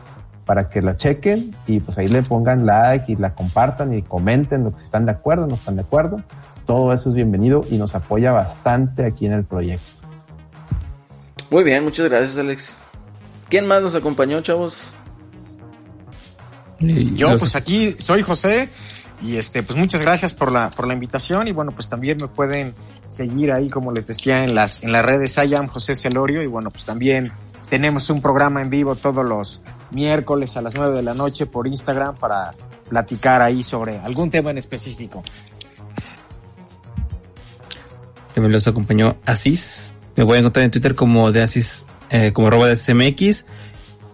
[0.45, 4.63] para que la chequen y pues ahí le pongan like y la compartan y comenten
[4.63, 6.21] lo que si están de acuerdo, no están de acuerdo.
[6.65, 9.85] Todo eso es bienvenido y nos apoya bastante aquí en el proyecto.
[11.51, 12.81] Muy bien, muchas gracias, Alex.
[13.49, 14.91] ¿Quién más nos acompañó, chavos?
[16.79, 18.69] Yo, pues aquí soy José
[19.21, 22.27] y este, pues muchas gracias por la, por la invitación y bueno, pues también me
[22.27, 22.75] pueden
[23.09, 26.47] seguir ahí, como les decía, en las, en las redes I am José Celorio y
[26.47, 27.31] bueno, pues también
[27.69, 31.67] tenemos un programa en vivo todos los miércoles a las 9 de la noche por
[31.67, 32.51] Instagram para
[32.89, 35.23] platicar ahí sobre algún tema en específico.
[38.33, 39.95] También los acompañó Asis.
[40.15, 43.45] Me voy a encontrar en Twitter como de Asis, eh, como arroba de SMX.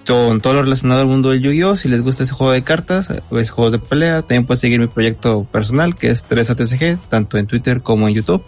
[0.06, 1.76] Con todo lo relacionado al mundo del Yu-Gi-Oh!
[1.78, 4.80] Si les gusta ese juego de cartas, o ese juego de pelea, también pueden seguir
[4.80, 8.44] mi proyecto personal, que es 3ATCG, tanto en Twitter como en YouTube.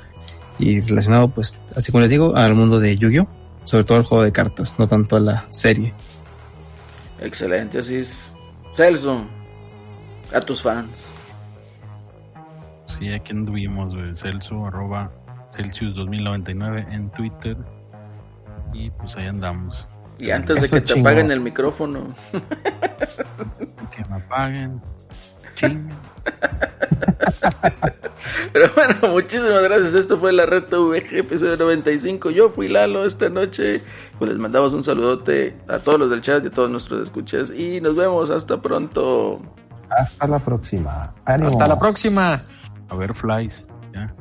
[0.59, 3.27] Y relacionado, pues, así como les digo, al mundo de Yu-Gi-Oh!
[3.63, 5.93] Sobre todo al juego de cartas, no tanto a la serie.
[7.19, 8.35] Excelente, así es.
[8.73, 9.25] Celso,
[10.33, 10.89] a tus fans.
[12.87, 14.15] Sí, aquí anduvimos, güey.
[14.15, 15.11] Celso, arroba
[15.49, 17.57] Celsius 2099 en Twitter.
[18.73, 19.87] Y pues ahí andamos.
[20.17, 22.15] Y antes Eso de que te apaguen el micrófono.
[23.91, 24.81] Que me apaguen.
[25.55, 25.89] Ching.
[28.53, 29.93] Pero bueno, muchísimas gracias.
[29.93, 32.31] Esto fue la red VG, episodio 95.
[32.31, 33.81] Yo fui Lalo esta noche.
[34.17, 37.51] Pues les mandamos un saludote a todos los del chat y a todos nuestros escuchas.
[37.51, 38.29] Y nos vemos.
[38.29, 39.41] Hasta pronto.
[39.89, 41.13] Hasta la próxima.
[41.25, 42.41] Hasta la próxima.
[42.89, 43.67] A ver, flies.
[43.93, 44.13] Ya.